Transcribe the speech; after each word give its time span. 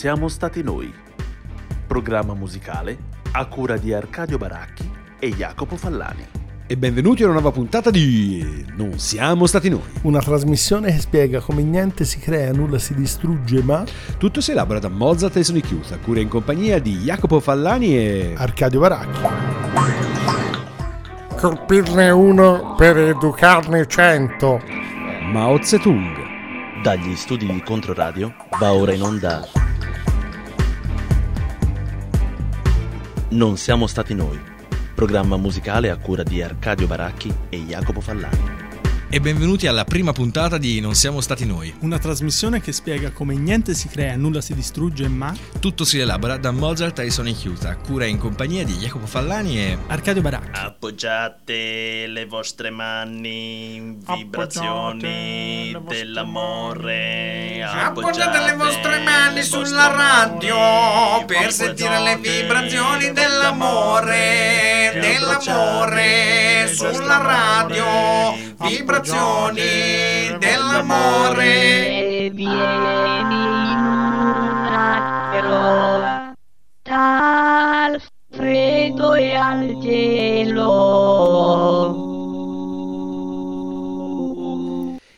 siamo 0.00 0.28
stati 0.28 0.62
noi. 0.62 0.90
Programma 1.86 2.32
musicale 2.32 2.96
a 3.32 3.44
cura 3.44 3.76
di 3.76 3.92
Arcadio 3.92 4.38
Baracchi 4.38 4.90
e 5.18 5.28
Jacopo 5.28 5.76
Fallani. 5.76 6.26
E 6.66 6.74
benvenuti 6.74 7.20
a 7.20 7.26
una 7.26 7.34
nuova 7.34 7.50
puntata 7.50 7.90
di 7.90 8.64
Non 8.78 8.98
siamo 8.98 9.44
stati 9.44 9.68
noi. 9.68 9.82
Una 10.04 10.20
trasmissione 10.20 10.90
che 10.90 11.00
spiega 11.00 11.40
come 11.40 11.62
niente 11.62 12.06
si 12.06 12.18
crea, 12.18 12.50
nulla 12.50 12.78
si 12.78 12.94
distrugge, 12.94 13.62
ma 13.62 13.84
Tutto 14.16 14.40
si 14.40 14.52
elabora 14.52 14.78
da 14.78 14.88
Mozart 14.88 15.36
e 15.36 15.44
Sony 15.44 15.60
Chiusa, 15.60 15.98
cura 15.98 16.20
in 16.20 16.28
compagnia 16.28 16.78
di 16.78 16.96
Jacopo 17.00 17.38
Fallani 17.38 17.94
e... 17.94 18.34
Arcadio 18.38 18.80
Baracchi. 18.80 19.20
colpirne 21.36 22.08
uno 22.08 22.74
per 22.74 22.96
educarne 22.96 23.86
cento. 23.86 24.62
Mao 25.30 25.62
Zedong. 25.62 26.82
Dagli 26.82 27.14
studi 27.14 27.44
di 27.44 27.62
Controradio 27.62 28.34
va 28.58 28.72
ora 28.72 28.94
in 28.94 29.02
onda. 29.02 29.59
Non 33.32 33.56
siamo 33.56 33.86
stati 33.86 34.12
noi. 34.12 34.40
Programma 34.92 35.36
musicale 35.36 35.88
a 35.88 35.96
cura 35.96 36.24
di 36.24 36.42
Arcadio 36.42 36.88
Baracchi 36.88 37.32
e 37.48 37.58
Jacopo 37.58 38.00
Fallani. 38.00 38.49
E 39.12 39.18
benvenuti 39.18 39.66
alla 39.66 39.82
prima 39.82 40.12
puntata 40.12 40.56
di 40.56 40.78
Non 40.78 40.94
siamo 40.94 41.20
stati 41.20 41.44
noi. 41.44 41.74
Una 41.80 41.98
trasmissione 41.98 42.60
che 42.60 42.70
spiega 42.70 43.10
come 43.10 43.34
niente 43.34 43.74
si 43.74 43.88
crea, 43.88 44.14
nulla 44.14 44.40
si 44.40 44.54
distrugge, 44.54 45.08
ma 45.08 45.34
Tutto 45.58 45.84
si 45.84 45.98
elabora 45.98 46.36
da 46.36 46.52
Mozart 46.52 47.00
e 47.00 47.10
Sony 47.10 47.32
Chiusa, 47.32 47.74
cura 47.74 48.04
in 48.04 48.18
compagnia 48.18 48.64
di 48.64 48.74
Jacopo 48.74 49.06
Fallani 49.06 49.58
e... 49.58 49.76
Arcadio 49.88 50.22
Baracchi. 50.22 50.60
Appoggiate 50.60 52.06
le 52.06 52.24
vostre 52.26 52.70
mani 52.70 53.98
vibrazioni 53.98 55.72
vostre 55.72 55.96
dell'amore. 55.96 57.64
Appoggiate 57.64 58.38
le 58.38 58.54
vostre 58.54 59.00
mani 59.00 59.34
le 59.34 59.42
sulla 59.42 59.88
radio 59.88 60.54
mani, 60.54 61.24
per 61.26 61.52
sentire 61.52 62.00
le 62.00 62.16
vibrazioni 62.16 63.10
dell'amore, 63.12 64.92
dell'amore 65.00 66.70
sulla 66.72 67.16
radio, 67.16 68.49
vibrazioni 68.66 70.36
dell'amore. 70.38 71.44
E 72.24 72.30
vieni 72.32 72.50
in 72.54 73.78
un 73.78 74.66
attimo 74.72 76.34
dal 76.82 78.02
freddo 78.30 79.14
e 79.14 79.34
al 79.34 79.78
cielo. 79.82 81.69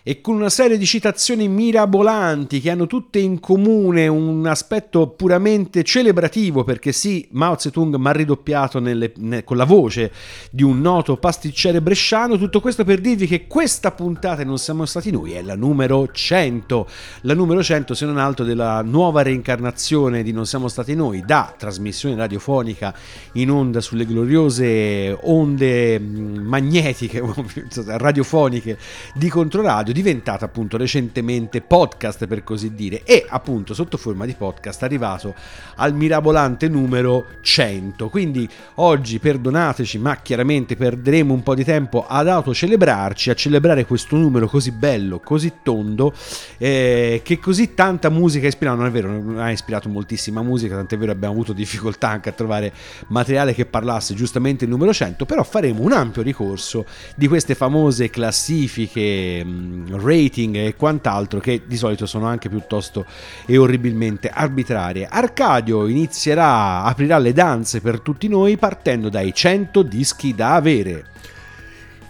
E 0.04 0.20
con 0.20 0.34
una 0.34 0.50
serie 0.50 0.78
di 0.78 0.84
citazioni 0.84 1.46
mirabolanti 1.46 2.60
che 2.60 2.70
hanno 2.70 2.88
tutte 2.88 3.20
in 3.20 3.38
comune 3.38 4.08
un 4.08 4.44
aspetto 4.46 5.06
puramente 5.06 5.84
celebrativo, 5.84 6.64
perché 6.64 6.90
sì, 6.90 7.28
Mao 7.30 7.56
Zedong 7.56 7.94
mi 7.94 8.08
ha 8.08 8.10
ridoppiato 8.10 8.80
nelle- 8.80 9.12
ne- 9.18 9.44
con 9.44 9.56
la 9.56 9.64
voce 9.64 10.10
di 10.50 10.64
un 10.64 10.80
noto 10.80 11.18
pasticcere 11.18 11.80
bresciano, 11.80 12.36
tutto 12.36 12.60
questo 12.60 12.82
per 12.82 13.00
dirvi 13.00 13.28
che 13.28 13.46
questa 13.46 13.92
puntata 13.92 14.42
Non 14.42 14.58
siamo 14.58 14.86
stati 14.86 15.12
noi 15.12 15.34
è 15.34 15.42
la 15.42 15.54
numero 15.54 16.08
100, 16.10 16.88
la 17.20 17.34
numero 17.34 17.62
100 17.62 17.94
se 17.94 18.04
non 18.04 18.18
altro 18.18 18.44
della 18.44 18.82
nuova 18.82 19.22
reincarnazione 19.22 20.24
di 20.24 20.32
Non 20.32 20.46
siamo 20.46 20.66
stati 20.66 20.96
noi, 20.96 21.22
da 21.24 21.54
trasmissione 21.56 22.16
radiofonica 22.16 22.92
in 23.34 23.52
onda 23.52 23.80
sulle 23.80 24.04
gloriose 24.04 25.16
onde 25.22 26.00
mh, 26.00 26.40
magnetiche, 26.44 27.22
radiofoniche 27.86 28.76
di 29.14 29.28
Controradio, 29.28 29.91
diventata 29.92 30.44
appunto 30.44 30.76
recentemente 30.76 31.60
podcast 31.60 32.26
per 32.26 32.42
così 32.44 32.74
dire 32.74 33.02
e 33.04 33.24
appunto 33.28 33.74
sotto 33.74 33.96
forma 33.96 34.26
di 34.26 34.34
podcast 34.34 34.82
arrivato 34.82 35.34
al 35.76 35.94
mirabolante 35.94 36.68
numero 36.68 37.26
100. 37.40 38.08
Quindi 38.08 38.48
oggi 38.76 39.18
perdonateci, 39.18 39.98
ma 39.98 40.16
chiaramente 40.16 40.76
perderemo 40.76 41.32
un 41.32 41.42
po' 41.42 41.54
di 41.54 41.64
tempo 41.64 42.06
ad 42.06 42.28
autocelebrarci, 42.28 43.30
a 43.30 43.34
celebrare 43.34 43.86
questo 43.86 44.16
numero 44.16 44.46
così 44.48 44.70
bello, 44.70 45.20
così 45.20 45.52
tondo, 45.62 46.12
eh, 46.58 47.20
che 47.24 47.38
così 47.38 47.74
tanta 47.74 48.08
musica 48.08 48.46
ha 48.46 48.48
ispirato. 48.48 48.76
Non 48.78 48.86
è 48.86 48.90
vero, 48.90 49.08
non 49.08 49.38
ha 49.38 49.50
ispirato 49.50 49.88
moltissima 49.88 50.42
musica, 50.42 50.76
tant'è 50.76 50.96
vero 50.96 51.12
abbiamo 51.12 51.34
avuto 51.34 51.52
difficoltà 51.52 52.08
anche 52.08 52.28
a 52.28 52.32
trovare 52.32 52.72
materiale 53.08 53.54
che 53.54 53.66
parlasse 53.66 54.14
giustamente 54.14 54.64
il 54.64 54.70
numero 54.70 54.92
100, 54.92 55.26
però 55.26 55.42
faremo 55.42 55.82
un 55.82 55.92
ampio 55.92 56.22
ricorso 56.22 56.84
di 57.16 57.28
queste 57.28 57.54
famose 57.54 58.10
classifiche, 58.10 59.44
mh, 59.44 59.81
rating 59.90 60.56
e 60.56 60.74
quant'altro 60.76 61.40
che 61.40 61.62
di 61.66 61.76
solito 61.76 62.06
sono 62.06 62.26
anche 62.26 62.48
piuttosto 62.48 63.04
e 63.46 63.56
orribilmente 63.56 64.28
arbitrarie. 64.28 65.06
Arcadio 65.06 65.86
inizierà, 65.86 66.82
aprirà 66.82 67.18
le 67.18 67.32
danze 67.32 67.80
per 67.80 68.00
tutti 68.00 68.28
noi 68.28 68.56
partendo 68.56 69.08
dai 69.08 69.32
100 69.34 69.82
dischi 69.82 70.34
da 70.34 70.54
avere. 70.54 71.11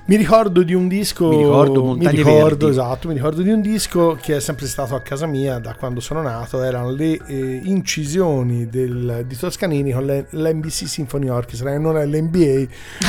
Mi 0.04 0.16
ricordo 0.16 0.62
di 0.64 0.74
un 0.74 0.88
disco. 0.88 1.28
Mi 1.28 1.36
ricordo 1.36 1.94
mi 1.94 2.08
ricordo, 2.08 2.68
esatto, 2.68 3.06
mi 3.06 3.14
ricordo 3.14 3.40
di 3.40 3.50
un 3.50 3.60
disco 3.60 4.18
che 4.20 4.36
è 4.36 4.40
sempre 4.40 4.66
stato 4.66 4.96
a 4.96 5.00
casa 5.00 5.26
mia 5.26 5.58
da 5.58 5.74
quando 5.74 6.00
sono 6.00 6.20
nato. 6.22 6.60
Erano 6.62 6.90
le 6.90 7.18
eh, 7.24 7.60
incisioni 7.62 8.68
del- 8.68 9.24
di 9.26 9.36
Toscanini 9.36 9.92
con 9.92 10.04
le- 10.04 10.26
l'NBC 10.30 10.88
Symphony 10.88 11.28
Orchestra, 11.28 11.78
non 11.78 11.96
è 11.96 12.04
l'NBA, 12.04 12.66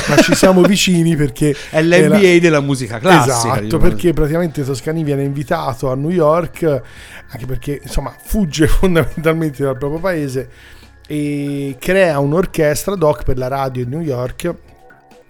ma 0.10 0.18
ci 0.18 0.36
siamo 0.36 0.62
vicini 0.68 1.16
perché 1.16 1.56
È 1.72 1.82
l'NBA 1.82 2.20
era- 2.22 2.40
della 2.40 2.62
musica 2.62 3.00
classica. 3.00 3.60
Esatto, 3.60 3.80
perché 3.80 4.14
praticamente 4.14 4.64
Toscani 4.64 5.04
viene 5.04 5.24
invitato 5.24 5.90
a 5.92 5.96
New 5.96 6.12
York, 6.12 6.82
anche 7.32 7.46
perché 7.48 7.80
insomma 7.82 8.14
fugge 8.24 8.68
fondamentalmente 8.70 9.64
dal 9.64 9.78
proprio 9.80 10.00
paese 10.00 10.48
e 11.08 11.76
crea 11.80 12.20
un'orchestra 12.20 12.96
doc 12.96 13.24
per 13.24 13.38
la 13.40 13.48
radio 13.48 13.84
di 13.84 13.90
New 13.90 14.02
York. 14.02 14.54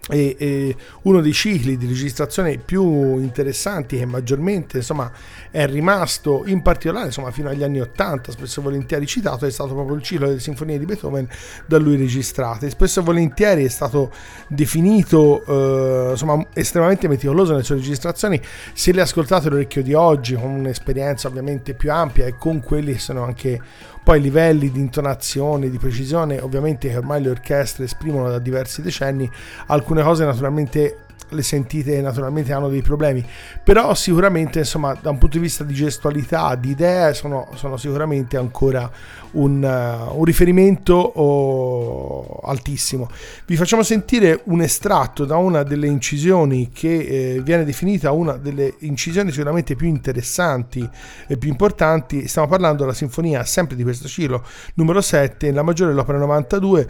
E, 0.10 0.36
e 0.38 0.76
uno 1.04 1.22
dei 1.22 1.32
cicli 1.32 1.78
di 1.78 1.88
registrazione 1.88 2.58
più 2.58 3.20
interessanti 3.20 3.98
che 3.98 4.06
maggiormente 4.06 4.78
insomma 4.78 5.10
è 5.50 5.66
rimasto 5.66 6.44
in 6.46 6.62
particolare 6.62 7.06
insomma 7.06 7.32
fino 7.32 7.48
agli 7.48 7.64
anni 7.64 7.80
80 7.80 8.34
spesso 8.34 8.60
e 8.60 8.64
volentieri 8.64 9.06
citato 9.06 9.46
è 9.46 9.50
stato 9.50 9.74
proprio 9.74 9.96
il 9.96 10.04
ciclo 10.04 10.28
delle 10.28 10.42
sinfonie 10.42 10.78
di 10.78 10.84
Beethoven 10.84 11.26
da 11.66 11.78
lui 11.78 11.96
registrate. 11.96 12.70
Spesso 12.70 13.00
e 13.00 13.04
volentieri 13.04 13.64
è 13.64 13.70
stato 13.70 14.12
definito 14.48 15.44
eh, 15.46 16.12
insomma 16.12 16.46
estremamente 16.54 17.08
meticoloso 17.08 17.52
nelle 17.54 17.64
sue 17.64 17.76
registrazioni. 17.76 18.42
Se 18.74 18.92
le 18.92 19.02
ascoltate 19.02 19.50
l'orecchio 19.50 19.84
di 19.84 19.94
oggi 19.94 20.36
con 20.36 20.52
un'esperienza 20.52 21.28
ovviamente 21.30 21.74
più 21.74 21.92
ampia 21.92 22.26
e 22.26 22.36
con 22.38 22.62
quelli 22.62 22.94
che 22.94 23.00
sono 23.00 23.24
anche 23.24 23.62
poi 24.04 24.20
livelli 24.20 24.70
di 24.70 24.80
intonazione, 24.80 25.70
di 25.70 25.78
precisione, 25.78 26.40
ovviamente 26.40 26.90
che 26.90 26.98
ormai 26.98 27.22
le 27.22 27.30
orchestre 27.30 27.86
esprimono 27.86 28.30
da 28.30 28.40
diversi 28.40 28.82
decenni, 28.82 29.30
alcune 29.68 30.04
cose 30.04 30.26
naturalmente 30.26 30.98
le 31.30 31.42
sentite 31.44 32.02
naturalmente 32.02 32.54
hanno 32.54 32.70
dei 32.70 32.82
problemi 32.82 33.26
però 33.64 33.94
sicuramente 33.94 34.60
insomma 34.60 34.98
da 35.00 35.10
un 35.10 35.18
punto 35.18 35.38
di 35.38 35.44
vista 35.44 35.64
di 35.64 35.74
gestualità 35.74 36.56
di 36.56 36.72
idee 36.72 37.14
sono, 37.14 37.50
sono 37.56 37.78
sicuramente 37.78 38.38
ancora 38.38 38.92
un, 39.34 39.64
uh, 39.64 40.18
un 40.18 40.24
riferimento 40.24 40.94
oh, 40.94 42.40
altissimo. 42.44 43.10
Vi 43.46 43.56
facciamo 43.56 43.84
sentire 43.84 44.42
un 44.46 44.62
estratto 44.62 45.26
da 45.26 45.38
una 45.38 45.64
delle 45.64 45.88
incisioni 45.88 46.70
che 46.72 47.36
eh, 47.36 47.42
viene 47.42 47.64
definita 47.64 48.12
una 48.12 48.34
delle 48.34 48.76
incisioni 48.80 49.32
sicuramente 49.32 49.76
più 49.76 49.88
interessanti 49.88 50.88
e 51.28 51.38
più 51.38 51.50
importanti. 51.50 52.28
Stiamo 52.28 52.48
parlando 52.48 52.82
della 52.84 52.94
sinfonia 52.94 53.44
sempre 53.44 53.76
di 53.76 53.84
questo 53.84 54.08
ciclo 54.08 54.46
numero 54.76 55.02
7 55.02 55.52
la 55.52 55.64
maggiore 55.64 55.92
dell'opera 55.92 56.18
92 56.18 56.90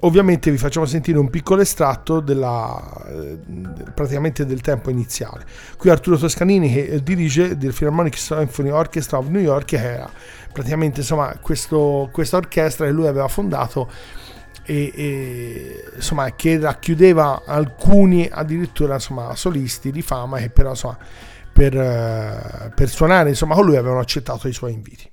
Ovviamente 0.00 0.52
vi 0.52 0.58
facciamo 0.58 0.86
sentire 0.86 1.18
un 1.18 1.28
piccolo 1.28 1.60
estratto 1.60 2.20
della, 2.20 2.80
eh, 3.08 3.38
praticamente 3.92 4.46
del 4.46 4.60
tempo 4.60 4.90
iniziale. 4.90 5.44
Qui 5.76 5.90
Arturo 5.90 6.16
Toscanini 6.16 6.72
che 6.72 6.84
eh, 6.84 7.02
dirige 7.02 7.56
del 7.56 7.72
Philharmonic 7.72 8.16
Symphony 8.16 8.70
Orchestra 8.70 9.18
of 9.18 9.26
New 9.26 9.40
York, 9.40 9.64
che 9.64 9.76
era 9.76 10.08
praticamente 10.52 11.00
insomma 11.00 11.36
questo, 11.42 12.08
questa 12.12 12.36
orchestra 12.36 12.86
che 12.86 12.92
lui 12.92 13.08
aveva 13.08 13.26
fondato 13.26 13.90
e, 14.64 14.92
e, 14.94 15.84
insomma 15.96 16.32
che 16.34 16.58
racchiudeva 16.58 17.42
alcuni 17.44 18.28
addirittura 18.30 18.94
insomma 18.94 19.34
solisti 19.34 19.90
di 19.90 20.02
fama 20.02 20.38
che 20.38 20.50
però 20.50 20.70
insomma 20.70 20.98
per, 21.52 21.76
eh, 21.76 22.70
per 22.72 22.88
suonare 22.88 23.30
insomma 23.30 23.54
con 23.54 23.64
lui 23.64 23.76
avevano 23.76 24.00
accettato 24.00 24.46
i 24.46 24.52
suoi 24.52 24.74
inviti. 24.74 25.10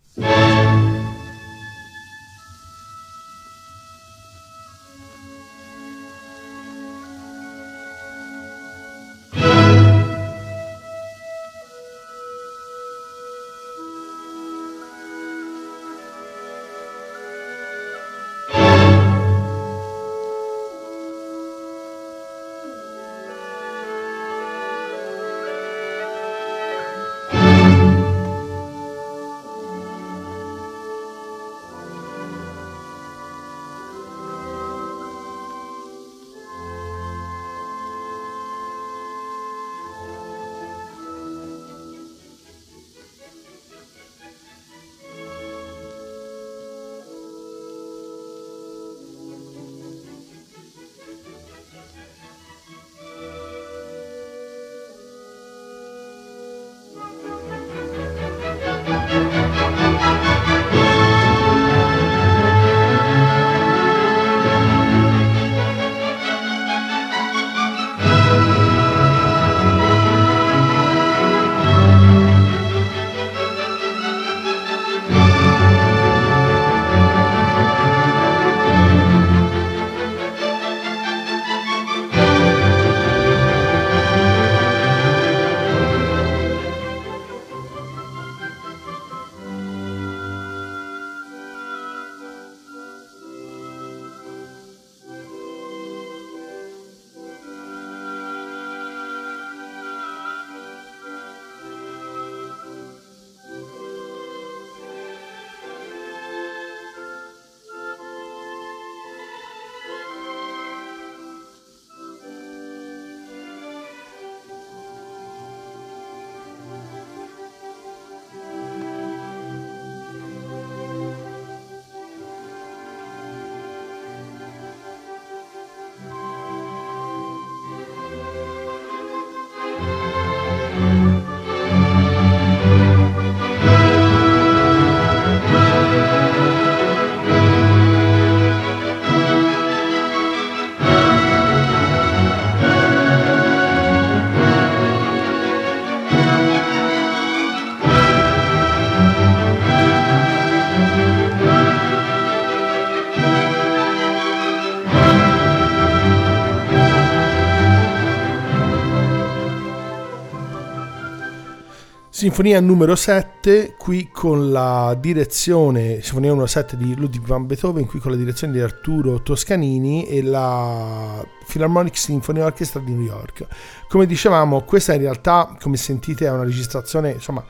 Sinfonia 162.25 162.60
numero 162.60 162.95
7, 162.95 163.75
qui 163.77 164.10
con 164.12 164.51
la 164.51 164.98
direzione, 165.00 166.01
Sinfonia 166.01 166.30
numero 166.30 166.48
7 166.48 166.75
di 166.75 166.95
Ludwig 166.95 167.24
van 167.24 167.45
Beethoven, 167.45 167.86
qui 167.86 168.00
con 168.00 168.10
la 168.10 168.18
direzione 168.18 168.51
di 168.51 168.60
Arturo 168.62 169.22
Toscanini 169.22 170.07
e 170.07 170.24
la 170.24 171.24
Philharmonic 171.45 171.95
Symphony 171.95 172.39
Orchestra 172.39 172.80
di 172.80 172.94
New 172.94 173.04
York. 173.04 173.45
Come 173.88 174.07
dicevamo, 174.07 174.63
questa 174.63 174.95
in 174.95 175.01
realtà, 175.01 175.56
come 175.62 175.77
sentite, 175.77 176.25
è 176.25 176.31
una 176.31 176.45
registrazione, 176.45 177.12
insomma, 177.12 177.45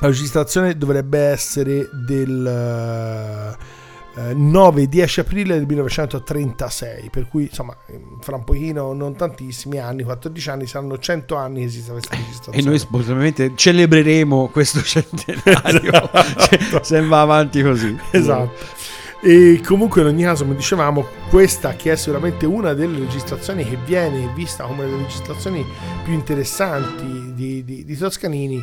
la 0.00 0.06
registrazione 0.06 0.78
dovrebbe 0.78 1.18
essere 1.18 1.90
del 1.92 2.46
eh, 2.46 3.81
9-10 4.14 5.20
aprile 5.20 5.54
del 5.54 5.66
1936, 5.66 7.08
per 7.10 7.28
cui 7.28 7.44
insomma 7.44 7.76
fra 8.20 8.36
un 8.36 8.44
pochino, 8.44 8.92
non 8.92 9.16
tantissimi 9.16 9.78
anni, 9.78 10.02
14 10.02 10.50
anni, 10.50 10.66
saranno 10.66 10.98
100 10.98 11.34
anni 11.34 11.60
che 11.60 11.66
esiste 11.66 11.92
questa 11.92 12.16
registrazione. 12.16 12.58
E 12.58 12.62
noi 12.62 12.78
spontaneamente 12.78 13.52
celebreremo 13.54 14.48
questo 14.48 14.80
centenario 14.84 16.10
se, 16.36 16.80
se 16.82 17.00
va 17.00 17.20
avanti 17.22 17.62
così. 17.62 17.96
Esatto. 18.10 18.90
E 19.24 19.60
comunque 19.64 20.00
in 20.00 20.08
ogni 20.08 20.24
caso, 20.24 20.42
come 20.42 20.56
dicevamo, 20.56 21.06
questa 21.30 21.76
che 21.76 21.92
è 21.92 21.96
sicuramente 21.96 22.44
una 22.44 22.72
delle 22.74 22.98
registrazioni 22.98 23.64
che 23.64 23.78
viene 23.84 24.28
vista 24.34 24.64
come 24.64 24.82
una 24.82 24.90
delle 24.90 25.02
registrazioni 25.02 25.64
più 26.02 26.12
interessanti 26.12 27.32
di, 27.32 27.64
di, 27.64 27.84
di 27.84 27.96
Toscanini, 27.96 28.60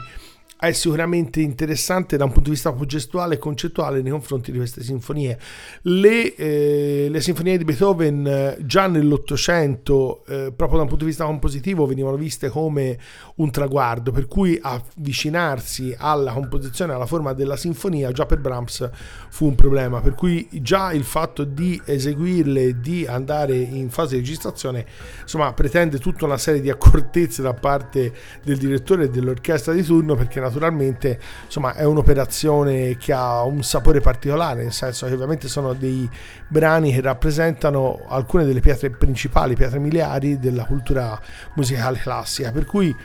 è 0.60 0.74
sicuramente 0.74 1.40
interessante 1.40 2.18
da 2.18 2.26
un 2.26 2.32
punto 2.32 2.50
di 2.50 2.56
vista 2.56 2.76
gestuale 2.86 3.36
e 3.36 3.38
concettuale 3.38 4.02
nei 4.02 4.12
confronti 4.12 4.52
di 4.52 4.58
queste 4.58 4.84
sinfonie. 4.84 5.40
Le, 5.84 6.36
eh, 6.36 7.08
le 7.10 7.22
sinfonie 7.22 7.58
di 7.58 7.64
Beethoven 7.64 8.28
eh, 8.28 8.58
già 8.66 8.88
nell'Ottocento, 8.88 10.26
eh, 10.26 10.52
proprio 10.54 10.80
da 10.80 10.84
un 10.84 10.90
punto 10.90 11.06
di 11.06 11.12
vista 11.12 11.24
compositivo, 11.24 11.86
venivano 11.86 12.18
viste 12.18 12.50
come 12.50 12.98
un 13.36 13.52
traguardo, 13.52 14.12
per 14.12 14.28
cui 14.28 14.60
avvicinarsi 14.62 15.96
alla 15.98 16.34
composizione, 16.34 16.92
alla 16.92 17.06
forma 17.06 17.32
della 17.32 17.56
sinfonia, 17.56 18.12
già 18.12 18.26
per 18.26 18.40
Brahms 18.40 18.90
fu 19.30 19.46
un 19.46 19.56
problema, 19.56 20.02
per 20.02 20.14
cui 20.14 20.46
già 20.62 20.92
il 20.92 21.06
fatto 21.06 21.46
di 21.46 21.82
eseguirle, 21.86 22.82
di 22.82 23.06
andare 23.08 23.56
in 23.56 23.90
fase 23.90 24.16
di 24.16 24.22
registrazione, 24.24 24.86
insomma, 25.22 25.54
pretende 25.54 26.00
tutta 26.00 26.26
una 26.26 26.38
serie 26.38 26.60
di 26.60 26.70
accortezze 26.70 27.42
da 27.42 27.54
parte 27.54 28.12
del 28.44 28.58
direttore 28.58 29.06
e 29.06 29.10
dell'orchestra 29.10 29.72
di 29.72 29.84
turno, 29.84 30.16
perché 30.16 30.48
naturalmente 30.50 31.20
insomma 31.46 31.74
è 31.74 31.84
un'operazione 31.84 32.98
che 32.98 33.14
ha 33.14 33.44
un 33.44 33.64
sapore 33.64 34.02
particolare 34.02 34.64
nel 34.64 34.74
senso 34.74 35.06
che 35.06 35.14
ovviamente 35.14 35.48
sono 35.48 35.74
dei 35.74 36.10
brani 36.48 36.94
che 36.94 37.02
rappresentano 37.02 38.06
alcune 38.08 38.44
delle 38.46 38.60
pietre 38.60 38.90
principali 38.90 39.56
pietre 39.56 39.80
miliari 39.80 40.40
della 40.40 40.66
cultura 40.66 41.20
musicale 41.54 41.98
classica. 42.00 42.52
Per 42.52 42.66
cui 42.66 42.96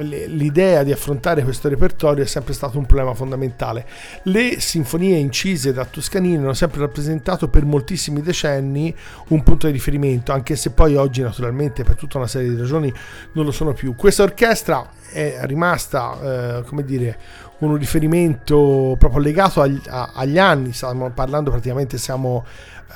l'idea 0.00 0.82
di 0.82 0.92
affrontare 0.92 1.42
questo 1.42 1.68
repertorio 1.68 2.24
è 2.24 2.26
sempre 2.26 2.52
stato 2.52 2.78
un 2.78 2.86
problema 2.86 3.14
fondamentale. 3.14 3.86
Le 4.24 4.60
sinfonie 4.60 5.16
incise 5.16 5.72
da 5.72 5.84
Toscanini 5.84 6.36
hanno 6.36 6.54
sempre 6.54 6.80
rappresentato 6.80 7.48
per 7.48 7.64
moltissimi 7.64 8.22
decenni 8.22 8.94
un 9.28 9.42
punto 9.42 9.66
di 9.66 9.72
riferimento, 9.72 10.32
anche 10.32 10.56
se 10.56 10.70
poi 10.70 10.96
oggi 10.96 11.22
naturalmente 11.22 11.84
per 11.84 11.96
tutta 11.96 12.18
una 12.18 12.26
serie 12.26 12.50
di 12.50 12.56
ragioni 12.56 12.92
non 13.32 13.44
lo 13.44 13.52
sono 13.52 13.72
più. 13.72 13.94
Questa 13.94 14.22
orchestra 14.22 14.88
è 15.12 15.38
rimasta, 15.42 16.58
eh, 16.58 16.62
come 16.64 16.84
dire, 16.84 17.18
un 17.60 17.76
riferimento 17.76 18.96
proprio 18.98 19.20
legato 19.20 19.60
agli, 19.60 19.80
agli 19.86 20.38
anni, 20.38 20.72
stiamo 20.72 21.10
parlando 21.10 21.50
praticamente, 21.50 21.98
siamo 21.98 22.44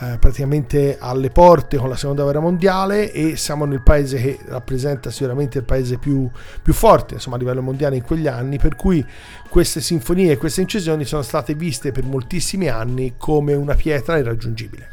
eh, 0.00 0.18
praticamente 0.18 0.96
alle 0.98 1.30
porte 1.30 1.76
con 1.76 1.88
la 1.88 1.96
seconda 1.96 2.22
guerra 2.22 2.40
mondiale 2.40 3.12
e 3.12 3.36
siamo 3.36 3.64
nel 3.64 3.80
paese 3.80 4.20
che 4.20 4.38
rappresenta 4.46 5.10
sicuramente 5.10 5.58
il 5.58 5.64
paese 5.64 5.98
più, 5.98 6.28
più 6.62 6.72
forte 6.72 7.14
insomma, 7.14 7.36
a 7.36 7.38
livello 7.38 7.62
mondiale 7.62 7.96
in 7.96 8.02
quegli 8.02 8.26
anni, 8.26 8.58
per 8.58 8.74
cui 8.74 9.04
queste 9.48 9.80
sinfonie 9.80 10.32
e 10.32 10.36
queste 10.36 10.62
incisioni 10.62 11.04
sono 11.04 11.22
state 11.22 11.54
viste 11.54 11.92
per 11.92 12.04
moltissimi 12.04 12.68
anni 12.68 13.14
come 13.16 13.54
una 13.54 13.74
pietra 13.74 14.16
irraggiungibile. 14.16 14.88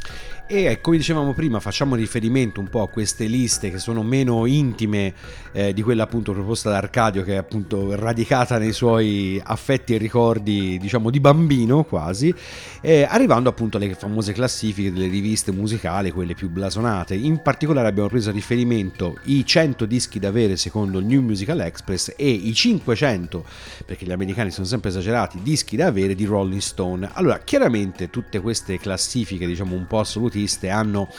E 0.54 0.82
come 0.82 0.98
dicevamo 0.98 1.32
prima, 1.32 1.62
facciamo 1.62 1.96
riferimento 1.96 2.60
un 2.60 2.68
po' 2.68 2.82
a 2.82 2.90
queste 2.90 3.24
liste 3.28 3.72
che 3.72 3.78
sono 3.78 4.04
meno 4.04 4.46
intime 4.46 5.14
eh, 5.54 5.74
di 5.74 5.82
quella 5.82 6.04
appunto 6.04 6.34
proposta 6.34 6.70
da 6.70 6.76
Arcadio, 6.76 7.24
che 7.24 7.36
è 7.36 7.38
appunto 7.38 7.96
radicata 7.96 8.58
nei 8.58 8.74
suoi 8.74 9.42
affetti 9.42 9.96
e 9.96 9.98
ricordi, 9.98 10.78
diciamo, 10.78 11.10
di 11.10 11.22
bambino 11.22 11.86
quasi, 11.86 12.36
eh, 12.82 13.08
arrivando 13.10 13.48
appunto 13.48 13.78
alle 13.78 13.96
famose 13.96 14.34
classifiche 14.34 14.92
delle 14.92 15.08
riviste 15.08 15.54
musicali, 15.54 16.12
quelle 16.12 16.34
più 16.34 16.50
blasonate. 16.50 17.16
In 17.16 17.42
particolare 17.42 17.88
abbiamo 17.88 18.10
preso 18.10 18.30
a 18.30 18.34
riferimento 18.34 19.20
i 19.28 19.46
100 19.46 19.86
dischi 19.86 20.20
da 20.20 20.28
avere 20.28 20.58
secondo 20.58 21.00
il 21.00 21.06
New 21.06 21.22
Musical 21.22 21.62
Express 21.62 22.14
e 22.18 22.30
i 22.30 22.54
500, 22.54 23.46
perché 23.86 24.06
gli 24.06 24.12
americani 24.12 24.52
sono 24.52 24.68
sempre 24.68 24.90
esagerati, 24.90 25.40
dischi 25.42 25.78
da 25.78 25.86
avere 25.86 26.14
di 26.14 26.26
Rolling 26.26 26.60
Stone. 26.60 27.10
Allora, 27.14 27.40
chiaramente 27.40 28.10
tutte 28.10 28.42
queste 28.42 28.78
classifiche, 28.80 29.48
diciamo 29.48 29.78
un 29.78 29.88
po' 29.88 30.00
assolutiste, 30.42 30.70
hanno 30.70 31.10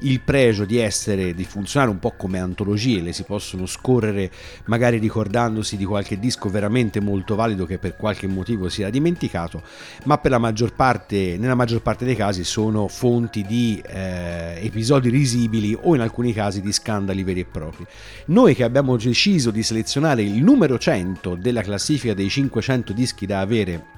il 0.00 0.20
pregio 0.20 0.66
di 0.66 0.76
essere, 0.76 1.34
di 1.34 1.44
funzionare 1.44 1.90
un 1.90 1.98
po' 1.98 2.12
come 2.16 2.38
antologie, 2.38 3.00
le 3.00 3.14
si 3.14 3.22
possono 3.22 3.64
scorrere 3.64 4.30
magari 4.66 4.98
ricordandosi 4.98 5.78
di 5.78 5.86
qualche 5.86 6.18
disco 6.18 6.50
veramente 6.50 7.00
molto 7.00 7.34
valido 7.34 7.64
che 7.64 7.78
per 7.78 7.96
qualche 7.96 8.26
motivo 8.26 8.68
si 8.68 8.82
era 8.82 8.90
dimenticato, 8.90 9.62
ma 10.04 10.18
per 10.18 10.32
la 10.32 10.38
maggior 10.38 10.74
parte, 10.74 11.36
nella 11.38 11.54
maggior 11.54 11.80
parte 11.80 12.04
dei 12.04 12.14
casi 12.14 12.44
sono 12.44 12.88
fonti 12.88 13.42
di 13.42 13.82
eh, 13.86 14.58
episodi 14.62 15.08
risibili 15.08 15.76
o 15.80 15.94
in 15.94 16.02
alcuni 16.02 16.34
casi 16.34 16.60
di 16.60 16.72
scandali 16.72 17.22
veri 17.22 17.40
e 17.40 17.46
propri. 17.46 17.86
Noi 18.26 18.54
che 18.54 18.64
abbiamo 18.64 18.96
deciso 18.98 19.50
di 19.50 19.62
selezionare 19.62 20.22
il 20.22 20.42
numero 20.42 20.78
100 20.78 21.36
della 21.36 21.62
classifica 21.62 22.12
dei 22.12 22.28
500 22.28 22.92
dischi 22.92 23.24
da 23.24 23.40
avere 23.40 23.95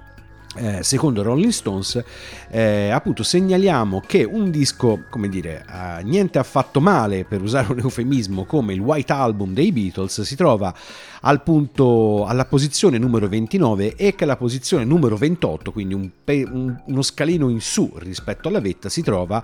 eh, 0.59 0.83
secondo 0.83 1.23
Rolling 1.23 1.53
Stones, 1.53 2.03
eh, 2.51 2.91
appunto 2.91 3.23
segnaliamo 3.23 4.03
che 4.07 4.25
un 4.25 4.51
disco, 4.51 5.05
come 5.09 5.29
dire, 5.29 5.65
eh, 5.71 6.03
niente 6.03 6.39
affatto 6.39 6.81
male 6.81 7.25
per 7.25 7.43
usare 7.43 7.73
un 7.73 7.79
eufemismo 7.79 8.45
come 8.45 8.75
il 8.75 8.81
White 8.81 9.13
Album 9.13 9.55
dei 9.55 9.73
Beatles 9.73 10.21
si 10.23 10.37
trova 10.37 10.75
al 11.23 11.43
punto, 11.43 12.27
alla 12.27 12.45
posizione 12.45 12.99
numero 12.99 13.29
29 13.29 13.95
e 13.97 14.15
che 14.15 14.25
alla 14.25 14.37
posizione 14.37 14.85
numero 14.85 15.17
28, 15.17 15.73
quindi 15.73 15.95
un 15.95 16.11
un, 16.45 16.77
uno 16.87 17.03
scalino 17.03 17.49
in 17.49 17.61
su 17.61 17.91
rispetto 17.97 18.49
alla 18.49 18.61
vetta, 18.61 18.89
si 18.89 19.03
trova 19.03 19.43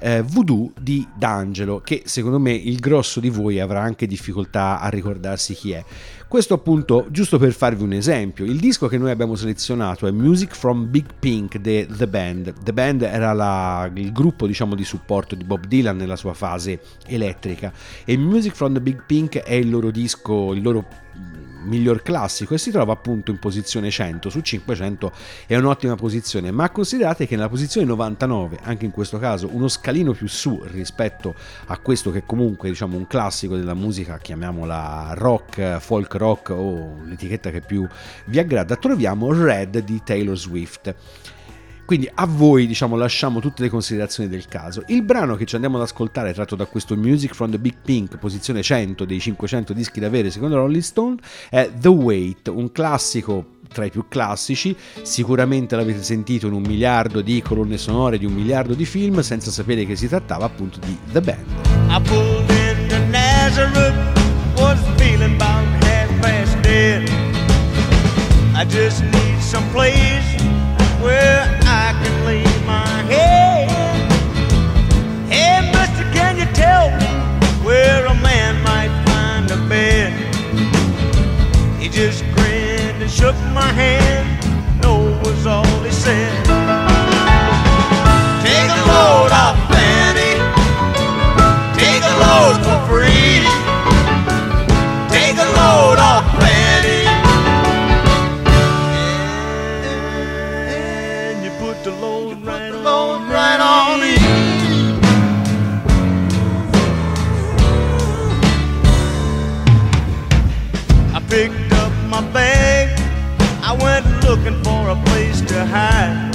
eh, 0.00 0.22
Voodoo 0.22 0.72
di 0.80 1.06
D'Angelo, 1.16 1.80
che 1.80 2.02
secondo 2.06 2.38
me 2.38 2.52
il 2.52 2.78
grosso 2.78 3.20
di 3.20 3.30
voi 3.30 3.60
avrà 3.60 3.80
anche 3.82 4.06
difficoltà 4.06 4.80
a 4.80 4.88
ricordarsi 4.88 5.54
chi 5.54 5.72
è. 5.72 5.84
Questo 6.26 6.54
appunto 6.54 7.06
giusto 7.10 7.38
per 7.38 7.52
farvi 7.52 7.82
un 7.82 7.92
esempio, 7.92 8.44
il 8.44 8.60
disco 8.60 8.86
che 8.86 8.98
noi 8.98 9.10
abbiamo 9.10 9.34
selezionato 9.34 10.06
è 10.06 10.12
Music 10.12 10.54
from 10.54 10.88
Big 10.88 11.06
Pink 11.18 11.58
di 11.58 11.86
The 11.86 12.06
Band. 12.06 12.52
The 12.62 12.72
Band 12.72 13.02
era 13.02 13.32
la, 13.32 13.90
il 13.94 14.12
gruppo 14.12 14.46
diciamo 14.46 14.76
di 14.76 14.84
supporto 14.84 15.34
di 15.34 15.42
Bob 15.42 15.66
Dylan 15.66 15.96
nella 15.96 16.16
sua 16.16 16.32
fase 16.32 16.80
elettrica 17.06 17.72
e 18.04 18.16
Music 18.16 18.54
from 18.54 18.74
the 18.74 18.80
Big 18.80 19.04
Pink 19.06 19.38
è 19.38 19.54
il 19.54 19.70
loro 19.70 19.90
disco, 19.90 20.54
il 20.54 20.62
loro 20.62 20.86
miglior 21.62 22.02
classico 22.02 22.54
e 22.54 22.58
si 22.58 22.70
trova 22.70 22.92
appunto 22.92 23.30
in 23.30 23.38
posizione 23.38 23.90
100 23.90 24.30
su 24.30 24.40
500 24.40 25.12
è 25.46 25.56
un'ottima 25.56 25.94
posizione 25.94 26.50
ma 26.50 26.70
considerate 26.70 27.26
che 27.26 27.36
nella 27.36 27.48
posizione 27.48 27.86
99 27.86 28.58
anche 28.62 28.84
in 28.84 28.90
questo 28.90 29.18
caso 29.18 29.48
uno 29.52 29.68
scalino 29.68 30.12
più 30.12 30.26
su 30.26 30.62
rispetto 30.64 31.34
a 31.66 31.78
questo 31.78 32.10
che 32.10 32.24
comunque 32.24 32.68
diciamo 32.68 32.96
un 32.96 33.06
classico 33.06 33.56
della 33.56 33.74
musica 33.74 34.18
chiamiamola 34.18 35.12
rock 35.14 35.78
folk 35.78 36.14
rock 36.14 36.50
o 36.50 36.96
l'etichetta 37.04 37.50
che 37.50 37.60
più 37.60 37.86
vi 38.26 38.38
aggrada 38.38 38.76
troviamo 38.76 39.32
Red 39.32 39.78
di 39.78 40.00
Taylor 40.04 40.36
Swift 40.36 40.94
quindi 41.90 42.08
a 42.14 42.24
voi, 42.24 42.68
diciamo, 42.68 42.94
lasciamo 42.94 43.40
tutte 43.40 43.62
le 43.62 43.68
considerazioni 43.68 44.28
del 44.28 44.46
caso. 44.46 44.84
Il 44.86 45.02
brano 45.02 45.34
che 45.34 45.44
ci 45.44 45.56
andiamo 45.56 45.76
ad 45.76 45.82
ascoltare, 45.82 46.32
tratto 46.32 46.54
da 46.54 46.66
questo 46.66 46.94
Music 46.94 47.34
from 47.34 47.50
the 47.50 47.58
Big 47.58 47.78
Pink, 47.84 48.16
posizione 48.16 48.62
100 48.62 49.04
dei 49.04 49.18
500 49.18 49.72
dischi 49.72 49.98
da 49.98 50.06
avere 50.06 50.30
secondo 50.30 50.54
Rolling 50.54 50.84
Stone, 50.84 51.16
è 51.48 51.68
The 51.76 51.88
Wait, 51.88 52.46
un 52.46 52.70
classico 52.70 53.58
tra 53.72 53.84
i 53.84 53.90
più 53.90 54.06
classici, 54.06 54.76
sicuramente 55.02 55.74
l'avete 55.74 56.04
sentito 56.04 56.46
in 56.46 56.52
un 56.52 56.62
miliardo 56.62 57.22
di 57.22 57.42
colonne 57.42 57.76
sonore 57.76 58.18
di 58.18 58.24
un 58.24 58.34
miliardo 58.34 58.74
di 58.74 58.84
film, 58.84 59.18
senza 59.18 59.50
sapere 59.50 59.84
che 59.84 59.96
si 59.96 60.06
trattava 60.06 60.44
appunto 60.44 60.78
di 60.78 60.96
The 61.10 61.20
Band. 61.20 61.44
I 68.54 68.64
just 68.66 69.02
need 69.02 69.40
some 69.40 69.66
place 69.72 70.19
just 81.90 82.22
grinned 82.32 83.02
and 83.02 83.10
shook 83.10 83.34
my 83.52 83.72
hand. 83.72 84.28
No 84.82 85.18
was 85.24 85.46
all 85.46 85.64
he 85.82 85.90
said. 85.90 86.44
Take 88.44 88.70
a 88.70 88.84
load 88.90 89.32
off 89.32 89.56
Fanny. 89.70 90.34
Take 91.78 92.02
a 92.02 92.14
load 92.24 92.89
to 115.60 115.66
hide. 115.66 116.34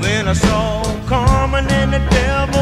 When 0.00 0.28
I 0.28 0.34
saw 0.34 0.82
Carmen 1.06 1.66
and 1.80 1.94
the 1.94 2.02
devil 2.10 2.53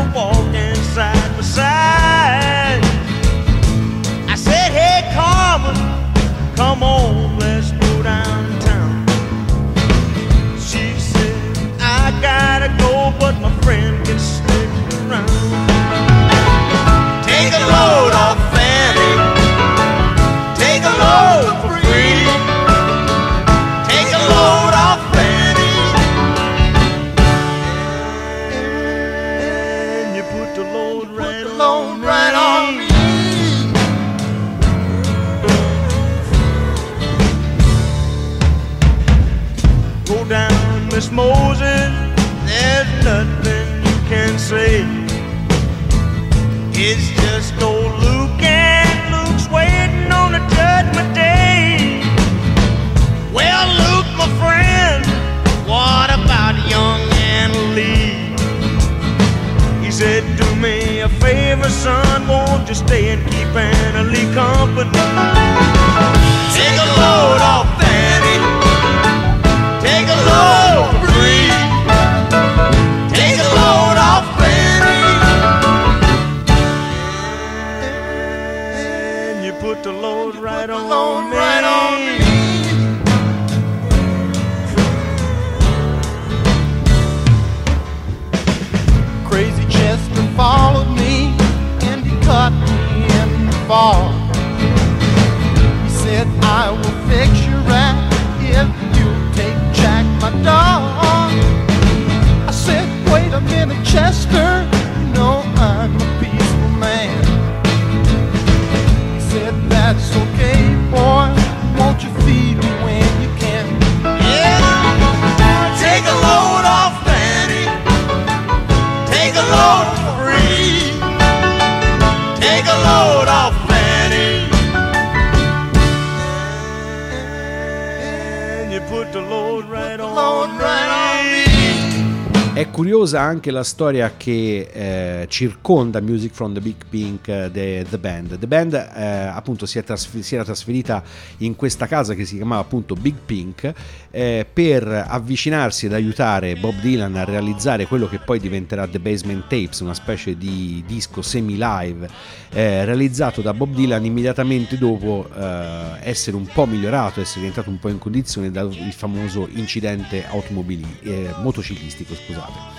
curiosa 132.83 133.21
anche 133.21 133.53
la 133.53 133.63
storia 133.63 134.15
che 134.17 134.69
eh, 134.73 135.27
circonda 135.29 136.01
Music 136.01 136.33
from 136.33 136.53
the 136.53 136.61
Big 136.61 136.85
Pink, 136.91 137.29
eh, 137.29 137.49
The, 137.53 137.87
the 137.89 137.97
Band. 137.97 138.37
The 138.41 138.47
Band 138.49 138.75
eh, 138.75 139.05
appunto 139.05 139.67
si, 139.67 139.79
è 139.79 139.85
trasf- 139.85 140.19
si 140.19 140.35
era 140.35 140.43
trasferita 140.43 141.01
in 141.39 141.55
questa 141.55 141.87
casa 141.87 142.15
che 142.15 142.25
si 142.25 142.35
chiamava 142.35 142.61
appunto 142.61 142.97
Big 142.97 143.15
Pink 143.25 143.73
eh, 144.11 144.45
per 144.53 145.05
avvicinarsi 145.07 145.87
ed 145.87 145.93
aiutare 145.93 146.57
Bob 146.57 146.81
Dylan 146.81 147.15
a 147.15 147.23
realizzare 147.23 147.87
quello 147.87 148.09
che 148.09 148.19
poi 148.19 148.41
diventerà 148.41 148.89
The 148.89 148.99
Basement 148.99 149.43
Tapes, 149.43 149.79
una 149.79 149.95
specie 149.95 150.37
di 150.37 150.83
disco 150.85 151.23
semi-live 151.23 152.09
eh, 152.51 152.85
realizzato 152.85 153.43
da 153.43 153.55
Bob 153.55 153.75
Dylan 153.75 154.05
immediatamente 154.05 154.77
dopo 154.77 155.29
eh, 155.33 155.99
essere 156.01 156.35
un 156.35 156.49
po' 156.53 156.67
migliorato, 156.67 157.21
essere 157.21 157.43
diventato 157.43 157.71
un 157.71 157.79
po' 157.79 157.91
in 157.91 157.99
condizione 157.99 158.51
dal 158.51 158.75
famoso 158.91 159.47
incidente 159.53 160.27
automobili- 160.27 161.31
motociclistico. 161.43 162.17
Scusate. 162.17 162.72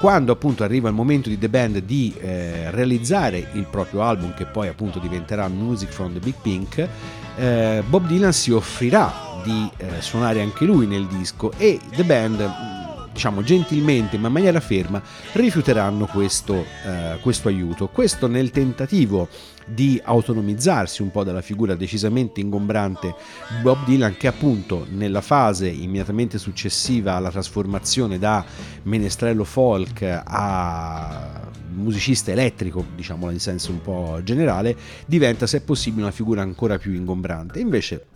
Quando 0.00 0.32
appunto 0.32 0.64
arriva 0.64 0.88
il 0.88 0.94
momento 0.94 1.28
di 1.28 1.38
The 1.38 1.48
Band 1.48 1.78
di 1.78 2.14
eh, 2.20 2.70
realizzare 2.70 3.48
il 3.54 3.66
proprio 3.70 4.02
album, 4.02 4.34
che 4.34 4.44
poi 4.44 4.68
appunto 4.68 4.98
diventerà 4.98 5.48
Music 5.48 5.88
from 5.88 6.12
the 6.12 6.18
Big 6.18 6.34
Pink, 6.42 6.88
eh, 7.36 7.82
Bob 7.86 8.06
Dylan 8.06 8.32
si 8.32 8.50
offrirà 8.50 9.12
di 9.42 9.70
eh, 9.78 10.00
suonare 10.00 10.42
anche 10.42 10.64
lui 10.64 10.86
nel 10.86 11.06
disco 11.06 11.52
e 11.56 11.78
The 11.94 12.04
Band 12.04 12.83
diciamo 13.14 13.42
gentilmente 13.42 14.18
ma 14.18 14.26
in 14.26 14.32
maniera 14.32 14.60
ferma 14.60 15.00
rifiuteranno 15.32 16.06
questo, 16.06 16.66
eh, 16.84 17.18
questo 17.22 17.48
aiuto 17.48 17.88
questo 17.88 18.26
nel 18.26 18.50
tentativo 18.50 19.28
di 19.64 19.98
autonomizzarsi 20.02 21.00
un 21.00 21.10
po' 21.10 21.24
dalla 21.24 21.40
figura 21.40 21.74
decisamente 21.74 22.40
ingombrante 22.40 23.14
di 23.48 23.62
Bob 23.62 23.84
Dylan 23.86 24.16
che 24.16 24.26
appunto 24.26 24.84
nella 24.90 25.22
fase 25.22 25.68
immediatamente 25.68 26.38
successiva 26.38 27.14
alla 27.14 27.30
trasformazione 27.30 28.18
da 28.18 28.44
menestrello 28.82 29.44
folk 29.44 30.02
a 30.02 31.40
musicista 31.74 32.30
elettrico, 32.30 32.84
diciamolo 32.94 33.32
in 33.32 33.40
senso 33.40 33.72
un 33.72 33.80
po' 33.80 34.20
generale, 34.22 34.76
diventa 35.06 35.46
se 35.46 35.60
possibile 35.60 36.02
una 36.02 36.12
figura 36.12 36.40
ancora 36.40 36.78
più 36.78 36.92
ingombrante. 36.92 37.58
Invece 37.58 38.06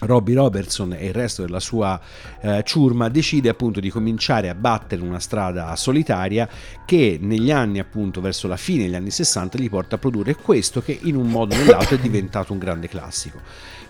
Robbie 0.00 0.34
Robertson 0.34 0.92
e 0.92 1.06
il 1.06 1.12
resto 1.14 1.42
della 1.42 1.60
sua 1.60 1.98
eh, 2.40 2.62
ciurma 2.64 3.08
decide 3.08 3.48
appunto 3.48 3.80
di 3.80 3.90
cominciare 3.90 4.48
a 4.48 4.54
battere 4.54 5.02
una 5.02 5.18
strada 5.20 5.74
solitaria 5.76 6.48
che 6.84 7.18
negli 7.20 7.50
anni 7.50 7.78
appunto 7.78 8.20
verso 8.20 8.46
la 8.46 8.56
fine 8.56 8.84
degli 8.84 8.94
anni 8.94 9.10
60 9.10 9.58
li 9.58 9.68
porta 9.68 9.96
a 9.96 9.98
produrre 9.98 10.34
questo 10.34 10.82
che 10.82 10.98
in 11.02 11.16
un 11.16 11.28
modo 11.28 11.54
o 11.54 11.58
nell'altro 11.58 11.96
è 11.96 11.98
diventato 11.98 12.52
un 12.52 12.58
grande 12.58 12.88
classico. 12.88 13.40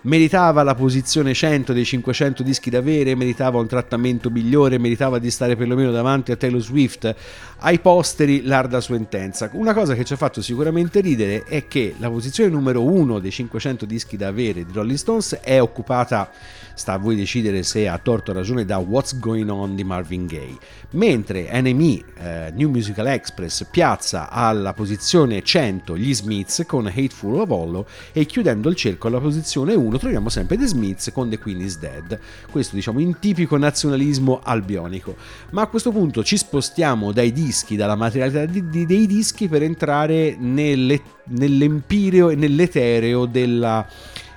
Meritava 0.06 0.62
la 0.62 0.76
posizione 0.76 1.34
100 1.34 1.72
dei 1.72 1.84
500 1.84 2.44
dischi 2.44 2.70
da 2.70 2.78
avere, 2.78 3.16
meritava 3.16 3.58
un 3.58 3.66
trattamento 3.66 4.30
migliore, 4.30 4.78
meritava 4.78 5.18
di 5.18 5.32
stare 5.32 5.56
perlomeno 5.56 5.90
davanti 5.90 6.30
a 6.30 6.36
Taylor 6.36 6.60
Swift, 6.60 7.12
ai 7.58 7.80
posteri 7.80 8.44
l'arda 8.44 8.80
sua 8.80 8.94
intensa. 8.94 9.50
Una 9.54 9.75
cosa 9.75 9.94
che 9.94 10.04
ci 10.04 10.12
ha 10.12 10.16
fatto 10.16 10.42
sicuramente 10.42 11.00
ridere 11.00 11.42
è 11.42 11.66
che 11.66 11.96
la 11.98 12.08
posizione 12.08 12.50
numero 12.50 12.84
1 12.84 13.18
dei 13.18 13.32
500 13.32 13.84
dischi 13.84 14.16
da 14.16 14.28
avere 14.28 14.64
di 14.64 14.72
Rolling 14.72 14.96
Stones 14.96 15.40
è 15.42 15.60
occupata, 15.60 16.30
sta 16.75 16.92
a 16.92 16.98
voi 16.98 17.16
decidere 17.16 17.64
se 17.64 17.88
ha 17.88 17.98
torto 17.98 18.30
o 18.30 18.34
ragione, 18.34 18.64
da 18.64 18.78
What's 18.78 19.18
Going 19.18 19.50
On 19.50 19.75
di 19.75 19.82
Marvin 19.82 20.26
Gaye, 20.26 20.56
mentre 20.90 21.48
NME, 21.60 22.04
eh, 22.18 22.52
New 22.54 22.70
Musical 22.70 23.08
Express, 23.08 23.66
piazza 23.68 24.30
alla 24.30 24.73
posizione 24.73 25.42
100 25.42 25.97
gli 25.97 26.14
Smiths 26.14 26.62
con 26.64 26.86
Hateful 26.86 27.40
of 27.40 27.50
Hollow 27.50 27.86
e 28.12 28.25
chiudendo 28.25 28.69
il 28.69 28.76
cerco 28.76 29.08
alla 29.08 29.19
posizione 29.19 29.75
1 29.75 29.96
troviamo 29.99 30.28
sempre 30.28 30.56
The 30.56 30.67
Smiths 30.67 31.11
con 31.13 31.28
The 31.28 31.39
Queen 31.39 31.61
is 31.61 31.78
Dead. 31.78 32.19
Questo 32.50 32.75
diciamo 32.75 33.00
in 33.00 33.19
tipico 33.19 33.56
nazionalismo 33.56 34.41
albionico. 34.43 35.17
Ma 35.50 35.63
a 35.63 35.67
questo 35.67 35.91
punto 35.91 36.23
ci 36.25 36.37
spostiamo 36.37 37.13
dai 37.13 37.32
dischi, 37.32 37.76
dalla 37.76 37.97
materialità 37.97 38.45
di, 38.47 38.69
di, 38.69 38.87
dei 38.87 39.06
dischi 39.06 39.49
per 39.49 39.63
entrare 39.63 40.37
nelle, 40.39 41.00
nell'empireo 41.25 42.30
e 42.30 42.37
nell'etereo 42.37 43.26
della 43.26 43.87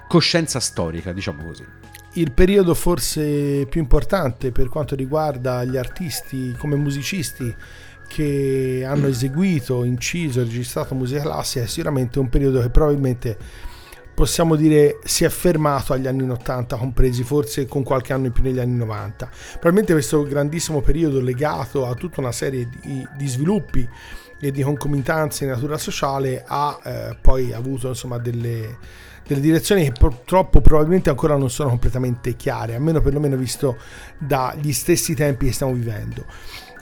coscienza 0.08 0.60
storica, 0.60 1.14
diciamo 1.14 1.44
così. 1.44 1.64
Il 2.14 2.32
periodo 2.32 2.74
forse 2.74 3.68
più 3.70 3.80
importante 3.80 4.52
per 4.52 4.68
quanto 4.68 4.96
riguarda 4.96 5.64
gli 5.64 5.78
artisti 5.78 6.56
come 6.58 6.76
musicisti 6.76 7.56
che 8.08 8.84
hanno 8.86 9.08
eseguito, 9.08 9.84
inciso 9.84 10.42
e 10.42 10.44
registrato 10.44 10.96
musica 10.96 11.22
classica 11.22 11.64
è 11.64 11.68
sicuramente 11.68 12.18
un 12.18 12.28
periodo 12.28 12.60
che 12.60 12.70
probabilmente 12.70 13.38
possiamo 14.20 14.58
dire 14.58 15.00
si 15.06 15.24
è 15.24 15.30
fermato 15.30 15.94
agli 15.94 16.06
anni 16.06 16.30
80 16.30 16.76
compresi, 16.76 17.24
forse 17.24 17.68
con 17.68 17.84
qualche 17.84 18.12
anno 18.12 18.26
in 18.26 18.34
più 18.34 18.44
negli 18.44 18.60
anni 18.60 18.76
90. 18.76 19.30
Probabilmente 19.52 19.94
questo 19.94 20.24
grandissimo 20.24 20.82
periodo 20.82 21.22
legato 21.22 21.88
a 21.88 21.94
tutta 21.94 22.20
una 22.20 22.34
serie 22.34 22.68
di, 22.82 23.08
di 23.16 23.28
sviluppi 23.30 23.88
e 24.42 24.52
di 24.52 24.62
concomitanze 24.62 25.46
in 25.46 25.52
natura 25.52 25.78
sociale 25.78 26.44
ha 26.46 26.78
eh, 26.84 27.18
poi 27.22 27.54
avuto 27.54 27.88
insomma 27.88 28.18
delle, 28.18 28.78
delle 29.26 29.40
direzioni 29.40 29.86
che 29.86 29.94
purtroppo 29.98 30.60
probabilmente 30.60 31.10
ancora 31.10 31.38
non 31.38 31.50
sono 31.50 31.70
completamente 31.70 32.36
chiare, 32.36 32.76
almeno 32.76 33.00
perlomeno 33.00 33.38
visto 33.38 33.78
dagli 34.18 34.74
stessi 34.74 35.16
tempi 35.16 35.46
che 35.46 35.54
stiamo 35.54 35.72
vivendo. 35.72 36.26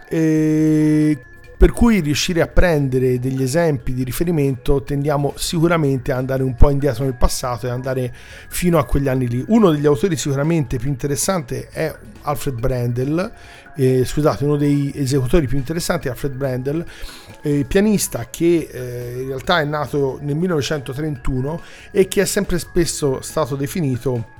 E 0.09 1.23
per 1.57 1.71
cui 1.71 2.01
riuscire 2.01 2.41
a 2.41 2.47
prendere 2.47 3.19
degli 3.19 3.41
esempi 3.41 3.93
di 3.93 4.03
riferimento 4.03 4.83
tendiamo 4.83 5.33
sicuramente 5.35 6.11
ad 6.11 6.19
andare 6.19 6.43
un 6.43 6.53
po' 6.53 6.69
indietro 6.69 7.03
nel 7.03 7.15
passato 7.15 7.65
e 7.65 7.71
andare 7.71 8.13
fino 8.47 8.77
a 8.77 8.85
quegli 8.85 9.07
anni 9.07 9.27
lì. 9.27 9.43
Uno 9.47 9.71
degli 9.71 9.87
autori 9.87 10.15
sicuramente 10.15 10.77
più 10.77 10.89
interessanti 10.89 11.55
è 11.71 11.93
Alfred 12.21 12.59
Brendel, 12.59 13.31
eh, 13.75 14.05
scusate, 14.05 14.43
uno 14.43 14.55
dei 14.55 14.91
esecutori 14.95 15.47
più 15.47 15.57
interessanti 15.57 16.07
è 16.07 16.11
Alfred 16.11 16.35
Brendel, 16.35 16.85
eh, 17.41 17.65
pianista 17.67 18.27
che 18.29 18.69
eh, 18.71 19.21
in 19.21 19.27
realtà 19.27 19.59
è 19.59 19.65
nato 19.65 20.19
nel 20.21 20.35
1931 20.35 21.61
e 21.89 22.07
che 22.07 22.21
è 22.21 22.25
sempre 22.25 22.59
spesso 22.59 23.21
stato 23.21 23.55
definito 23.55 24.35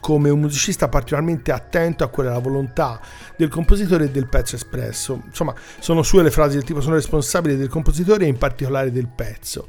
come 0.00 0.30
un 0.30 0.40
musicista 0.40 0.88
particolarmente 0.88 1.52
attento 1.52 2.04
a 2.04 2.08
quella 2.08 2.32
la 2.32 2.38
volontà 2.38 3.00
del 3.36 3.48
compositore 3.48 4.04
e 4.04 4.10
del 4.10 4.28
pezzo 4.28 4.56
espresso. 4.56 5.22
Insomma, 5.26 5.54
sono 5.78 6.02
sue 6.02 6.22
le 6.22 6.30
frasi 6.30 6.56
del 6.56 6.64
tipo 6.64 6.80
sono 6.80 6.94
responsabile 6.94 7.56
del 7.56 7.68
compositore 7.68 8.24
e 8.24 8.28
in 8.28 8.38
particolare 8.38 8.90
del 8.90 9.08
pezzo. 9.08 9.66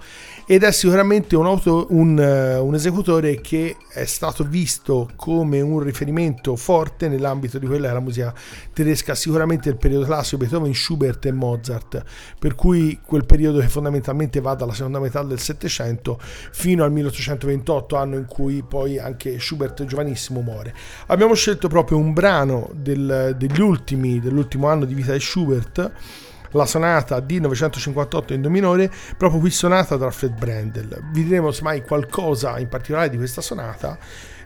Ed 0.47 0.63
è 0.63 0.71
sicuramente 0.71 1.35
un, 1.35 1.47
auto, 1.47 1.87
un, 1.89 2.17
uh, 2.17 2.63
un 2.63 2.75
esecutore 2.75 3.41
che 3.41 3.77
è 3.91 4.05
stato 4.05 4.43
visto 4.43 5.09
come 5.15 5.59
un 5.59 5.79
riferimento 5.79 6.55
forte 6.55 7.07
nell'ambito 7.07 7.57
di 7.57 7.65
quella 7.65 7.85
che 7.85 7.91
è 7.91 7.93
la 7.93 7.99
musica 7.99 8.33
tedesca, 8.71 9.15
sicuramente 9.15 9.69
il 9.69 9.77
periodo 9.77 10.05
classico 10.05 10.37
Beethoven, 10.37 10.73
Schubert 10.73 11.25
e 11.25 11.31
Mozart, 11.31 12.03
per 12.37 12.53
cui 12.53 12.99
quel 13.03 13.25
periodo 13.25 13.59
che 13.59 13.67
fondamentalmente 13.67 14.39
va 14.39 14.53
dalla 14.53 14.73
seconda 14.73 14.99
metà 14.99 15.23
del 15.23 15.39
Settecento 15.39 16.19
fino 16.19 16.83
al 16.83 16.91
1828, 16.91 17.95
anno 17.95 18.17
in 18.17 18.25
cui 18.25 18.61
poi 18.61 18.99
anche 18.99 19.39
Schubert 19.39 19.79
giovanissimo 20.05 20.41
muore. 20.41 20.73
Abbiamo 21.07 21.33
scelto 21.33 21.67
proprio 21.67 21.97
un 21.97 22.13
brano 22.13 22.69
del, 22.73 23.35
degli 23.37 23.59
ultimi, 23.59 24.19
dell'ultimo 24.19 24.67
anno 24.67 24.85
di 24.85 24.93
vita 24.93 25.13
di 25.13 25.19
Schubert, 25.19 25.91
la 26.51 26.65
sonata 26.65 27.17
D958 27.17 28.33
in 28.33 28.41
do 28.41 28.49
minore, 28.49 28.91
proprio 29.17 29.39
qui 29.39 29.49
sonata 29.49 29.97
da 29.97 30.05
Alfred 30.05 30.37
Brendel. 30.37 31.09
Vi 31.11 31.23
diremo 31.23 31.51
semmai 31.51 31.81
qualcosa 31.81 32.57
in 32.59 32.69
particolare 32.69 33.09
di 33.09 33.17
questa 33.17 33.41
sonata 33.41 33.97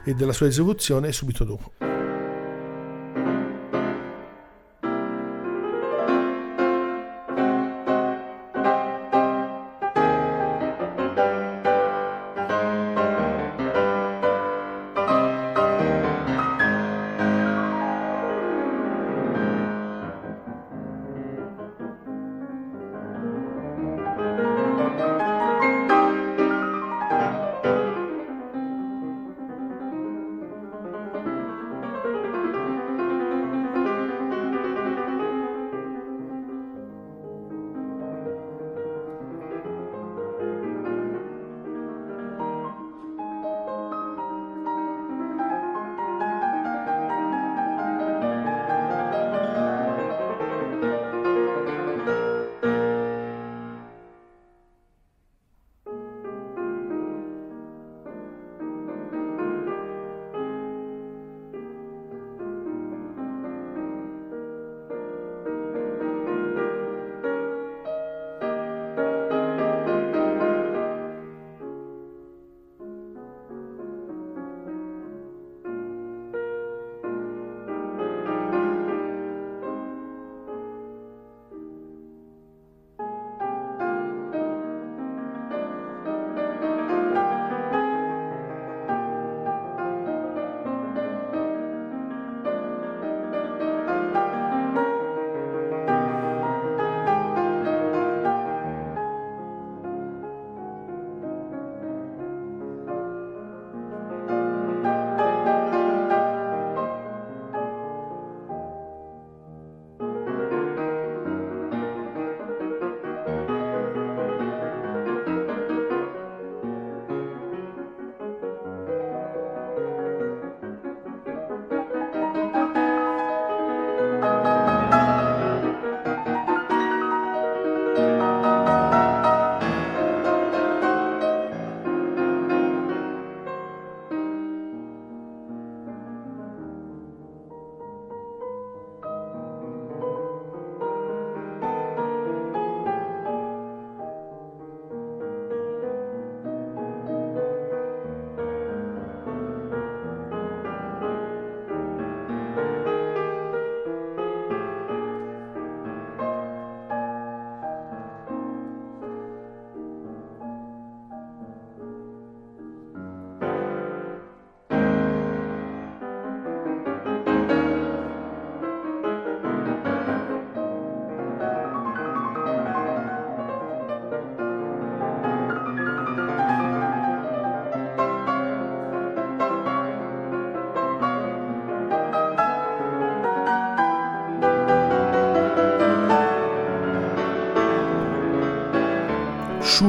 e 0.03 0.13
della 0.13 0.33
sua 0.33 0.47
esecuzione 0.47 1.11
subito 1.11 1.43
dopo. 1.43 1.88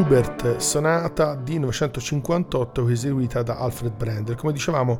Schubert 0.00 0.56
Sonata 0.56 1.34
di 1.34 1.58
958 1.58 2.88
eseguita 2.88 3.42
da 3.42 3.58
Alfred 3.58 3.92
Brendel. 3.94 4.34
Come 4.34 4.54
dicevamo, 4.54 4.98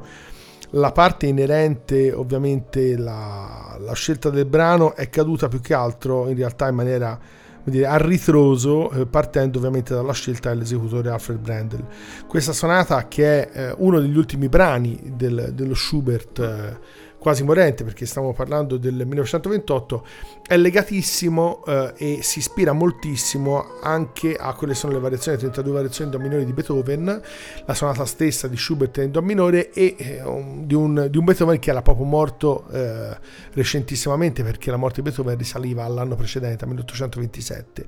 la 0.73 0.93
parte 0.93 1.25
inerente, 1.25 2.13
ovviamente 2.13 2.99
la, 2.99 3.79
la, 3.81 3.95
scelta 3.95 4.29
del 4.29 4.45
brano 4.45 4.95
è 4.95 5.09
caduta 5.09 5.49
più 5.49 5.63
che 5.63 5.73
altro 5.73 6.29
in 6.29 6.37
realtà 6.37 6.69
in 6.69 6.75
maniera 6.75 7.19
dire, 7.65 7.87
a 7.87 7.97
ritroso, 7.97 8.91
eh, 8.91 9.07
partendo 9.07 9.57
ovviamente 9.57 9.95
dalla 9.95 10.13
scelta 10.13 10.51
dell'esecutore 10.51 11.09
Alfred 11.09 11.39
Brendel. 11.39 11.83
Questa 12.27 12.53
sonata, 12.53 13.09
che 13.09 13.49
è 13.49 13.69
eh, 13.71 13.75
uno 13.79 14.01
degli 14.01 14.19
ultimi 14.19 14.51
brani 14.51 15.01
del- 15.17 15.53
dello 15.55 15.75
Schubert 15.75 16.39
eh, 16.41 16.79
quasi 17.20 17.44
morente, 17.44 17.85
perché 17.85 18.06
stiamo 18.06 18.33
parlando 18.33 18.78
del 18.78 18.94
1928, 18.94 20.04
è 20.46 20.56
legatissimo 20.56 21.62
eh, 21.66 21.92
e 21.96 22.18
si 22.22 22.38
ispira 22.38 22.72
moltissimo 22.72 23.78
anche 23.83 24.35
a 24.35 24.54
quelle 24.54 24.74
sono 24.74 24.94
le 24.94 25.00
variazioni, 25.00 25.37
32 25.37 25.72
variazioni 25.72 26.11
in 26.11 26.16
do 26.16 26.22
minore 26.22 26.44
di 26.44 26.52
Beethoven, 26.52 27.22
la 27.66 27.74
sonata 27.74 28.06
stessa 28.06 28.48
di 28.48 28.56
Schubert 28.56 28.96
in 28.98 29.11
do 29.11 29.22
minore 29.22 29.70
e 29.70 30.20
un- 30.24 30.66
di, 30.66 30.74
un, 30.74 31.09
di 31.11 31.18
un 31.18 31.24
Beethoven 31.24 31.59
che 31.59 31.70
era 31.70 31.83
proprio 31.83 32.06
morto 32.06 32.64
eh, 32.72 33.16
recentissimamente 33.52 34.42
perché 34.42 34.70
la 34.70 34.78
morte 34.78 35.02
di 35.02 35.09
Beethoven 35.09 35.37
risaliva 35.37 35.85
all'anno 35.85 36.16
precedente, 36.16 36.64
al 36.64 36.70
1827. 36.70 37.87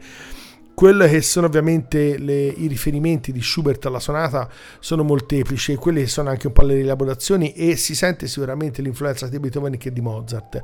Quello 0.74 1.06
che 1.06 1.20
sono 1.20 1.46
ovviamente 1.46 2.16
le- 2.18 2.46
i 2.48 2.66
riferimenti 2.66 3.30
di 3.30 3.42
Schubert 3.42 3.84
alla 3.86 4.00
sonata 4.00 4.48
sono 4.80 5.02
molteplici 5.04 5.72
e 5.72 5.76
quelle 5.76 6.00
che 6.00 6.06
sono 6.08 6.30
anche 6.30 6.46
un 6.46 6.52
po' 6.52 6.62
le 6.62 6.74
rielaborazioni 6.74 7.52
e 7.52 7.76
si 7.76 7.94
sente 7.94 8.26
sicuramente 8.26 8.82
l'influenza 8.82 9.28
di 9.28 9.38
Beethoven 9.38 9.76
che 9.76 9.92
di 9.92 10.00
Mozart. 10.00 10.60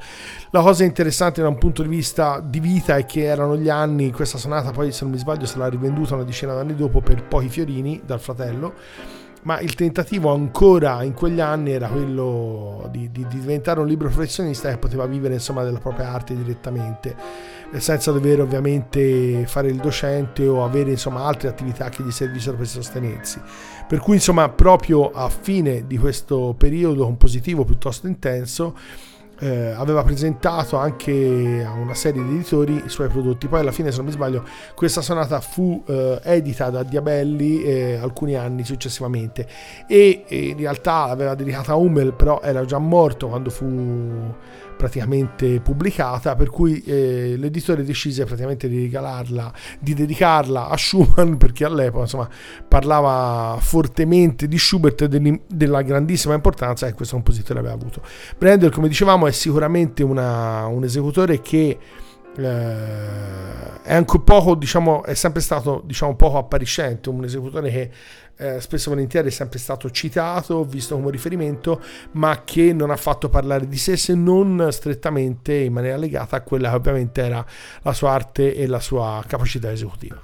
La 0.51 0.63
cosa 0.63 0.85
interessante 0.85 1.43
da 1.43 1.49
un 1.49 1.59
punto 1.59 1.83
di 1.83 1.89
vista 1.89 2.41
di 2.41 2.59
vita 2.59 2.97
è 2.97 3.05
che 3.05 3.25
erano 3.25 3.57
gli 3.57 3.69
anni, 3.69 4.11
questa 4.11 4.39
sonata 4.39 4.71
poi 4.71 4.93
se 4.93 5.05
non 5.05 5.13
mi 5.13 5.19
sbaglio 5.19 5.47
sarà 5.47 5.69
rivenduta 5.69 6.15
una 6.15 6.25
decina 6.25 6.55
d'anni 6.55 6.75
dopo 6.75 7.01
per 7.01 7.25
pochi 7.25 7.49
fiorini 7.49 8.01
dal 8.05 8.19
fratello, 8.21 8.75
ma 9.43 9.61
il 9.61 9.75
tentativo 9.75 10.33
ancora 10.33 11.03
in 11.05 11.13
quegli 11.15 11.41
anni 11.41 11.71
era 11.71 11.87
quello 11.87 12.89
di, 12.91 13.11
di- 13.13 13.27
di 13.29 13.39
diventare 13.39 13.79
un 13.79 13.87
libro 13.87 14.09
professionista 14.09 14.69
che 14.69 14.79
poteva 14.79 15.07
vivere 15.07 15.35
insomma 15.35 15.63
della 15.63 15.79
propria 15.79 16.13
arte 16.13 16.35
direttamente 16.35 17.15
senza 17.77 18.13
dover 18.13 18.41
ovviamente 18.41 19.47
fare 19.47 19.69
il 19.69 19.77
docente 19.77 20.47
o 20.47 20.65
avere 20.65 20.91
insomma 20.91 21.25
altre 21.25 21.49
attività 21.49 21.89
che 21.91 22.03
gli 22.03 22.11
servissero 22.11 22.57
per 22.57 22.67
sostenersi 22.67 23.41
per 23.87 24.01
cui 24.01 24.15
insomma 24.15 24.49
proprio 24.49 25.11
a 25.11 25.29
fine 25.29 25.87
di 25.87 25.99
questo 25.99 26.55
periodo 26.57 27.05
compositivo 27.05 27.65
piuttosto 27.65 28.07
intenso 28.07 28.75
eh, 29.41 29.71
aveva 29.71 30.03
presentato 30.03 30.77
anche 30.77 31.65
a 31.65 31.73
una 31.73 31.95
serie 31.95 32.23
di 32.23 32.35
editori 32.35 32.83
i 32.85 32.89
suoi 32.89 33.09
prodotti. 33.09 33.47
Poi 33.47 33.61
alla 33.61 33.73
fine, 33.73 33.91
se 33.91 33.99
non 33.99 34.07
mi 34.07 34.13
sbaglio, 34.13 34.45
questa 34.75 35.01
sonata 35.01 35.41
fu 35.41 35.83
eh, 35.87 36.21
edita 36.25 36.71
da 36.71 36.83
Diabelli 36.83 37.63
eh, 37.63 37.97
alcuni 37.97 38.35
anni 38.35 38.65
successivamente 38.65 39.47
e, 39.87 40.25
e 40.27 40.49
in 40.49 40.57
realtà 40.57 41.07
l'aveva 41.07 41.35
dedicata 41.35 41.73
a 41.73 41.77
Hummel, 41.77 42.15
però 42.15 42.41
era 42.43 42.65
già 42.65 42.79
morto 42.79 43.29
quando 43.29 43.51
fu 43.51 44.35
praticamente 44.79 45.61
pubblicata, 45.61 46.37
per 46.37 46.49
cui 46.49 46.81
eh, 46.85 47.35
l'editore 47.37 47.83
decise 47.83 48.25
praticamente 48.25 48.69
di 48.69 48.81
regalarla, 48.83 49.53
di 49.81 49.93
dedicarla 49.93 50.69
a 50.69 50.77
Schumann 50.77 51.35
perché 51.35 51.65
all'epoca 51.65 52.05
insomma 52.05 52.29
parlava 52.67 53.59
fortemente 53.61 54.47
di 54.47 54.57
Schubert 54.57 55.03
e 55.03 55.41
della 55.49 55.83
grandissima 55.83 56.35
importanza 56.35 56.87
che 56.87 56.95
questo 56.95 57.17
compositore 57.17 57.59
aveva 57.59 57.75
avuto. 57.75 58.03
Brendel, 58.39 58.71
come 58.71 58.87
dicevamo, 58.89 59.27
è 59.27 59.33
sicuramente 59.33 60.05
una- 60.05 60.67
un 60.67 60.85
esecutore 60.85 61.41
che 61.41 61.79
eh, 62.37 63.83
è 63.83 63.95
anche 63.95 64.21
poco, 64.21 64.55
diciamo, 64.55 65.03
è 65.03 65.15
sempre 65.15 65.41
stato 65.41 65.83
diciamo 65.85 66.15
poco 66.15 66.39
appariscente, 66.39 67.09
un 67.09 67.25
esecutore 67.25 67.71
che 67.71 67.91
eh, 68.39 68.61
spesso 68.61 68.89
e 68.89 68.93
volentieri 68.95 69.29
è 69.29 69.33
sempre 69.33 69.59
stato 69.59 69.91
citato, 69.91 70.65
visto 70.65 70.95
come 70.95 71.11
riferimento, 71.11 71.83
ma 72.13 72.43
che 72.45 72.73
non 72.73 72.91
ha 72.91 72.97
fatto 72.97 73.29
parlare 73.29 73.67
di 73.67 73.77
sé 73.77 73.97
se 73.97 74.15
non 74.15 74.69
strettamente 74.71 75.55
in 75.55 75.73
maniera 75.73 75.97
legata 75.97 76.37
a 76.37 76.41
quella 76.43 76.71
che 76.71 76.77
ovviamente 76.77 77.21
era 77.21 77.45
la 77.83 77.93
sua 77.93 78.13
arte 78.13 78.55
e 78.55 78.67
la 78.67 78.81
sua 78.81 79.23
capacità 79.27 79.73
esecutiva. 79.73 80.21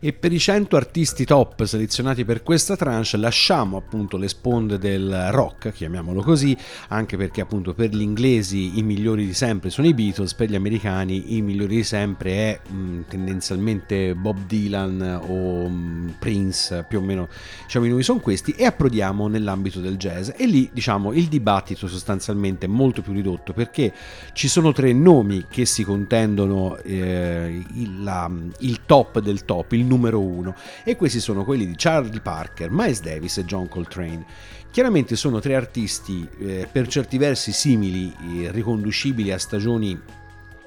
E 0.00 0.12
per 0.12 0.34
i 0.34 0.38
100 0.38 0.76
artisti 0.76 1.24
top 1.24 1.64
selezionati 1.64 2.26
per 2.26 2.42
questa 2.42 2.76
tranche 2.76 3.16
lasciamo 3.16 3.78
appunto 3.78 4.18
le 4.18 4.28
sponde 4.28 4.76
del 4.76 5.30
rock, 5.30 5.72
chiamiamolo 5.72 6.20
così, 6.20 6.54
anche 6.88 7.16
perché 7.16 7.40
appunto 7.40 7.72
per 7.72 7.88
gli 7.88 8.02
inglesi 8.02 8.78
i 8.78 8.82
migliori 8.82 9.24
di 9.24 9.32
sempre 9.32 9.70
sono 9.70 9.86
i 9.86 9.94
Beatles, 9.94 10.34
per 10.34 10.50
gli 10.50 10.54
americani 10.54 11.36
i 11.36 11.40
migliori 11.40 11.76
di 11.76 11.84
sempre 11.84 12.30
è 12.32 12.60
mh, 12.70 13.00
tendenzialmente 13.08 14.14
Bob 14.14 14.44
Dylan 14.46 15.22
o 15.26 15.68
mh, 15.68 16.16
Prince, 16.18 16.84
più 16.86 16.98
o 16.98 17.02
meno 17.02 17.28
diciamo 17.64 17.86
i 17.86 17.88
nomi 17.88 18.02
sono 18.02 18.20
questi, 18.20 18.52
e 18.52 18.64
approdiamo 18.64 19.28
nell'ambito 19.28 19.80
del 19.80 19.96
jazz. 19.96 20.30
E 20.36 20.46
lì 20.46 20.70
diciamo 20.72 21.12
il 21.12 21.28
dibattito 21.28 21.86
sostanzialmente 21.86 22.66
è 22.66 22.68
molto 22.68 23.02
più 23.02 23.12
ridotto 23.12 23.52
perché 23.52 23.92
ci 24.32 24.48
sono 24.48 24.72
tre 24.72 24.92
nomi 24.92 25.46
che 25.48 25.64
si 25.64 25.84
contendono 25.84 26.76
eh, 26.78 27.62
il, 27.74 28.02
la- 28.02 28.30
il 28.60 28.80
top 28.86 29.20
del 29.20 29.44
top, 29.44 29.72
il 29.72 29.84
numero 29.84 30.20
uno, 30.20 30.54
e 30.84 30.96
questi 30.96 31.20
sono 31.20 31.44
quelli 31.44 31.66
di 31.66 31.74
Charlie 31.76 32.20
Parker, 32.20 32.70
Miles 32.70 33.00
Davis 33.00 33.38
e 33.38 33.44
John 33.44 33.68
Coltrane. 33.68 34.24
Chiaramente 34.70 35.14
sono 35.14 35.38
tre 35.38 35.54
artisti 35.54 36.28
eh, 36.40 36.68
per 36.70 36.88
certi 36.88 37.16
versi 37.16 37.52
simili, 37.52 38.12
eh, 38.12 38.50
riconducibili 38.50 39.30
a 39.30 39.38
stagioni 39.38 39.96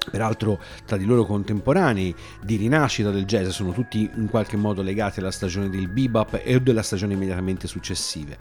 peraltro 0.08 0.60
tra 0.84 0.96
di 0.96 1.04
loro 1.04 1.24
contemporanei 1.24 2.14
di 2.42 2.56
rinascita 2.56 3.10
del 3.10 3.24
jazz 3.24 3.48
sono 3.48 3.72
tutti 3.72 4.10
in 4.14 4.28
qualche 4.28 4.56
modo 4.56 4.82
legati 4.82 5.20
alla 5.20 5.30
stagione 5.30 5.68
del 5.68 5.88
bebop 5.88 6.40
e 6.42 6.60
della 6.60 6.82
stagione 6.82 7.14
immediatamente 7.14 7.66
successive 7.66 8.36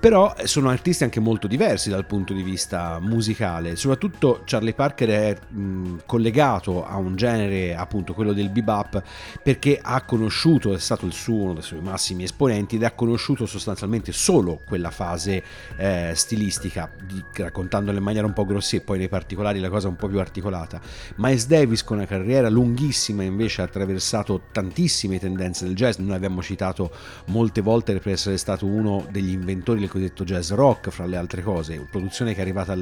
però 0.00 0.32
sono 0.44 0.68
artisti 0.68 1.02
anche 1.02 1.18
molto 1.18 1.48
diversi 1.48 1.90
dal 1.90 2.06
punto 2.06 2.32
di 2.32 2.42
vista 2.42 3.00
musicale. 3.00 3.74
Soprattutto 3.74 4.42
Charlie 4.44 4.72
Parker 4.72 5.08
è 5.08 5.36
mh, 5.48 6.00
collegato 6.06 6.86
a 6.86 6.96
un 6.96 7.16
genere 7.16 7.74
appunto 7.74 8.14
quello 8.14 8.32
del 8.32 8.50
bebop 8.50 9.02
perché 9.42 9.78
ha 9.82 10.02
conosciuto 10.02 10.72
è 10.74 10.78
stato 10.78 11.04
il 11.04 11.12
suo 11.12 11.34
uno 11.34 11.54
dei 11.54 11.62
suoi 11.62 11.80
massimi 11.80 12.22
esponenti 12.22 12.76
ed 12.76 12.84
ha 12.84 12.92
conosciuto 12.92 13.46
sostanzialmente 13.46 14.12
solo 14.12 14.60
quella 14.64 14.90
fase 14.90 15.42
eh, 15.76 16.12
stilistica 16.14 16.90
di- 17.04 17.24
raccontandola 17.32 17.98
in 17.98 18.04
maniera 18.04 18.26
un 18.26 18.32
po' 18.32 18.44
grossiera 18.44 18.84
poi 18.84 18.98
nei 18.98 19.08
particolari 19.08 19.58
la 19.58 19.68
cosa 19.68 19.88
un 19.88 19.96
po' 19.96 20.06
più 20.06 20.20
articolata. 20.20 20.80
Miles 21.16 21.46
Davis 21.46 21.82
con 21.82 21.96
una 21.96 22.06
carriera 22.06 22.48
lunghissima 22.48 23.24
invece 23.24 23.62
ha 23.62 23.64
attraversato 23.64 24.42
tantissime 24.52 25.18
tendenze 25.18 25.64
del 25.64 25.74
jazz, 25.74 25.96
noi 25.96 26.10
l'abbiamo 26.10 26.40
citato 26.40 26.92
molte 27.26 27.60
volte 27.60 27.98
per 27.98 28.12
essere 28.12 28.36
stato 28.36 28.66
uno 28.66 29.06
degli 29.10 29.32
inventori 29.32 29.86
del 29.88 30.12
cosiddetto 30.12 30.24
jazz 30.24 30.50
rock 30.52 30.90
fra 30.90 31.06
le 31.06 31.16
altre 31.16 31.42
cose, 31.42 31.84
produzione 31.90 32.32
che 32.32 32.38
è 32.38 32.42
arrivata 32.42 32.72
a 32.72 32.76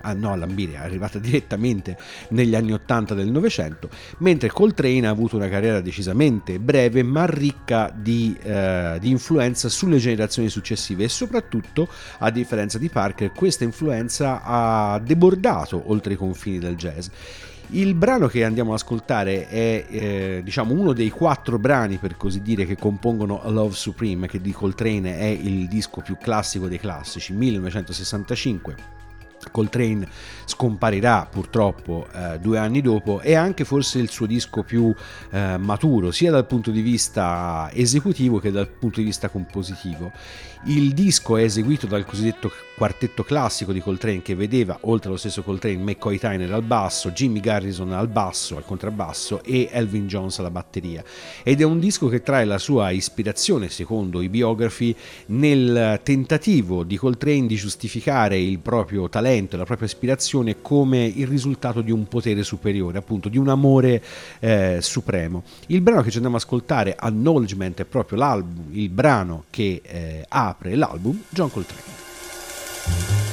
ah, 0.00 0.12
no 0.12 0.32
a 0.32 0.36
è 0.80 0.84
arrivata 0.84 1.18
direttamente 1.20 1.96
negli 2.30 2.54
anni 2.54 2.72
80 2.72 3.14
del 3.14 3.30
Novecento, 3.30 3.88
mentre 4.18 4.50
Coltrane 4.50 5.06
ha 5.06 5.10
avuto 5.10 5.36
una 5.36 5.48
carriera 5.48 5.80
decisamente 5.80 6.58
breve 6.58 7.02
ma 7.02 7.26
ricca 7.26 7.92
di, 7.94 8.36
eh, 8.42 8.98
di 9.00 9.10
influenza 9.10 9.68
sulle 9.68 9.98
generazioni 9.98 10.48
successive 10.48 11.04
e 11.04 11.08
soprattutto 11.08 11.88
a 12.18 12.30
differenza 12.30 12.78
di 12.78 12.88
Parker 12.88 13.32
questa 13.32 13.64
influenza 13.64 14.42
ha 14.42 14.98
debordato 14.98 15.82
oltre 15.86 16.14
i 16.14 16.16
confini 16.16 16.58
del 16.58 16.76
jazz. 16.76 17.08
Il 17.70 17.94
brano 17.94 18.28
che 18.28 18.44
andiamo 18.44 18.72
ad 18.72 18.78
ascoltare 18.78 19.48
è 19.48 19.86
eh, 19.88 20.40
diciamo 20.44 20.74
uno 20.74 20.92
dei 20.92 21.10
quattro 21.10 21.58
brani 21.58 21.96
per 21.96 22.16
così 22.16 22.40
dire 22.42 22.66
che 22.66 22.76
compongono 22.76 23.42
A 23.42 23.50
Love 23.50 23.74
Supreme 23.74 24.28
che 24.28 24.40
di 24.40 24.52
Coltrane 24.52 25.18
è 25.18 25.24
il 25.24 25.66
disco 25.66 26.00
più 26.00 26.16
classico 26.16 26.68
dei 26.68 26.78
classici 26.78 27.32
1965 27.32 28.94
Coltrane 29.50 30.08
scomparirà 30.44 31.26
purtroppo 31.30 32.06
eh, 32.12 32.38
due 32.38 32.58
anni 32.58 32.80
dopo 32.80 33.20
e 33.20 33.34
anche 33.34 33.64
forse 33.64 33.98
il 33.98 34.10
suo 34.10 34.26
disco 34.26 34.62
più 34.62 34.94
eh, 35.30 35.56
maturo 35.58 36.10
sia 36.10 36.30
dal 36.30 36.46
punto 36.46 36.70
di 36.70 36.80
vista 36.80 37.68
esecutivo 37.72 38.38
che 38.38 38.50
dal 38.50 38.68
punto 38.68 39.00
di 39.00 39.06
vista 39.06 39.28
compositivo. 39.28 40.12
Il 40.66 40.94
disco 40.94 41.36
è 41.36 41.42
eseguito 41.42 41.86
dal 41.86 42.06
cosiddetto 42.06 42.50
quartetto 42.74 43.22
classico 43.22 43.72
di 43.72 43.80
Coltrane 43.80 44.22
che 44.22 44.34
vedeva 44.34 44.78
oltre 44.82 45.08
allo 45.08 45.18
stesso 45.18 45.42
Coltrane 45.42 45.76
McCoy 45.76 46.18
Tyner 46.18 46.52
al 46.52 46.62
basso, 46.62 47.10
Jimmy 47.10 47.38
Garrison 47.38 47.92
al 47.92 48.08
basso, 48.08 48.56
al 48.56 48.64
contrabbasso 48.64 49.42
e 49.44 49.68
Elvin 49.70 50.08
Jones 50.08 50.38
alla 50.38 50.50
batteria 50.50 51.04
ed 51.42 51.60
è 51.60 51.64
un 51.64 51.78
disco 51.78 52.08
che 52.08 52.22
trae 52.22 52.44
la 52.44 52.58
sua 52.58 52.90
ispirazione 52.90 53.68
secondo 53.68 54.22
i 54.22 54.28
biografi 54.28 54.96
nel 55.26 56.00
tentativo 56.02 56.82
di 56.82 56.96
Coltrane 56.96 57.46
di 57.46 57.54
giustificare 57.54 58.38
il 58.38 58.58
proprio 58.58 59.08
talento 59.08 59.56
la 59.56 59.64
propria 59.64 59.86
ispirazione 59.86 60.60
come 60.60 61.04
il 61.04 61.26
risultato 61.26 61.80
di 61.80 61.92
un 61.92 62.08
potere 62.08 62.42
superiore, 62.42 62.98
appunto 62.98 63.28
di 63.28 63.38
un 63.38 63.48
amore 63.48 64.02
eh, 64.40 64.78
supremo. 64.80 65.44
Il 65.66 65.80
brano 65.80 66.02
che 66.02 66.10
ci 66.10 66.16
andiamo 66.16 66.36
ad 66.36 66.42
ascoltare, 66.42 66.94
Acknowledgement, 66.98 67.80
è 67.80 67.84
proprio 67.84 68.18
l'album, 68.18 68.66
il 68.70 68.88
brano 68.88 69.44
che 69.50 69.80
eh, 69.84 70.24
apre 70.54 70.76
l'album, 70.76 71.18
John 71.32 71.50
Coltrane. 71.50 73.23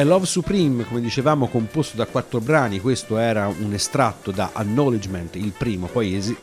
A 0.00 0.04
Love 0.04 0.24
Supreme, 0.24 0.86
come 0.86 1.02
dicevamo, 1.02 1.46
composto 1.48 1.94
da 1.94 2.06
quattro 2.06 2.40
brani, 2.40 2.80
questo 2.80 3.18
era 3.18 3.48
un 3.48 3.74
estratto 3.74 4.30
da 4.30 4.48
Acknowledgement, 4.54 5.36
il 5.36 5.52
primo, 5.52 5.88
poi 5.88 6.16
eh, 6.16 6.36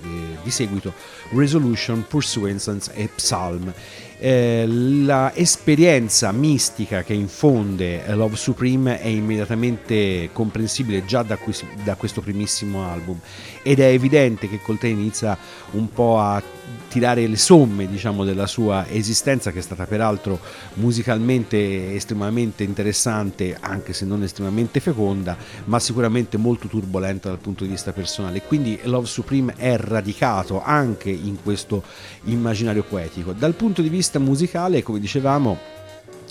di 0.44 0.52
seguito 0.52 0.94
Resolution, 1.32 2.06
Pursuance 2.08 2.92
e 2.94 3.10
Psalm. 3.16 3.74
Eh, 4.20 4.66
la 4.68 5.32
esperienza 5.36 6.32
mistica 6.32 7.04
che 7.04 7.14
infonde 7.14 8.04
A 8.08 8.16
Love 8.16 8.36
Supreme 8.36 9.00
è 9.00 9.08
immediatamente 9.08 10.30
comprensibile 10.34 11.06
già 11.06 11.22
da, 11.22 11.38
qui- 11.38 11.54
da 11.84 11.96
questo 11.96 12.22
primissimo 12.22 12.90
album. 12.90 13.20
Ed 13.62 13.80
è 13.80 13.88
evidente 13.88 14.50
che 14.50 14.60
Coltrane 14.60 14.96
inizia 14.96 15.38
un 15.72 15.90
po' 15.90 16.20
a 16.20 16.42
tirare 16.88 17.28
le 17.28 17.38
somme 17.38 17.88
diciamo 17.88 18.24
della 18.24 18.48
sua 18.48 18.88
esistenza 18.90 19.52
che 19.52 19.60
è 19.60 19.62
stata 19.62 19.86
peraltro 19.86 20.40
musicalmente 20.76 21.94
estremamente 21.94 22.64
interessante 22.64 23.58
anche 23.60 23.94
se 23.94 24.06
non 24.06 24.24
estremamente 24.24 24.80
feconda 24.80 25.36
ma 25.66 25.80
sicuramente 25.80 26.38
molto 26.38 26.68
turbolenta 26.68 27.30
dal 27.30 27.40
punto 27.40 27.64
di 27.64 27.70
vista 27.70 27.92
personale. 27.92 28.42
Quindi 28.42 28.80
Love 28.84 29.06
Supreme 29.06 29.54
è 29.58 29.78
radicato 29.78 30.64
anche 30.64 31.10
in 31.10 31.38
questo 31.42 31.84
immaginario 32.24 32.84
poetico. 32.84 33.34
Dal 33.34 33.54
punto 33.54 33.82
di 33.82 33.90
vista 33.90 34.07
musicale 34.16 34.82
come 34.84 35.00
dicevamo 35.00 35.76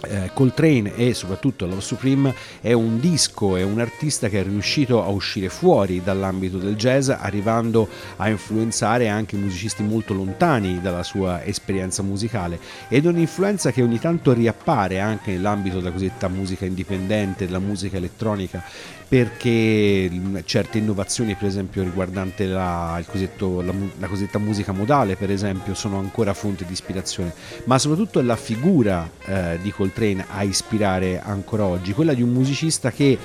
eh, 0.03 0.31
Coltrane 0.35 0.95
e 0.95 1.15
soprattutto 1.15 1.67
Love 1.67 1.81
Supreme 1.81 2.35
è 2.61 2.73
un 2.73 3.01
disco, 3.01 3.57
è 3.57 3.63
un 3.63 3.81
artista 3.81 4.29
che 4.29 4.41
è 4.41 4.43
riuscito 4.43 5.03
a 5.03 5.09
uscire 5.09 5.49
fuori 5.49 6.03
dall'ambito 6.03 6.59
del 6.59 6.77
jazz, 6.77 7.09
arrivando 7.09 7.89
a 8.17 8.29
influenzare 8.29 9.09
anche 9.09 9.37
musicisti 9.37 9.83
molto 9.83 10.15
lontani 10.15 10.81
dalla 10.81 11.03
sua 11.03 11.45
esperienza 11.45 12.03
musicale. 12.03 12.59
Ed 12.89 13.07
è 13.07 13.09
un'influenza 13.09 13.71
che 13.71 13.83
ogni 13.83 13.99
tanto 13.99 14.33
riappare 14.33 15.01
anche 15.01 15.33
nell'ambito 15.33 15.79
della 15.79 15.93
cosiddetta 15.93 16.29
musica 16.29 16.65
indipendente, 16.65 17.47
della 17.47 17.59
musica 17.59 17.97
elettronica 17.97 18.63
perché 19.09 20.11
certe 20.45 20.79
innovazioni 20.79 21.37
per 21.37 21.47
esempio 21.47 21.85
riguardante 21.85 22.47
la, 22.47 23.01
la, 23.01 23.73
la, 23.99 24.07
cosiddetta 24.09 24.39
musica 24.39 24.73
modale 24.73 25.15
per 25.15 25.31
esempio 25.31 25.75
sono 25.75 25.99
ancora 25.99 26.35
fonte 26.35 26.65
di 26.65 26.73
ispirazione. 26.73 27.33
Ma 27.65 27.79
soprattutto 27.79 28.19
è 28.19 28.23
la 28.23 28.37
figura 28.37 29.09
eh, 29.25 29.59
di 29.63 29.71
Coltrane 29.71 30.27
a 30.29 30.43
ispirare 30.43 31.21
ancora 31.23 31.65
oggi 31.65 31.93
quella 31.93 32.15
di 32.15 32.23
un 32.23 32.31
musicista 32.31 32.91
che 32.91 33.17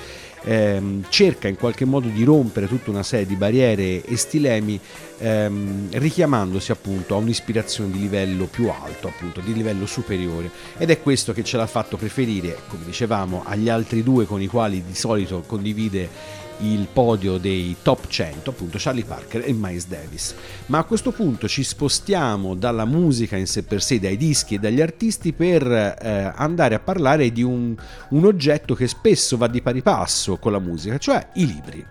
ehm, 0.44 1.04
cerca 1.08 1.48
in 1.48 1.56
qualche 1.56 1.84
modo 1.84 2.08
di 2.08 2.24
rompere 2.24 2.66
tutta 2.66 2.90
una 2.90 3.02
serie 3.02 3.26
di 3.26 3.34
barriere 3.34 4.04
e 4.04 4.16
stilemi 4.16 4.78
ehm, 5.18 5.88
richiamandosi 5.92 6.72
appunto 6.72 7.14
a 7.14 7.18
un'ispirazione 7.18 7.90
di 7.90 8.00
livello 8.00 8.46
più 8.46 8.68
alto, 8.68 9.08
appunto 9.08 9.40
di 9.40 9.52
livello 9.52 9.86
superiore. 9.86 10.50
Ed 10.76 10.90
è 10.90 11.00
questo 11.00 11.32
che 11.32 11.44
ce 11.44 11.56
l'ha 11.56 11.66
fatto 11.66 11.96
preferire, 11.96 12.58
come 12.68 12.84
dicevamo, 12.84 13.42
agli 13.44 13.68
altri 13.68 14.02
due 14.02 14.26
con 14.26 14.40
i 14.42 14.46
quali 14.46 14.82
di 14.84 14.94
solito 14.94 15.42
condivide 15.46 16.40
il 16.62 16.86
podio 16.92 17.38
dei 17.38 17.76
top 17.82 18.06
100, 18.06 18.50
appunto 18.50 18.78
Charlie 18.80 19.04
Parker 19.04 19.42
e 19.46 19.52
Miles 19.52 19.86
Davis. 19.86 20.34
Ma 20.66 20.78
a 20.78 20.84
questo 20.84 21.10
punto 21.10 21.48
ci 21.48 21.62
spostiamo 21.62 22.54
dalla 22.54 22.84
musica 22.84 23.36
in 23.36 23.46
sé 23.46 23.62
per 23.62 23.82
sé, 23.82 23.98
dai 23.98 24.16
dischi 24.16 24.54
e 24.54 24.58
dagli 24.58 24.80
artisti 24.80 25.32
per 25.32 25.66
eh, 25.70 26.32
andare 26.34 26.74
a 26.74 26.80
parlare 26.80 27.30
di 27.32 27.42
un, 27.42 27.74
un 28.10 28.24
oggetto 28.24 28.74
che 28.74 28.88
spesso 28.88 29.36
va 29.36 29.46
di 29.46 29.62
pari 29.62 29.82
passo 29.82 30.36
con 30.36 30.52
la 30.52 30.60
musica, 30.60 30.98
cioè 30.98 31.28
i 31.34 31.46
libri. 31.46 31.86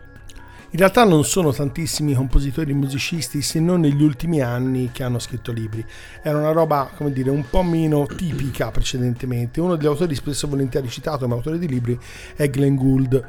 In 0.74 0.78
realtà 0.80 1.04
non 1.04 1.26
sono 1.26 1.52
tantissimi 1.52 2.14
compositori 2.14 2.72
e 2.72 2.74
musicisti, 2.74 3.42
se 3.42 3.60
non 3.60 3.82
negli 3.82 4.02
ultimi 4.02 4.40
anni, 4.40 4.90
che 4.94 5.04
hanno 5.04 5.20
scritto 5.20 5.52
libri. 5.52 5.86
Era 6.24 6.38
una 6.38 6.54
roba, 6.54 6.90
come 6.96 7.12
dire, 7.12 7.30
un 7.30 7.44
po' 7.50 7.62
meno 7.62 8.06
tipica 8.06 8.72
precedentemente. 8.72 9.60
Uno 9.60 9.76
degli 9.76 9.88
autori 9.88 10.16
spesso 10.16 10.48
volentieri 10.48 10.88
citato 10.88 11.24
come 11.26 11.34
autore 11.34 11.60
di 11.60 11.68
libri 11.68 12.00
è 12.38 12.50
Glenn 12.50 12.76
Gould, 12.76 13.22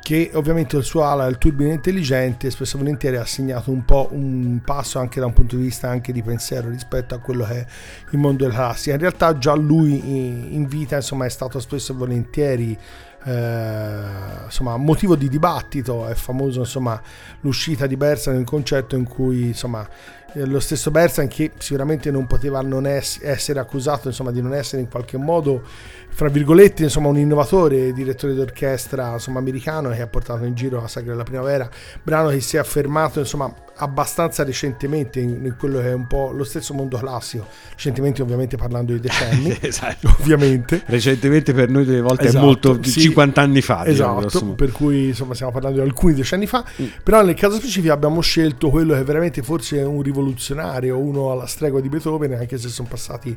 che 0.00 0.30
ovviamente 0.34 0.76
il 0.76 0.84
suo 0.84 1.04
ala, 1.04 1.26
il 1.26 1.38
turbine 1.38 1.72
intelligente, 1.72 2.50
spesso 2.50 2.76
e 2.76 2.78
volentieri 2.78 3.16
ha 3.16 3.24
segnato 3.24 3.70
un 3.70 3.84
po' 3.84 4.08
un 4.12 4.60
passo 4.64 4.98
anche 4.98 5.20
da 5.20 5.26
un 5.26 5.32
punto 5.32 5.56
di 5.56 5.62
vista 5.62 5.88
anche 5.88 6.12
di 6.12 6.22
pensiero 6.22 6.68
rispetto 6.68 7.14
a 7.14 7.18
quello 7.18 7.44
che 7.44 7.60
è 7.60 7.66
il 8.10 8.18
mondo 8.18 8.44
della 8.44 8.56
classica. 8.56 8.94
In 8.94 9.00
realtà 9.00 9.36
già 9.36 9.54
lui 9.54 10.54
in 10.54 10.66
vita 10.66 10.96
insomma, 10.96 11.26
è 11.26 11.30
stato 11.30 11.60
spesso 11.60 11.92
e 11.92 11.96
volentieri 11.96 12.78
eh, 13.24 14.02
insomma, 14.44 14.76
motivo 14.76 15.16
di 15.16 15.28
dibattito, 15.28 16.06
è 16.06 16.14
famoso 16.14 16.60
insomma, 16.60 17.00
l'uscita 17.40 17.86
di 17.86 17.96
Bersan 17.96 18.34
nel 18.34 18.44
concerto 18.44 18.96
in 18.96 19.04
cui 19.04 19.48
insomma, 19.48 19.86
lo 20.34 20.60
stesso 20.60 20.90
Bersan 20.90 21.26
che 21.26 21.52
sicuramente 21.58 22.10
non 22.10 22.26
poteva 22.26 22.60
non 22.60 22.86
es- 22.86 23.18
essere 23.22 23.60
accusato 23.60 24.08
insomma, 24.08 24.30
di 24.30 24.42
non 24.42 24.54
essere 24.54 24.82
in 24.82 24.88
qualche 24.88 25.16
modo 25.16 25.62
fra 26.10 26.28
virgolette 26.28 26.82
insomma, 26.82 27.08
un 27.08 27.18
innovatore 27.18 27.92
direttore 27.92 28.34
d'orchestra 28.34 29.12
insomma, 29.12 29.38
americano 29.38 29.90
che 29.90 30.02
ha 30.02 30.06
portato 30.06 30.44
in 30.44 30.54
giro 30.54 30.80
la 30.80 30.88
Sagra 30.88 31.12
della 31.12 31.24
Primavera 31.24 31.68
brano 32.02 32.28
che 32.28 32.40
si 32.40 32.56
è 32.56 32.58
affermato 32.58 33.20
insomma, 33.20 33.52
abbastanza 33.78 34.44
recentemente 34.44 35.20
in, 35.20 35.40
in, 35.44 35.56
quello 35.58 35.80
che 35.80 35.88
è 35.88 35.92
un 35.92 36.06
po' 36.06 36.30
lo 36.32 36.44
stesso 36.44 36.74
mondo 36.74 36.98
classico, 36.98 37.46
recentemente 37.70 38.22
ovviamente 38.22 38.56
parlando 38.56 38.92
di 38.92 39.00
decenni, 39.00 39.56
esatto. 39.60 40.14
ovviamente. 40.18 40.82
Recentemente 40.86 41.52
per 41.52 41.68
noi 41.68 41.84
delle 41.84 42.00
volte 42.00 42.26
esatto, 42.26 42.42
è 42.42 42.46
molto 42.46 42.78
sì, 42.82 43.00
50 43.00 43.40
anni 43.40 43.60
fa. 43.60 43.86
Esatto, 43.86 44.54
per 44.54 44.72
cui 44.72 45.08
insomma 45.08 45.34
stiamo 45.34 45.52
parlando 45.52 45.80
di 45.80 45.86
alcuni 45.86 46.14
decenni 46.14 46.46
fa, 46.46 46.64
mm. 46.80 46.86
però 47.02 47.22
nel 47.22 47.34
caso 47.34 47.56
specifico 47.56 47.92
abbiamo 47.92 48.20
scelto 48.20 48.70
quello 48.70 48.94
che 48.94 49.04
veramente 49.04 49.42
forse 49.42 49.78
è 49.78 49.84
un 49.84 50.02
rivoluzionario, 50.02 50.17
uno 50.20 51.30
alla 51.30 51.46
stregua 51.46 51.80
di 51.80 51.88
Beethoven, 51.88 52.34
anche 52.34 52.58
se 52.58 52.68
sono 52.68 52.88
passati 52.88 53.36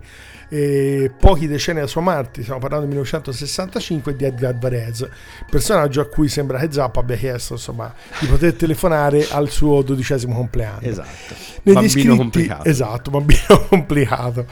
eh, 0.50 1.12
pochi 1.18 1.48
decenni 1.48 1.80
da 1.80 1.88
sua 1.88 2.02
morte, 2.02 2.42
stiamo 2.42 2.60
parlando 2.60 2.86
del 2.86 2.96
1965 2.96 4.16
di 4.16 4.26
Edgar 4.26 4.58
Varese, 4.58 5.10
personaggio 5.50 6.02
a 6.02 6.06
cui 6.06 6.28
sembra 6.28 6.60
che 6.60 6.72
Zappa 6.72 7.00
abbia 7.00 7.16
chiesto 7.16 7.54
insomma 7.54 7.94
di 8.20 8.28
poter 8.28 8.54
telefonare 8.54 9.28
al 9.30 9.50
suo 9.50 9.82
dodicesimo 9.82 10.36
compleanno. 10.36 10.82
Esatto. 10.82 11.34
Negli 11.64 11.76
bambino 11.76 11.88
scritti, 11.90 12.18
complicato. 12.18 12.70
Esatto, 12.70 13.12
bambino 13.12 13.66
complicato. 13.70 14.46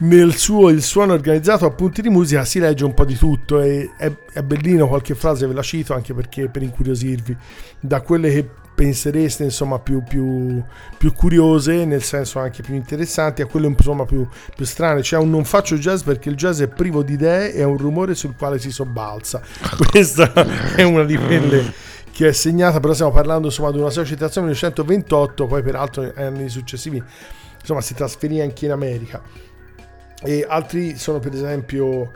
Nel 0.00 0.34
suo 0.34 0.68
Il 0.68 0.82
suono 0.82 1.12
organizzato 1.12 1.66
a 1.66 1.70
punti 1.70 2.02
di 2.02 2.08
musica 2.08 2.44
si 2.44 2.58
legge 2.58 2.84
un 2.84 2.94
po' 2.94 3.04
di 3.04 3.16
tutto 3.16 3.60
e 3.60 3.90
è, 3.96 4.12
è 4.32 4.42
bellino 4.42 4.86
qualche 4.86 5.14
frase 5.14 5.46
ve 5.46 5.54
la 5.54 5.62
cito 5.62 5.94
anche 5.94 6.14
perché 6.14 6.48
per 6.48 6.62
incuriosirvi 6.62 7.36
da 7.80 8.00
quelle 8.00 8.30
che 8.30 8.48
pensereste 8.78 9.42
insomma 9.42 9.80
più, 9.80 10.04
più, 10.04 10.62
più, 10.96 11.12
curiose 11.12 11.84
nel 11.84 12.04
senso 12.04 12.38
anche 12.38 12.62
più 12.62 12.74
interessanti 12.76 13.42
a 13.42 13.46
quelle 13.46 13.66
insomma 13.66 14.04
più, 14.04 14.24
più 14.54 14.64
strane 14.64 15.02
cioè 15.02 15.18
un 15.18 15.30
non 15.30 15.44
faccio 15.44 15.76
jazz 15.76 16.02
perché 16.02 16.28
il 16.28 16.36
jazz 16.36 16.60
è 16.60 16.68
privo 16.68 17.02
di 17.02 17.14
idee 17.14 17.52
e 17.52 17.58
è 17.58 17.64
un 17.64 17.76
rumore 17.76 18.14
sul 18.14 18.36
quale 18.36 18.60
si 18.60 18.70
sobbalza 18.70 19.40
questa 19.90 20.32
è 20.76 20.84
una 20.84 21.02
di 21.02 21.16
quelle 21.16 21.72
che 22.12 22.28
è 22.28 22.32
segnata, 22.32 22.80
però 22.80 22.94
stiamo 22.94 23.12
parlando 23.12 23.46
insomma 23.46 23.70
di 23.70 23.78
una 23.78 23.90
sua 23.90 24.04
citazione 24.04 24.48
1928, 24.48 25.46
poi 25.46 25.62
peraltro 25.62 26.12
anni 26.16 26.48
successivi 26.48 27.00
insomma 27.60 27.80
si 27.80 27.94
trasferì 27.94 28.40
anche 28.40 28.64
in 28.64 28.72
America. 28.72 29.22
E 30.24 30.44
altri 30.48 30.96
sono 30.96 31.20
per 31.20 31.32
esempio 31.32 32.10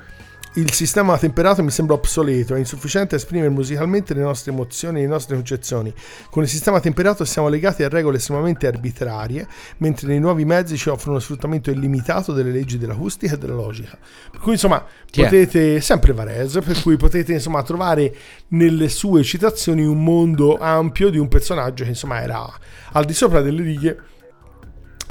il 0.55 0.71
sistema 0.73 1.17
temperato 1.17 1.63
mi 1.63 1.71
sembra 1.71 1.95
obsoleto, 1.95 2.55
è 2.55 2.59
insufficiente 2.59 3.15
a 3.15 3.19
esprimere 3.19 3.49
musicalmente 3.49 4.13
le 4.13 4.21
nostre 4.21 4.53
emozioni 4.53 4.99
e 4.99 5.03
le 5.03 5.09
nostre 5.09 5.35
concezioni. 5.35 5.93
Con 6.29 6.43
il 6.43 6.49
sistema 6.49 6.79
temperato 6.79 7.25
siamo 7.25 7.49
legati 7.49 7.83
a 7.83 7.89
regole 7.89 8.19
estremamente 8.19 8.67
arbitrarie, 8.67 9.47
mentre 9.79 10.09
nei 10.09 10.21
nuovi 10.21 10.45
mezzi 10.45 10.77
ci 10.77 10.91
offrono 10.91 11.13
uno 11.13 11.21
sfruttamento 11.21 11.71
illimitato 11.71 12.33
delle 12.33 12.51
leggi 12.51 12.77
dell'acustica 12.77 13.35
e 13.35 13.39
della 13.39 13.55
logica. 13.55 13.97
Per 14.31 14.41
cui 14.41 14.53
insomma 14.53 14.85
è? 14.85 15.23
potete, 15.23 15.81
sempre 15.81 16.13
Varese, 16.13 16.61
per 16.61 16.83
cui 16.83 16.99
potete 16.99 17.33
insomma 17.33 17.63
trovare 17.63 18.15
nelle 18.49 18.91
sue 18.91 19.23
citazioni 19.23 19.87
un 19.87 20.05
mondo 20.05 20.59
ampio 20.59 21.09
di 21.09 21.17
un 21.17 21.29
personaggio 21.29 21.85
che 21.85 21.91
insomma 21.91 22.21
era 22.21 22.47
al 22.93 23.05
di 23.07 23.15
sopra 23.15 23.41
delle 23.41 23.63
righe 23.63 23.99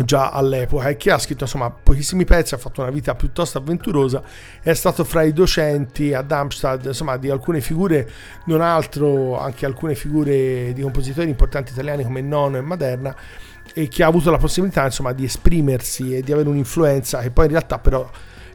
già 0.04 0.30
all'epoca. 0.32 0.89
E 0.89 0.97
che 0.97 1.12
ha 1.12 1.17
scritto 1.17 1.43
insomma 1.43 1.69
pochissimi 1.69 2.25
pezzi, 2.25 2.54
ha 2.54 2.58
fatto 2.58 2.82
una 2.82 2.91
vita 2.91 3.15
piuttosto 3.15 3.58
avventurosa, 3.58 4.21
è 4.62 4.73
stato 4.73 5.04
fra 5.04 5.23
i 5.23 5.34
docenti 5.34 6.13
a 6.13 6.21
Darmstadt 6.21 6.86
insomma 6.86 7.17
di 7.17 7.30
alcune 7.30 7.62
figure, 7.62 8.10
non 8.45 8.62
altro 8.62 9.39
anche 9.39 9.65
alcune 9.65 9.95
figure 9.95 10.73
di 10.73 10.82
compositori 10.82 11.30
importanti 11.30 11.71
italiani 11.71 12.04
come 12.04 12.21
Nono 12.21 12.58
e 12.58 12.62
Maderna 12.62 13.15
e 13.73 13.88
che 13.88 14.04
ha 14.04 14.08
avuto 14.08 14.32
la 14.32 14.38
possibilità 14.38 14.84
insomma 14.86 15.13
di 15.13 15.23
esprimersi 15.23 16.15
e 16.15 16.21
di 16.21 16.32
avere 16.32 16.49
un'influenza 16.49 17.19
che 17.19 17.32
poi 17.32 17.45
in 17.45 17.51
realtà 17.51 17.80
però 17.80 18.10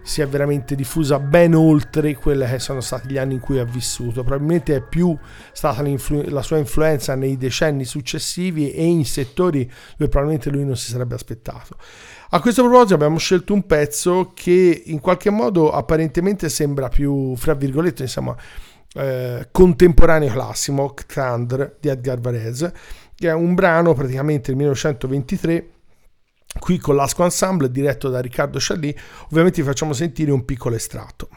si 0.07 0.21
è 0.21 0.29
veramente 0.29 0.77
diffusa 0.77 1.19
ben 1.19 1.53
oltre 1.53 2.15
quelli 2.15 2.47
che 2.47 2.61
sono 2.61 2.81
stati 2.81 3.09
gli 3.09 3.19
anni 3.19 3.35
in 3.35 3.41
cui 3.41 3.59
ha 3.59 3.65
vissuto. 3.65 4.23
Probabilmente 4.23 4.77
è 4.77 4.81
più 4.81 5.19
stata 5.53 5.83
la 6.29 6.43
sua 6.43 6.59
influenza 6.59 7.17
nei 7.17 7.37
decenni 7.37 7.85
successivi 7.85 8.71
e 8.71 8.85
in 8.85 9.05
settori 9.05 9.65
dove 9.97 10.09
probabilmente 10.09 10.51
lui 10.51 10.65
non 10.65 10.77
si 10.77 10.93
sarebbe 10.93 11.17
aspettato. 11.17 11.77
A 12.31 12.41
questo 12.41 12.63
proposito 12.63 12.95
abbiamo 12.95 13.19
scelto 13.19 13.53
un 13.53 13.67
pezzo 13.67 14.31
che 14.33 14.83
in 14.87 15.01
qualche 15.01 15.31
modo 15.31 15.73
apparentemente 15.73 16.49
sembra 16.51 16.87
più, 16.87 17.35
fra 17.35 17.55
virgolette, 17.55 18.03
insomma, 18.03 18.37
eh, 18.95 19.49
contemporaneo 19.51 20.31
classico, 20.31 20.95
Ctandr 20.95 21.79
di 21.81 21.89
Edgar 21.89 22.21
Varese, 22.21 22.73
che 23.13 23.29
è 23.29 23.33
un 23.33 23.55
brano 23.55 23.93
praticamente 23.93 24.53
del 24.53 24.57
1923 24.57 25.71
qui 26.59 26.79
con 26.79 26.97
l'Asco 26.97 27.25
Ensemble 27.25 27.71
diretto 27.71 28.09
da 28.09 28.21
Riccardo 28.21 28.59
Scialli 28.59 28.97
ovviamente 29.31 29.61
vi 29.61 29.67
facciamo 29.69 29.93
sentire 29.93 30.31
un 30.31 30.45
piccolo 30.45 30.75
estratto 30.77 31.29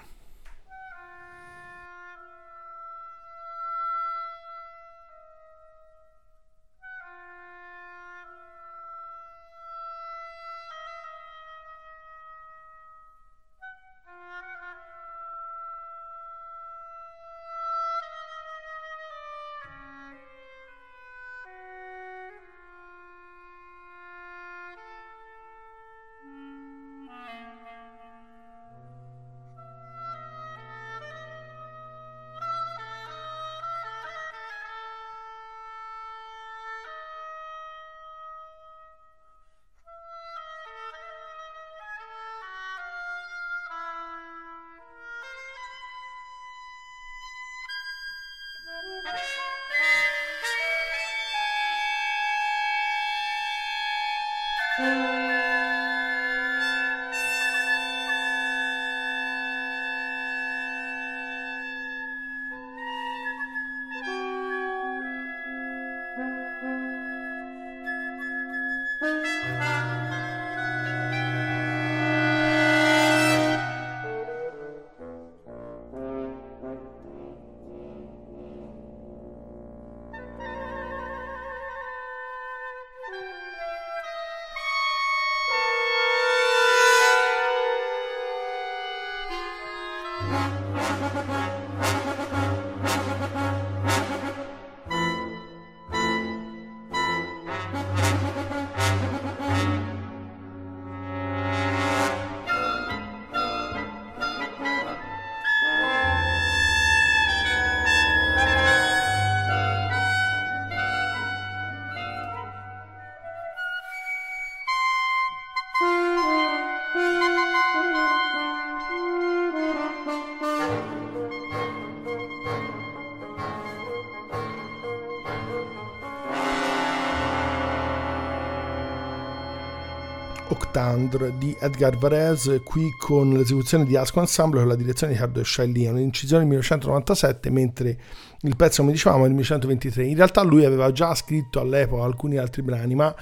Octandre 130.79 131.33
di 131.37 131.53
Edgar 131.59 131.97
Varese, 131.97 132.61
qui 132.61 132.89
con 132.97 133.33
l'esecuzione 133.33 133.83
di 133.83 133.97
Asco 133.97 134.21
Ensemble 134.21 134.59
con 134.59 134.69
la 134.69 134.75
direzione 134.75 135.11
di 135.11 135.19
Riccardo 135.19 135.43
Sciailli, 135.43 135.87
un'incisione 135.87 136.43
del 136.43 136.51
1997, 136.51 137.49
mentre 137.49 137.97
il 138.39 138.55
pezzo, 138.55 138.81
come 138.81 138.93
dicevamo, 138.93 139.25
è 139.25 139.27
del 139.27 139.31
1923. 139.31 140.05
In 140.05 140.15
realtà 140.15 140.41
lui 140.41 140.63
aveva 140.63 140.89
già 140.93 141.13
scritto 141.15 141.59
all'epoca 141.59 142.05
alcuni 142.05 142.37
altri 142.37 142.61
brani, 142.61 142.95
ma 142.95 143.13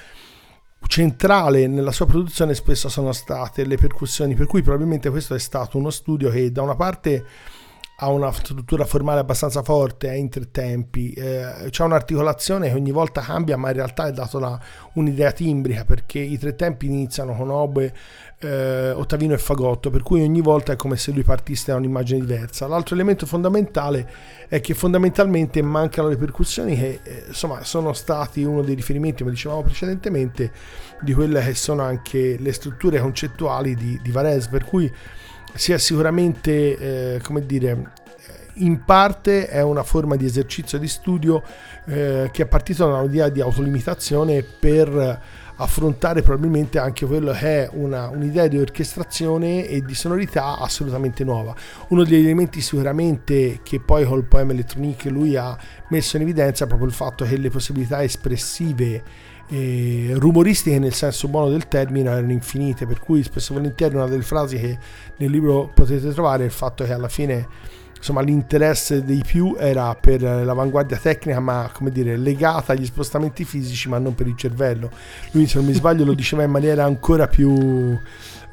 centrale 0.86 1.66
nella 1.66 1.92
sua 1.92 2.06
produzione 2.06 2.54
spesso 2.54 2.90
sono 2.90 3.12
state 3.12 3.66
le 3.66 3.78
percussioni, 3.78 4.36
per 4.36 4.46
cui 4.46 4.62
probabilmente 4.62 5.10
questo 5.10 5.34
è 5.34 5.40
stato 5.40 5.80
uno 5.80 5.90
studio 5.90 6.30
che 6.30 6.52
da 6.52 6.62
una 6.62 6.76
parte 6.76 7.26
ha 8.00 8.10
una 8.10 8.32
struttura 8.32 8.86
formale 8.86 9.22
abbastanza 9.22 9.64
forte, 9.64 10.10
è 10.10 10.14
in 10.14 10.30
tre 10.30 10.52
tempi, 10.52 11.14
eh, 11.14 11.68
c'è 11.72 11.84
un'articolazione 11.84 12.70
che 12.70 12.76
ogni 12.76 12.92
volta 12.92 13.22
cambia, 13.22 13.58
ma 13.58 13.70
in 13.70 13.76
realtà 13.76 14.06
è 14.06 14.12
dato 14.12 14.38
da 14.38 14.60
un'idea 14.94 15.32
timbrica 15.32 15.84
perché 15.84 16.20
i 16.20 16.38
tre 16.38 16.56
tempi 16.56 16.86
iniziano 16.86 17.36
con 17.36 17.50
oboe, 17.50 17.92
eh, 18.38 18.92
ottavino 18.92 19.34
e 19.34 19.40
fagotto, 19.40 19.90
per 19.90 20.04
cui 20.04 20.22
ogni 20.22 20.42
volta 20.42 20.74
è 20.74 20.76
come 20.76 20.96
se 20.96 21.12
lui 21.12 21.24
partisse 21.24 21.72
da 21.72 21.78
un'immagine 21.78 22.20
diversa. 22.20 22.68
L'altro 22.68 22.94
elemento 22.94 23.26
fondamentale 23.26 24.08
è 24.48 24.62
che 24.62 24.76
fondamentalmente 24.76 25.60
mancano 25.64 26.08
le 26.08 26.18
percussioni 26.18 26.78
che 26.78 27.00
eh, 27.02 27.24
insomma 27.30 27.64
sono 27.64 27.94
stati 27.94 28.44
uno 28.44 28.62
dei 28.62 28.76
riferimenti, 28.76 29.24
come 29.24 29.34
dicevamo 29.34 29.64
precedentemente, 29.64 30.52
di 31.02 31.14
quelle 31.14 31.44
che 31.44 31.56
sono 31.56 31.82
anche 31.82 32.38
le 32.38 32.54
strutture 32.54 33.00
concettuali 33.00 33.74
di, 33.74 34.00
di 34.04 34.12
Varese, 34.12 34.50
per 34.50 34.66
cui 34.66 34.94
sia 35.54 35.78
sicuramente, 35.78 37.16
eh, 37.16 37.22
come 37.22 37.46
dire, 37.46 37.92
in 38.60 38.84
parte 38.84 39.48
è 39.48 39.62
una 39.62 39.84
forma 39.84 40.16
di 40.16 40.26
esercizio 40.26 40.78
di 40.78 40.88
studio 40.88 41.44
eh, 41.86 42.30
che 42.32 42.44
è 42.44 42.48
partito 42.48 42.90
da 42.90 42.98
un'idea 42.98 43.30
di 43.30 43.42
autolimitazione 43.42 44.44
per 44.44 45.46
affrontare 45.60 46.22
probabilmente 46.22 46.78
anche 46.78 47.06
quello 47.06 47.32
che 47.32 47.64
è 47.64 47.70
una, 47.74 48.10
un'idea 48.10 48.48
di 48.48 48.60
orchestrazione 48.60 49.68
e 49.68 49.82
di 49.82 49.96
sonorità 49.96 50.60
assolutamente 50.60 51.24
nuova. 51.24 51.56
Uno 51.90 52.04
degli 52.04 52.26
elementi 52.26 52.62
sicuramente 52.62 53.60
che 53.64 53.80
poi 53.80 54.06
col 54.06 54.26
poema 54.26 54.52
Electronique 54.52 55.10
lui 55.10 55.36
ha 55.36 55.58
messo 55.90 56.18
in 56.18 56.24
evidenza 56.24 56.66
è 56.66 56.68
proprio 56.68 56.88
il 56.88 56.94
fatto 56.94 57.26
che 57.26 57.38
le 57.38 57.50
possibilità 57.50 58.04
espressive 58.04 59.04
e 59.50 60.12
rumoristiche 60.16 60.78
nel 60.80 60.94
senso 60.94 61.28
buono 61.28 61.50
del 61.50 61.68
termine 61.68 62.10
erano 62.10 62.32
infinite 62.32 62.86
per 62.86 63.00
cui 63.00 63.24
spesso 63.24 63.54
e 63.54 63.56
volentieri 63.56 63.96
una 63.96 64.08
delle 64.08 64.24
frasi 64.24 64.58
che 64.60 64.78
nel 65.18 65.32
libro 65.32 65.72
potete 65.74 66.12
trovare 66.12 66.44
è 66.44 66.46
il 66.46 66.52
fatto 66.52 66.84
che 66.84 66.92
alla 66.92 67.08
fine 67.08 67.48
insomma 67.98 68.22
l'interesse 68.22 69.04
dei 69.04 69.24
più 69.26 69.56
era 69.58 69.96
per 69.96 70.22
l'avanguardia 70.22 70.98
tecnica 70.98 71.40
ma 71.40 71.70
come 71.74 71.92
dire 71.92 72.16
legata 72.16 72.74
agli 72.74 72.86
spostamenti 72.86 73.44
fisici 73.44 73.90
ma 73.90 73.98
non 73.98 74.16
per 74.16 74.28
il 74.28 74.36
cervello. 74.36 74.92
Lui 75.32 75.48
se 75.48 75.58
non 75.58 75.68
mi 75.68 75.74
sbaglio 75.74 76.06
lo 76.06 76.14
diceva 76.14 76.44
in 76.44 76.52
maniera 76.52 76.84
ancora 76.84 77.28
più 77.28 77.98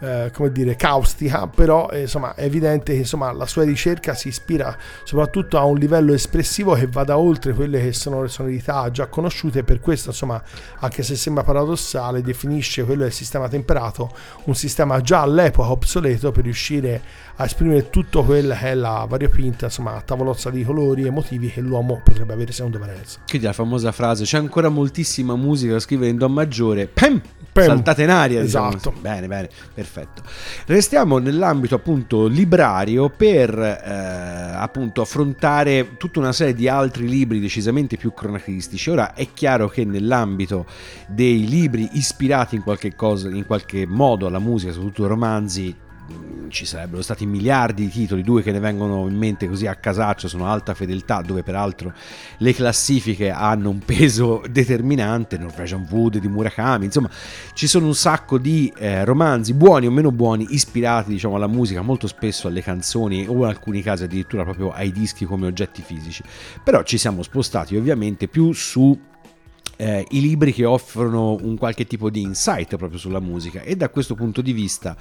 eh, 0.01 0.31
come 0.33 0.53
dire, 0.53 0.77
caustica, 0.77 1.47
però 1.47 1.89
eh, 1.91 2.03
insomma, 2.03 2.35
è 2.35 2.45
evidente 2.45 2.93
che 2.93 2.99
insomma, 2.99 3.33
la 3.33 3.47
sua 3.47 3.65
ricerca 3.65 4.15
si 4.15 4.29
ispira 4.29 4.77
soprattutto 5.05 5.59
a 5.59 5.65
un 5.65 5.77
livello 5.77 6.13
espressivo 6.13 6.75
che 6.75 6.87
vada 6.87 7.19
oltre 7.19 7.53
quelle 7.53 7.81
che 7.81 7.93
sono 7.93 8.23
le 8.23 8.29
sonorità 8.29 8.91
già 8.91 9.07
conosciute 9.07 9.61
e 9.61 9.65
per 9.65 9.81
questo, 9.81 10.11
insomma, 10.11 10.43
anche 10.81 11.03
se 11.03 11.17
sembra 11.17 11.43
paradossale, 11.43 12.23
definisce 12.23 12.85
quello 12.85 13.03
del 13.03 13.13
sistema 13.13 13.49
temperato 13.49 14.11
un 14.45 14.55
sistema 14.55 15.01
già 15.01 15.23
all'epoca 15.23 15.71
obsoleto 15.71 16.33
per 16.33 16.45
riuscire 16.45 17.01
a 17.37 17.45
esprimere 17.45 17.91
tutto 17.91 18.23
quello 18.25 18.55
che 18.55 18.71
è 18.71 18.75
la 18.75 19.07
variopinta, 19.09 19.67
insomma, 19.67 20.01
tavolozza 20.01 20.51
di 20.51 20.63
colori 20.65 21.05
e 21.05 21.11
motivi 21.11 21.51
che 21.51 21.61
l'uomo 21.61 22.01
potrebbe 22.05 22.33
avere 22.33 22.53
secondo 22.53 22.79
Varese. 22.79 23.19
Quindi 23.29 23.47
la 23.47 23.53
famosa 23.53 23.93
frase, 23.93 24.25
c'è 24.25 24.39
ancora 24.39 24.69
moltissima 24.69 25.35
musica 25.37 25.73
da 25.73 25.81
scrivere 25.81 26.11
in 26.11 26.17
Do 26.17 26.29
maggiore, 26.29 26.87
pem, 26.87 27.21
Pem. 27.53 27.67
saltate 27.67 28.03
in 28.03 28.11
aria. 28.11 28.43
diciamo. 28.43 28.69
Esatto. 28.69 28.93
Bene, 29.01 29.27
bene, 29.27 29.49
perfetto. 29.73 29.94
Restiamo 30.67 31.19
nell'ambito 31.19 31.75
appunto 31.75 32.27
librario 32.27 33.09
per 33.11 33.57
eh, 33.59 34.55
appunto 34.55 35.03
affrontare 35.03 35.97
tutta 35.97 36.19
una 36.19 36.33
serie 36.33 36.55
di 36.55 36.69
altri 36.69 37.09
libri 37.09 37.41
decisamente 37.41 37.97
più 37.97 38.13
cronachistici. 38.13 38.91
Ora 38.91 39.15
è 39.15 39.29
chiaro 39.33 39.69
che 39.69 39.85
nell'ambito 39.85 40.67
dei 41.07 41.47
libri 41.47 41.91
ispirati 41.93 42.57
in 42.57 42.63
qualche, 42.63 42.95
cosa, 42.95 43.29
in 43.29 43.47
qualche 43.47 43.87
modo 43.87 44.27
alla 44.27 44.39
musica, 44.39 44.73
soprattutto 44.73 45.07
romanzi, 45.07 45.75
ci 46.49 46.67
sarebbero 46.67 47.03
stati 47.03 47.27
miliardi 47.27 47.85
di 47.85 47.91
titoli, 47.91 48.23
due 48.23 48.43
che 48.43 48.53
ne 48.53 48.61
vengono 48.61 49.09
in 49.09 49.17
mente 49.17 49.49
così 49.49 49.67
a 49.67 49.75
casaccio 49.75 50.29
sono 50.29 50.47
Alta 50.47 50.73
Fedeltà, 50.73 51.21
dove 51.21 51.43
peraltro 51.43 51.93
le 52.39 52.55
classifiche 52.55 53.31
hanno 53.31 53.71
un 53.71 53.81
peso 53.81 54.43
determinante, 54.49 55.37
Norwegian 55.37 55.87
Wood 55.91 56.19
di 56.19 56.29
Murakami, 56.29 56.85
insomma 56.85 57.11
ci 57.53 57.67
sono 57.67 57.87
un 57.87 57.95
sacco 57.95 58.39
di 58.39 58.73
eh, 58.77 59.05
romanzi 59.05 59.53
buoni 59.55 59.87
o 59.87 59.91
meno 59.91 60.13
buoni 60.13 60.47
ispirati 60.51 61.11
diciamo 61.11 61.37
alla 61.37 61.49
musica, 61.49 61.83
molto 61.83 62.07
spesso 62.07 62.47
alle 62.47 62.63
canzoni 62.63 63.27
o 63.27 63.35
in 63.35 63.45
alcuni 63.45 63.83
casi 63.83 64.05
addirittura 64.05 64.45
proprio 64.45 64.71
ai 64.71 64.93
dischi 64.93 65.25
come 65.25 65.47
oggetti 65.47 65.83
fisici, 65.83 66.23
però 66.63 66.83
ci 66.83 66.99
siamo 66.99 67.23
spostati 67.23 67.77
ovviamente 67.77 68.29
più 68.29 68.53
su 68.53 68.97
eh, 69.77 70.07
i 70.11 70.21
libri 70.21 70.53
che 70.53 70.65
offrono 70.65 71.37
un 71.41 71.57
qualche 71.57 71.87
tipo 71.87 72.11
di 72.11 72.21
insight 72.21 72.77
proprio 72.77 72.99
sulla 72.99 73.21
musica. 73.21 73.63
E 73.63 73.77
da 73.77 73.89
questo 73.89 74.15
punto 74.15 74.41
di 74.41 74.53
vista 74.53 74.97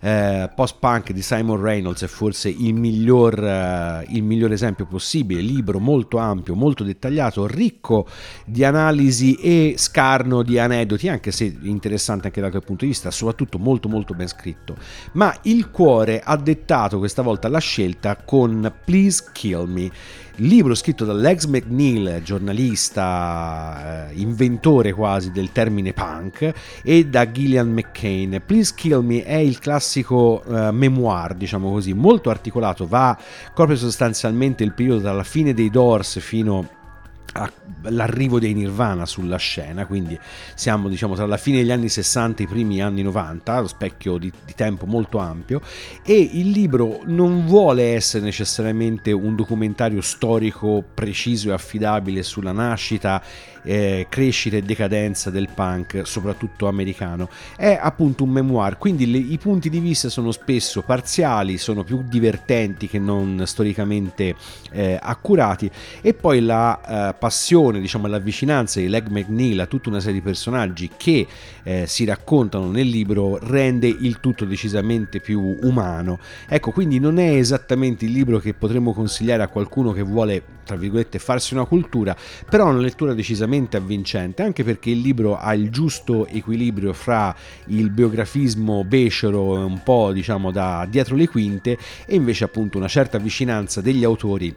eh, 0.00 0.50
Post 0.54 0.76
Punk 0.78 1.12
di 1.12 1.22
Simon 1.22 1.60
Reynolds 1.60 2.02
è 2.02 2.06
forse 2.06 2.48
il 2.48 2.74
miglior, 2.74 3.42
eh, 3.42 4.06
il 4.10 4.22
miglior 4.22 4.52
esempio 4.52 4.86
possibile, 4.86 5.40
libro 5.40 5.78
molto 5.78 6.18
ampio, 6.18 6.54
molto 6.54 6.84
dettagliato, 6.84 7.46
ricco 7.46 8.06
di 8.44 8.64
analisi 8.64 9.34
e 9.34 9.74
scarno 9.76 10.42
di 10.42 10.58
aneddoti, 10.58 11.08
anche 11.08 11.30
se 11.30 11.56
interessante 11.62 12.26
anche 12.26 12.40
da 12.40 12.50
quel 12.50 12.64
punto 12.64 12.84
di 12.84 12.90
vista, 12.90 13.10
soprattutto 13.10 13.58
molto 13.58 13.88
molto 13.88 14.14
ben 14.14 14.28
scritto, 14.28 14.76
ma 15.12 15.34
il 15.42 15.70
cuore 15.70 16.20
ha 16.22 16.36
dettato 16.36 16.98
questa 16.98 17.22
volta 17.22 17.48
la 17.48 17.58
scelta 17.58 18.16
con 18.16 18.72
Please 18.84 19.24
Kill 19.32 19.64
Me 19.66 19.90
libro 20.36 20.74
scritto 20.74 21.04
da 21.04 21.12
Lex 21.12 21.46
McNeil, 21.46 22.20
giornalista, 22.22 24.08
eh, 24.10 24.14
inventore 24.20 24.92
quasi 24.92 25.30
del 25.30 25.52
termine 25.52 25.92
punk, 25.92 26.52
e 26.82 27.06
da 27.06 27.30
Gillian 27.30 27.70
McCain. 27.70 28.42
Please 28.44 28.72
Kill 28.74 29.04
Me 29.04 29.24
è 29.24 29.36
il 29.36 29.58
classico 29.58 30.42
eh, 30.44 30.70
memoir, 30.72 31.34
diciamo 31.34 31.70
così, 31.70 31.92
molto 31.92 32.30
articolato, 32.30 32.86
va 32.86 33.16
proprio 33.54 33.76
sostanzialmente 33.76 34.64
il 34.64 34.72
periodo 34.72 35.00
dalla 35.00 35.24
fine 35.24 35.54
dei 35.54 35.70
Doors 35.70 36.18
fino 36.20 36.68
a- 37.36 37.52
l'arrivo 37.82 38.38
dei 38.38 38.54
Nirvana 38.54 39.06
sulla 39.06 39.36
scena, 39.36 39.86
quindi 39.86 40.18
siamo 40.54 40.88
diciamo 40.88 41.14
tra 41.14 41.26
la 41.26 41.36
fine 41.36 41.58
degli 41.58 41.70
anni 41.70 41.88
60 41.88 42.42
e 42.42 42.44
i 42.44 42.48
primi 42.48 42.80
anni 42.80 43.02
90, 43.02 43.60
lo 43.60 43.66
specchio 43.66 44.18
di, 44.18 44.32
di 44.44 44.54
tempo 44.54 44.86
molto 44.86 45.18
ampio, 45.18 45.60
e 46.02 46.18
il 46.18 46.50
libro 46.50 47.00
non 47.04 47.46
vuole 47.46 47.94
essere 47.94 48.24
necessariamente 48.24 49.12
un 49.12 49.36
documentario 49.36 50.00
storico 50.00 50.82
preciso 50.94 51.50
e 51.50 51.52
affidabile 51.52 52.22
sulla 52.22 52.52
nascita, 52.52 53.22
eh, 53.66 54.06
crescita 54.08 54.56
e 54.56 54.62
decadenza 54.62 55.30
del 55.30 55.48
punk, 55.52 56.02
soprattutto 56.04 56.68
americano, 56.68 57.28
è 57.56 57.78
appunto 57.80 58.24
un 58.24 58.30
memoir, 58.30 58.78
quindi 58.78 59.10
le- 59.10 59.18
i 59.18 59.38
punti 59.38 59.68
di 59.68 59.80
vista 59.80 60.08
sono 60.08 60.30
spesso 60.30 60.82
parziali, 60.82 61.58
sono 61.58 61.82
più 61.82 62.02
divertenti 62.02 62.86
che 62.86 62.98
non 62.98 63.42
storicamente 63.44 64.34
eh, 64.70 64.98
accurati. 65.00 65.70
E 66.00 66.14
poi 66.14 66.40
la 66.40 67.10
eh, 67.10 67.14
passione, 67.14 67.80
diciamo 67.80 68.06
la 68.06 68.18
vicinanza 68.18 68.78
di 68.80 68.88
Leg 68.88 69.08
McNeil 69.08 69.60
a 69.60 69.66
tutta 69.66 69.88
una 69.88 70.00
serie 70.00 70.20
di 70.20 70.22
personaggi 70.22 70.90
che 70.96 71.26
eh, 71.66 71.86
si 71.88 72.04
raccontano 72.04 72.70
nel 72.70 72.86
libro 72.86 73.38
rende 73.42 73.88
il 73.88 74.20
tutto 74.20 74.44
decisamente 74.44 75.18
più 75.18 75.58
umano. 75.62 76.20
Ecco, 76.48 76.70
quindi 76.70 77.00
non 77.00 77.18
è 77.18 77.34
esattamente 77.34 78.04
il 78.04 78.12
libro 78.12 78.38
che 78.38 78.54
potremmo 78.54 78.92
consigliare 78.92 79.42
a 79.42 79.48
qualcuno 79.48 79.90
che 79.90 80.02
vuole, 80.02 80.42
tra 80.64 80.76
virgolette, 80.76 81.18
farsi 81.18 81.54
una 81.54 81.64
cultura, 81.64 82.16
però 82.48 82.68
è 82.68 82.70
una 82.70 82.80
lettura 82.80 83.14
decisamente 83.14 83.76
avvincente, 83.76 84.42
anche 84.42 84.62
perché 84.62 84.90
il 84.90 85.00
libro 85.00 85.36
ha 85.36 85.54
il 85.54 85.70
giusto 85.70 86.28
equilibrio 86.28 86.92
fra 86.92 87.34
il 87.66 87.90
biografismo 87.90 88.84
becero, 88.84 89.66
un 89.66 89.82
po' 89.82 90.12
diciamo 90.12 90.52
da 90.52 90.86
dietro 90.88 91.16
le 91.16 91.26
quinte, 91.26 91.76
e 92.06 92.14
invece 92.14 92.44
appunto 92.44 92.78
una 92.78 92.88
certa 92.88 93.18
vicinanza 93.18 93.80
degli 93.80 94.04
autori 94.04 94.54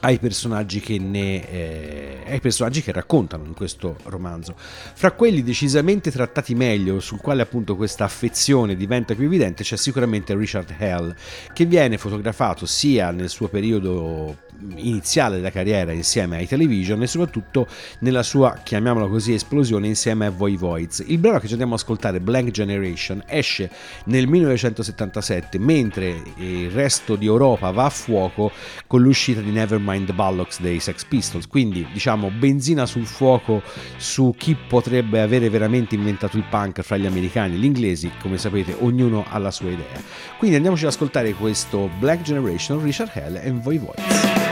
ai 0.00 0.18
personaggi 0.18 0.80
che 0.80 0.98
ne 0.98 1.48
eh, 1.48 2.18
ai 2.26 2.40
personaggi 2.40 2.82
che 2.82 2.92
raccontano 2.92 3.44
in 3.44 3.54
questo 3.54 3.96
romanzo. 4.04 4.54
Fra 4.56 5.12
quelli 5.12 5.42
decisamente 5.42 6.10
trattati 6.10 6.54
meglio 6.54 7.00
sul 7.00 7.20
quale 7.20 7.42
appunto 7.42 7.76
questa 7.76 8.04
affezione 8.04 8.76
diventa 8.76 9.14
più 9.14 9.24
evidente 9.24 9.62
c'è 9.62 9.76
sicuramente 9.76 10.34
Richard 10.34 10.74
Hell 10.78 11.14
che 11.52 11.64
viene 11.64 11.98
fotografato 11.98 12.66
sia 12.66 13.10
nel 13.10 13.28
suo 13.28 13.48
periodo 13.48 14.44
iniziale 14.76 15.36
della 15.36 15.50
carriera 15.50 15.92
insieme 15.92 16.36
ai 16.36 16.46
television 16.46 17.02
e 17.02 17.06
soprattutto 17.06 17.66
nella 18.00 18.22
sua 18.22 18.58
chiamiamola 18.62 19.06
così 19.06 19.34
esplosione 19.34 19.86
insieme 19.86 20.26
a 20.26 20.30
Voi 20.30 20.56
Voids. 20.56 21.04
Il 21.06 21.18
brano 21.18 21.38
che 21.38 21.46
ci 21.46 21.52
andiamo 21.52 21.74
a 21.74 21.76
ascoltare 21.76 22.20
Blank 22.20 22.50
Generation 22.50 23.22
esce 23.26 23.70
nel 24.04 24.26
1977 24.26 25.58
mentre 25.58 26.22
il 26.36 26.70
resto 26.70 27.16
di 27.16 27.26
Europa 27.26 27.70
va 27.70 27.86
a 27.86 27.90
fuoco 27.90 28.50
con 28.86 29.02
l'uscita 29.02 29.40
di 29.40 29.50
Nevermind 29.50 30.06
the 30.06 30.12
Bollocks 30.12 30.60
dei 30.60 30.80
Sex 30.80 31.04
Pistols. 31.04 31.46
Quindi 31.46 31.86
diciamo 31.92 32.30
benzina 32.30 32.86
sul 32.86 33.06
fuoco 33.06 33.62
su 33.96 34.34
chi 34.36 34.56
potrebbe 34.56 35.20
avere 35.20 35.48
veramente 35.48 35.94
inventato 35.94 36.36
il 36.36 36.44
punk 36.48 36.82
fra 36.82 36.96
gli 36.96 37.06
americani 37.06 37.54
e 37.54 37.58
gli 37.58 37.64
inglesi 37.64 38.10
come 38.20 38.38
sapete 38.38 38.76
ognuno 38.80 39.24
ha 39.28 39.38
la 39.38 39.50
sua 39.50 39.70
idea. 39.70 40.02
Quindi 40.38 40.56
andiamoci 40.56 40.84
ad 40.84 40.90
ascoltare 40.90 41.32
questo 41.34 41.90
Black 41.98 42.22
Generation 42.22 42.82
Richard 42.82 43.10
Hell 43.14 43.36
e 43.36 43.50
Voi 43.50 43.78
Voids 43.78 44.45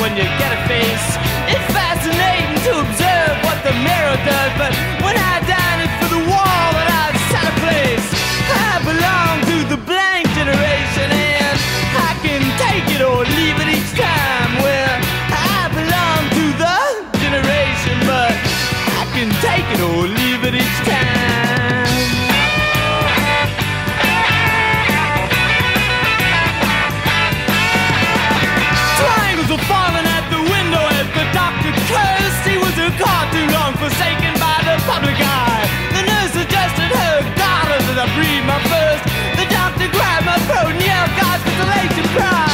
when 0.00 0.16
you 0.16 0.24
get 0.40 0.52
a 0.52 0.60
face. 0.68 1.06
It's 1.52 1.68
fascinating 1.74 2.56
to 2.64 2.70
observe 2.80 3.34
what 3.44 3.58
the 3.66 3.74
mirror 3.84 4.16
does, 4.24 4.52
but 4.56 4.72
cry. 42.12 42.51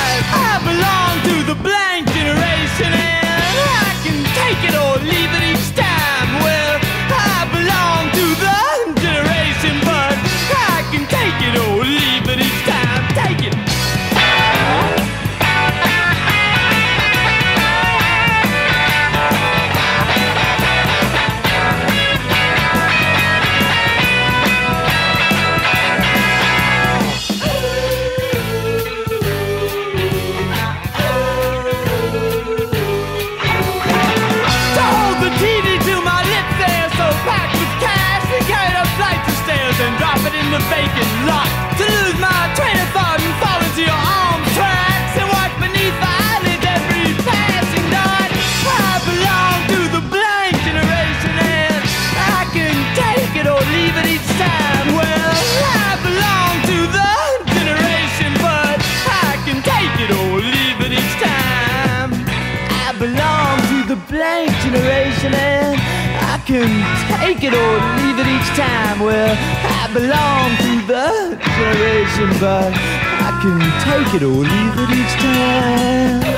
Can 66.59 67.20
take 67.20 67.44
it 67.44 67.54
or 67.54 67.72
leave 68.02 68.18
it 68.18 68.26
each 68.26 68.50
time. 68.59 68.98
Well, 69.00 69.36
I 69.38 69.86
belong 69.92 70.48
to 70.64 70.72
the 70.90 71.38
generation, 71.56 72.28
but 72.40 72.72
I 72.74 73.30
can 73.42 73.59
take 73.86 74.14
it 74.14 74.22
or 74.24 74.42
leave 74.42 74.76
it 74.82 74.90
each 74.98 75.14
time. 75.22 76.38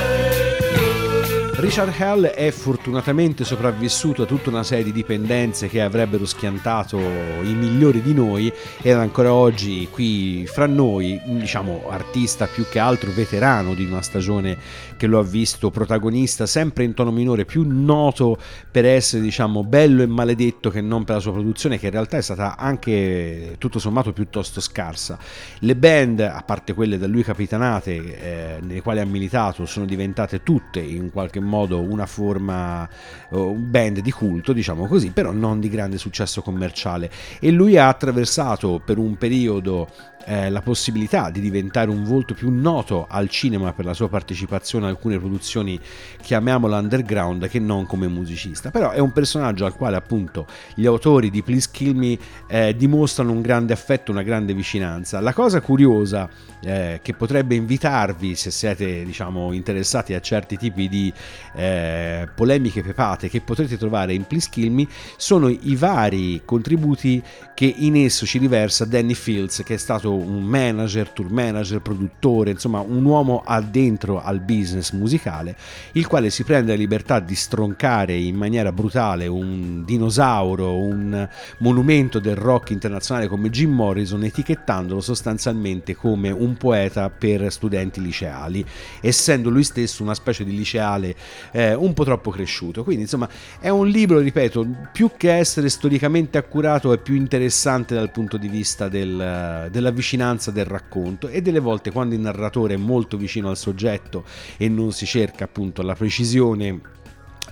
Richard 1.61 1.93
Hell 1.95 2.25
è 2.25 2.49
fortunatamente 2.49 3.43
sopravvissuto 3.43 4.23
a 4.23 4.25
tutta 4.25 4.49
una 4.49 4.63
serie 4.63 4.83
di 4.83 4.91
dipendenze 4.91 5.67
che 5.67 5.79
avrebbero 5.79 6.25
schiantato 6.25 6.97
i 6.97 7.53
migliori 7.53 8.01
di 8.01 8.15
noi 8.15 8.51
ed 8.81 8.95
ancora 8.95 9.31
oggi 9.31 9.87
qui 9.91 10.43
fra 10.47 10.65
noi, 10.65 11.21
diciamo 11.23 11.83
artista 11.87 12.47
più 12.47 12.65
che 12.67 12.79
altro 12.79 13.11
veterano 13.11 13.75
di 13.75 13.85
una 13.85 14.01
stagione 14.01 14.57
che 14.97 15.05
lo 15.05 15.19
ha 15.19 15.23
visto 15.23 15.69
protagonista 15.69 16.47
sempre 16.47 16.83
in 16.83 16.95
tono 16.95 17.11
minore, 17.11 17.45
più 17.45 17.63
noto 17.67 18.39
per 18.71 18.85
essere 18.85 19.21
diciamo 19.21 19.63
bello 19.63 20.01
e 20.01 20.07
maledetto 20.07 20.71
che 20.71 20.81
non 20.81 21.03
per 21.03 21.17
la 21.17 21.21
sua 21.21 21.33
produzione 21.33 21.77
che 21.77 21.85
in 21.85 21.91
realtà 21.91 22.17
è 22.17 22.21
stata 22.21 22.57
anche 22.57 23.57
tutto 23.59 23.77
sommato 23.77 24.13
piuttosto 24.13 24.61
scarsa. 24.61 25.19
Le 25.59 25.75
band, 25.75 26.21
a 26.21 26.41
parte 26.43 26.73
quelle 26.73 26.97
da 26.97 27.05
lui 27.05 27.21
capitanate, 27.21 27.91
eh, 27.93 28.59
nelle 28.61 28.81
quali 28.81 28.99
ha 28.99 29.05
militato, 29.05 29.67
sono 29.67 29.85
diventate 29.85 30.41
tutte 30.41 30.79
in 30.79 31.11
qualche 31.11 31.39
modo 31.39 31.49
una 31.59 32.05
forma, 32.05 32.87
eh, 32.87 33.35
un 33.35 33.69
band 33.69 33.99
di 33.99 34.11
culto, 34.11 34.53
diciamo 34.53 34.87
così, 34.87 35.11
però 35.11 35.31
non 35.31 35.59
di 35.59 35.69
grande 35.69 35.97
successo 35.97 36.41
commerciale. 36.41 37.09
E 37.39 37.51
lui 37.51 37.77
ha 37.77 37.87
attraversato 37.87 38.81
per 38.83 38.97
un 38.97 39.17
periodo 39.17 39.87
eh, 40.25 40.49
la 40.49 40.61
possibilità 40.61 41.29
di 41.29 41.39
diventare 41.39 41.89
un 41.89 42.03
volto 42.03 42.33
più 42.33 42.49
noto 42.51 43.07
al 43.09 43.29
cinema 43.29 43.73
per 43.73 43.85
la 43.85 43.93
sua 43.93 44.09
partecipazione 44.09 44.85
a 44.85 44.89
alcune 44.89 45.17
produzioni, 45.17 45.79
chiamiamolo 46.21 46.75
underground, 46.75 47.47
che 47.47 47.59
non 47.59 47.85
come 47.85 48.07
musicista. 48.07 48.71
Però 48.71 48.91
è 48.91 48.99
un 48.99 49.11
personaggio 49.11 49.65
al 49.65 49.75
quale 49.75 49.95
appunto 49.95 50.45
gli 50.75 50.85
autori 50.85 51.29
di 51.29 51.41
Please 51.41 51.69
Kill 51.71 51.95
Me 51.95 52.17
eh, 52.47 52.75
dimostrano 52.75 53.31
un 53.31 53.41
grande 53.41 53.73
affetto, 53.73 54.11
una 54.11 54.23
grande 54.23 54.53
vicinanza. 54.53 55.19
La 55.19 55.33
cosa 55.33 55.61
curiosa 55.61 56.29
eh, 56.63 56.99
che 57.01 57.13
potrebbe 57.13 57.55
invitarvi, 57.55 58.35
se 58.35 58.51
siete 58.51 59.03
diciamo 59.03 59.51
interessati 59.53 60.13
a 60.13 60.19
certi 60.19 60.57
tipi 60.57 60.87
di 60.87 61.11
eh, 61.53 62.27
polemiche 62.33 62.81
pepate 62.81 63.29
che 63.29 63.41
potrete 63.41 63.77
trovare 63.77 64.13
in 64.13 64.25
Please 64.25 64.49
Kill 64.49 64.71
Me 64.71 64.87
sono 65.17 65.49
i 65.49 65.75
vari 65.75 66.41
contributi 66.45 67.21
che 67.53 67.73
in 67.77 67.95
esso 67.95 68.25
ci 68.25 68.39
riversa 68.39 68.85
Danny 68.85 69.13
Fields, 69.13 69.61
che 69.63 69.75
è 69.75 69.77
stato 69.77 70.13
un 70.13 70.43
manager, 70.43 71.09
tour 71.09 71.31
manager, 71.31 71.79
produttore, 71.79 72.51
insomma 72.51 72.79
un 72.79 73.03
uomo 73.05 73.43
addentro 73.45 74.21
al 74.21 74.39
business 74.39 74.91
musicale, 74.93 75.55
il 75.93 76.07
quale 76.07 76.29
si 76.29 76.43
prende 76.43 76.71
la 76.71 76.77
libertà 76.77 77.19
di 77.19 77.35
stroncare 77.35 78.15
in 78.15 78.35
maniera 78.35 78.71
brutale 78.71 79.27
un 79.27 79.83
dinosauro, 79.85 80.79
un 80.79 81.27
monumento 81.59 82.19
del 82.19 82.35
rock 82.35 82.71
internazionale 82.71 83.27
come 83.27 83.49
Jim 83.49 83.71
Morrison, 83.71 84.23
etichettandolo 84.23 85.01
sostanzialmente 85.01 85.95
come 85.95 86.31
un 86.31 86.55
poeta 86.55 87.09
per 87.09 87.51
studenti 87.51 88.01
liceali, 88.01 88.65
essendo 89.01 89.49
lui 89.49 89.63
stesso 89.63 90.01
una 90.01 90.15
specie 90.15 90.43
di 90.43 90.55
liceale 90.55 91.15
eh, 91.51 91.73
un 91.73 91.93
po' 91.93 92.03
troppo 92.03 92.31
cresciuto. 92.31 92.83
Quindi, 92.83 93.03
insomma, 93.03 93.29
è 93.59 93.69
un 93.69 93.87
libro, 93.87 94.19
ripeto, 94.19 94.65
più 94.91 95.11
che 95.17 95.33
essere 95.33 95.69
storicamente 95.69 96.37
accurato, 96.37 96.93
è 96.93 96.97
più 96.97 97.15
interessante 97.15 97.95
dal 97.95 98.11
punto 98.11 98.37
di 98.37 98.47
vista 98.47 98.87
del, 98.89 99.67
della 99.71 99.91
vicinanza 99.91 100.51
del 100.51 100.65
racconto 100.65 101.27
e 101.27 101.41
delle 101.41 101.59
volte 101.59 101.91
quando 101.91 102.15
il 102.15 102.21
narratore 102.21 102.75
è 102.75 102.77
molto 102.77 103.17
vicino 103.17 103.49
al 103.49 103.57
soggetto 103.57 104.23
e 104.57 104.69
non 104.69 104.91
si 104.91 105.05
cerca 105.05 105.45
appunto 105.45 105.81
la 105.81 105.95
precisione 105.95 106.99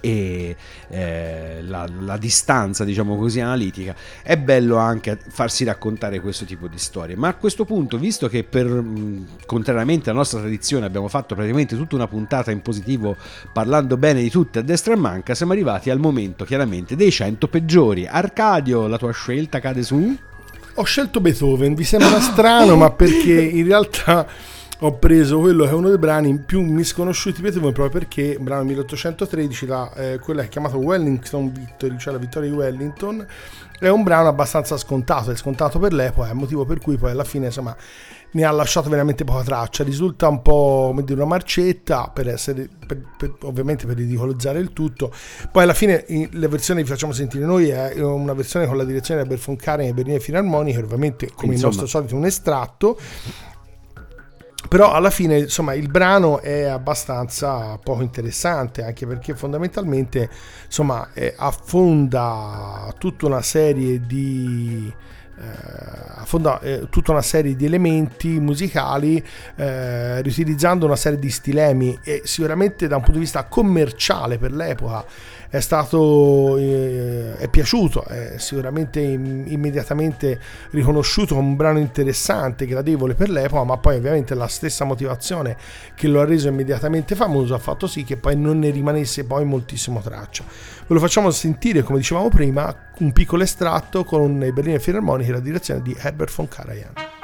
e 0.02 0.56
eh, 0.90 1.60
la, 1.64 1.88
la, 2.00 2.18
distanza, 2.18 2.84
diciamo 2.84 3.18
così, 3.18 3.40
analitica, 3.40 3.96
è 4.24 4.38
bello 4.38 4.78
anche 4.78 5.18
farsi 5.28 5.64
raccontare 5.64 6.20
questo 6.20 6.46
tipo 6.46 6.68
di 6.68 6.78
storie. 6.78 7.16
Ma 7.16 7.30
a 7.30 7.36
questo 7.36 7.66
punto, 7.66 7.98
visto 7.98 8.28
che 8.28 8.44
per 8.44 8.84
contrariamente 9.46 10.10
alla 10.10 10.20
nostra 10.20 10.40
tradizione 10.40 10.86
abbiamo 10.86 11.08
fatto 11.08 11.36
praticamente 11.36 11.76
tutta 11.76 11.96
una 11.96 12.08
puntata 12.08 12.52
in 12.52 12.62
positivo 12.62 13.16
parlando 13.52 13.98
bene 13.98 14.22
di 14.22 14.30
tutte 14.30 14.60
a 14.60 14.62
destra 14.62 14.94
e 14.94 14.98
manca, 14.98 15.36
siamo 15.36 15.52
arrivati 15.52 15.90
al 15.90 16.00
momento 16.00 16.46
chiaramente 16.46 16.96
dei 16.96 17.12
100 17.12 17.48
peggiori. 17.48 18.08
Arcadio, 18.08 18.88
la 18.88 18.98
tua 18.98 19.12
scelta 19.12 19.60
cade 19.60 19.84
su? 19.84 20.18
Ho 20.76 20.84
scelto 20.84 21.20
Beethoven, 21.20 21.74
vi 21.74 21.84
sembra 21.84 22.22
strano, 22.22 22.76
ma 22.78 22.90
perché 22.92 23.42
in 23.42 23.66
realtà 23.66 24.26
ho 24.82 24.94
preso 24.98 25.40
quello 25.40 25.66
che 25.66 25.72
è 25.72 25.74
uno 25.74 25.90
dei 25.90 25.98
brani 25.98 26.38
più 26.40 26.62
misconosciuti 26.62 27.38
di 27.38 27.42
Beethoven 27.42 27.74
proprio 27.74 28.00
perché 28.00 28.22
il 28.22 28.40
brano 28.40 28.64
1813, 28.64 29.66
la, 29.66 29.94
eh, 29.94 30.20
quello 30.20 30.40
che 30.40 30.46
è 30.46 30.50
chiamato 30.50 30.78
Wellington 30.78 31.52
Victory, 31.52 31.98
cioè 31.98 32.14
la 32.14 32.20
vittoria 32.20 32.50
di 32.50 32.56
Wellington, 32.56 33.28
è 33.78 33.90
un 33.90 34.04
brano 34.04 34.30
abbastanza 34.30 34.78
scontato, 34.78 35.32
è 35.32 35.36
scontato 35.36 35.80
per 35.80 35.92
l'epoca, 35.92 36.28
è 36.28 36.32
il 36.32 36.38
motivo 36.38 36.64
per 36.66 36.80
cui 36.80 36.96
poi 36.96 37.12
alla 37.12 37.26
fine 37.26 37.48
insomma 37.48 37.76
ne 38.32 38.44
ha 38.44 38.52
lasciato 38.52 38.90
veramente 38.90 39.26
poca 39.26 39.44
traccia, 39.44 39.84
risulta 39.84 40.28
un 40.28 40.42
po' 40.42 40.88
come 40.90 41.04
dire 41.04 41.20
una 41.20 41.30
marcetta 41.30 42.10
per 42.14 42.30
essere 42.30 42.70
per, 42.86 43.02
per, 43.18 43.36
ovviamente 43.42 43.86
per 43.86 43.98
ridicolizzare 43.98 44.60
il 44.60 44.72
tutto. 44.72 45.12
Poi 45.52 45.64
alla 45.64 45.74
fine 45.74 46.06
la 46.34 46.48
versione 46.48 46.80
che 46.80 46.86
vi 46.86 46.94
facciamo 46.94 47.12
sentire 47.12 47.44
noi 47.44 47.68
è 47.68 48.00
una 48.02 48.34
versione 48.34 48.66
con 48.66 48.78
la 48.78 48.86
direzione 48.86 49.22
del 49.22 49.30
Belfoncaren 49.30 49.88
e 49.88 49.94
Berlino 49.94 50.20
Filarmoniche, 50.20 50.80
ovviamente 50.80 51.32
come 51.34 51.56
il 51.56 51.62
nostro 51.62 51.86
solito 51.86 52.16
un 52.16 52.26
estratto 52.26 52.98
però 54.70 54.94
alla 54.94 55.10
fine 55.10 55.40
insomma 55.40 55.74
il 55.74 55.90
brano 55.90 56.42
è 56.42 56.66
abbastanza 56.66 57.78
poco 57.84 58.04
interessante 58.04 58.84
anche 58.84 59.08
perché 59.08 59.36
fondamentalmente 59.36 60.30
insomma 60.64 61.10
eh, 61.14 61.34
affonda 61.36 62.94
tutta 63.00 63.26
una 63.26 63.42
serie 63.42 64.00
di 64.06 64.94
affonda 66.30 66.60
eh, 66.60 66.88
tutta 66.90 67.12
una 67.12 67.22
serie 67.22 67.56
di 67.56 67.66
elementi 67.66 68.40
musicali 68.40 69.24
eh, 69.56 70.22
riutilizzando 70.22 70.86
una 70.86 70.96
serie 70.96 71.18
di 71.18 71.30
stilemi 71.30 71.98
e 72.04 72.22
sicuramente 72.26 72.88
da 72.88 72.96
un 72.96 73.02
punto 73.02 73.18
di 73.18 73.26
vista 73.26 73.46
commerciale 73.46 74.38
per 74.38 74.52
l'epoca 74.52 75.06
è 75.50 75.60
stato 75.62 76.58
eh, 76.58 77.36
è 77.38 77.48
piaciuto, 77.48 78.06
è 78.06 78.36
sicuramente 78.38 79.00
immediatamente 79.00 80.40
riconosciuto 80.70 81.34
come 81.34 81.48
un 81.48 81.56
brano 81.56 81.80
interessante, 81.80 82.68
gradevole 82.68 83.16
per 83.16 83.30
l'epoca, 83.30 83.64
ma 83.64 83.78
poi 83.78 83.96
ovviamente 83.96 84.36
la 84.36 84.48
stessa 84.48 84.86
motivazione 84.86 85.58
che 85.96 86.08
lo 86.08 86.22
ha 86.22 86.26
reso 86.26 86.50
immediatamente 86.50 87.16
famoso 87.16 87.56
ha 87.56 87.60
fatto 87.60 87.88
sì 87.88 88.04
che 88.04 88.16
poi 88.18 88.36
non 88.36 88.60
ne 88.60 88.70
rimanesse 88.70 89.24
poi 89.24 89.44
moltissimo 89.44 90.02
traccia. 90.02 90.44
Ve 90.90 90.96
lo 90.96 91.02
facciamo 91.02 91.30
sentire, 91.30 91.84
come 91.84 92.00
dicevamo 92.00 92.30
prima, 92.30 92.76
un 92.98 93.12
piccolo 93.12 93.44
estratto 93.44 94.04
con 94.04 94.44
i 94.44 94.52
Berliner 94.52 94.82
Philharmonic 94.82 95.30
la 95.30 95.40
direzione 95.40 95.84
di 95.84 95.96
Herbert 95.96 96.34
von 96.34 96.48
Karajan. 96.48 97.19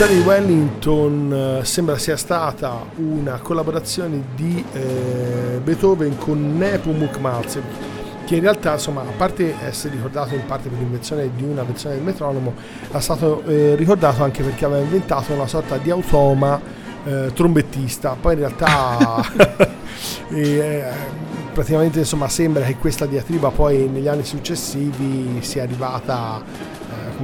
Vittoria 0.00 0.22
di 0.22 0.26
Wellington 0.26 1.58
eh, 1.60 1.64
sembra 1.66 1.98
sia 1.98 2.16
stata 2.16 2.86
una 2.96 3.38
collaborazione 3.42 4.28
di 4.34 4.64
eh, 4.72 5.60
Beethoven 5.62 6.16
con 6.16 6.56
Nepomuk 6.56 7.18
Malzev 7.18 7.62
che 8.24 8.36
in 8.36 8.40
realtà 8.40 8.72
insomma 8.72 9.02
a 9.02 9.12
parte 9.14 9.54
essere 9.62 9.96
ricordato 9.96 10.34
in 10.34 10.46
parte 10.46 10.70
per 10.70 10.78
l'invenzione 10.78 11.30
di 11.36 11.42
una 11.42 11.64
versione 11.64 11.96
del 11.96 12.04
metronomo 12.04 12.54
è 12.90 12.98
stato 12.98 13.42
eh, 13.44 13.74
ricordato 13.74 14.24
anche 14.24 14.42
perché 14.42 14.64
aveva 14.64 14.80
inventato 14.80 15.34
una 15.34 15.46
sorta 15.46 15.76
di 15.76 15.90
automa 15.90 16.58
eh, 17.04 17.30
trombettista. 17.34 18.16
Poi 18.18 18.32
in 18.32 18.38
realtà 18.38 19.22
eh, 20.32 20.84
praticamente 21.52 21.98
insomma 21.98 22.26
sembra 22.30 22.64
che 22.64 22.76
questa 22.76 23.04
diatriba 23.04 23.50
poi 23.50 23.86
negli 23.86 24.08
anni 24.08 24.24
successivi 24.24 25.40
sia 25.42 25.62
arrivata 25.62 26.78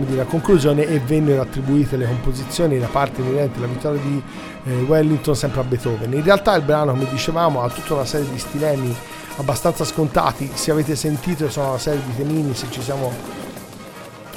dire, 0.05 0.23
a 0.23 0.25
conclusione 0.25 0.87
e 0.87 0.99
vennero 0.99 1.43
attribuite 1.43 1.97
le 1.97 2.07
composizioni 2.07 2.79
da 2.79 2.87
parte 2.87 3.21
inerente 3.21 3.59
alla 3.59 3.67
vittoria 3.67 4.01
di 4.01 4.23
eh, 4.65 4.83
Wellington 4.83 5.35
sempre 5.35 5.61
a 5.61 5.65
Beethoven. 5.65 6.13
In 6.13 6.23
realtà 6.23 6.55
il 6.55 6.63
brano, 6.63 6.93
come 6.93 7.09
dicevamo, 7.09 7.63
ha 7.63 7.69
tutta 7.69 7.95
una 7.95 8.05
serie 8.05 8.31
di 8.31 8.39
stilemi 8.39 8.95
abbastanza 9.37 9.85
scontati. 9.85 10.51
Se 10.53 10.71
avete 10.71 10.97
sentito, 10.97 11.49
sono 11.49 11.71
una 11.71 11.79
serie 11.79 12.03
di 12.05 12.17
temini, 12.17 12.55
se 12.55 12.67
ci 12.71 12.83
siamo 12.83 13.13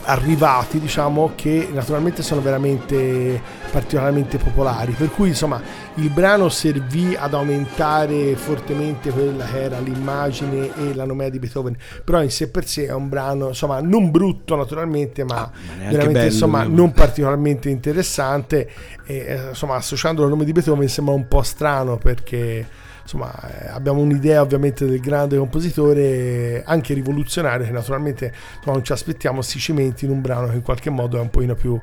arrivati, 0.10 0.80
diciamo 0.80 1.34
che 1.36 1.70
naturalmente 1.72 2.24
sono 2.24 2.42
veramente 2.42 3.40
particolarmente 3.72 4.38
popolari. 4.38 4.94
Per 4.94 5.12
cui 5.12 5.30
insomma 5.30 5.62
il 5.96 6.10
brano 6.10 6.50
servì 6.50 7.16
ad 7.16 7.36
aumentare 7.36 8.36
fortemente 8.36 9.12
quella 9.12 9.46
che 9.46 9.62
era 9.62 9.80
l'immagine 9.80 10.72
e 10.76 10.96
la 10.96 11.06
nomea 11.06 11.30
di 11.30 11.38
Beethoven. 11.38 11.78
Però 12.04 12.22
in 12.24 12.32
sé 12.32 12.50
per 12.50 12.66
sé 12.66 12.88
è 12.88 12.94
un 12.94 13.08
brano, 13.08 13.50
insomma, 13.50 13.80
non 13.82 14.10
brutto 14.10 14.56
naturalmente, 14.56 15.24
ma, 15.24 15.38
Ah, 15.42 15.52
neanche 15.78 15.92
veramente 15.92 16.14
bello, 16.20 16.32
insomma 16.32 16.64
no. 16.64 16.76
non 16.76 16.92
particolarmente 16.92 17.70
interessante. 17.70 18.70
E, 19.06 19.16
eh, 19.16 19.48
insomma, 19.50 19.76
associandolo 19.76 20.26
al 20.26 20.32
nome 20.32 20.46
di 20.46 20.52
Beethoven 20.52 20.88
sembra 20.88 21.14
un 21.14 21.28
po' 21.28 21.44
strano 21.44 21.98
perché 21.98 22.66
insomma 23.10 23.34
eh, 23.64 23.70
abbiamo 23.70 24.02
un'idea 24.02 24.42
ovviamente 24.42 24.86
del 24.86 25.00
grande 25.00 25.36
compositore 25.38 26.62
anche 26.66 26.94
rivoluzionario 26.94 27.66
che 27.66 27.72
naturalmente 27.72 28.34
insomma, 28.58 28.76
non 28.76 28.84
ci 28.84 28.92
aspettiamo 28.92 29.42
si 29.42 29.58
cimenti 29.58 30.06
in 30.06 30.12
un 30.12 30.22
brano 30.22 30.48
che 30.50 30.56
in 30.56 30.62
qualche 30.62 30.92
modo 30.92 31.18
è 31.18 31.22
un 31.22 31.30
pochino 31.32 31.56
più 31.56 31.80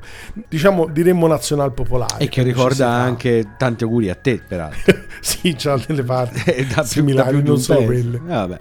diciamo 0.47 0.87
diremmo 0.87 1.27
nazional 1.27 1.73
popolare 1.73 2.23
E 2.23 2.29
che 2.29 2.43
ricorda 2.43 2.89
anche 2.89 3.55
tanti 3.57 3.83
auguri 3.83 4.09
a 4.09 4.15
te, 4.15 4.39
peraltro. 4.47 4.95
sì 5.19 5.53
c'ha 5.57 5.77
delle 5.85 6.03
parti 6.03 6.41
da 6.45 6.53
più- 6.53 6.65
da 6.75 6.83
similari 6.83 7.35
più 7.41 7.45
non 7.47 7.55
pezzo. 7.57 7.83
quelle 7.83 8.21
vabbè. 8.23 8.59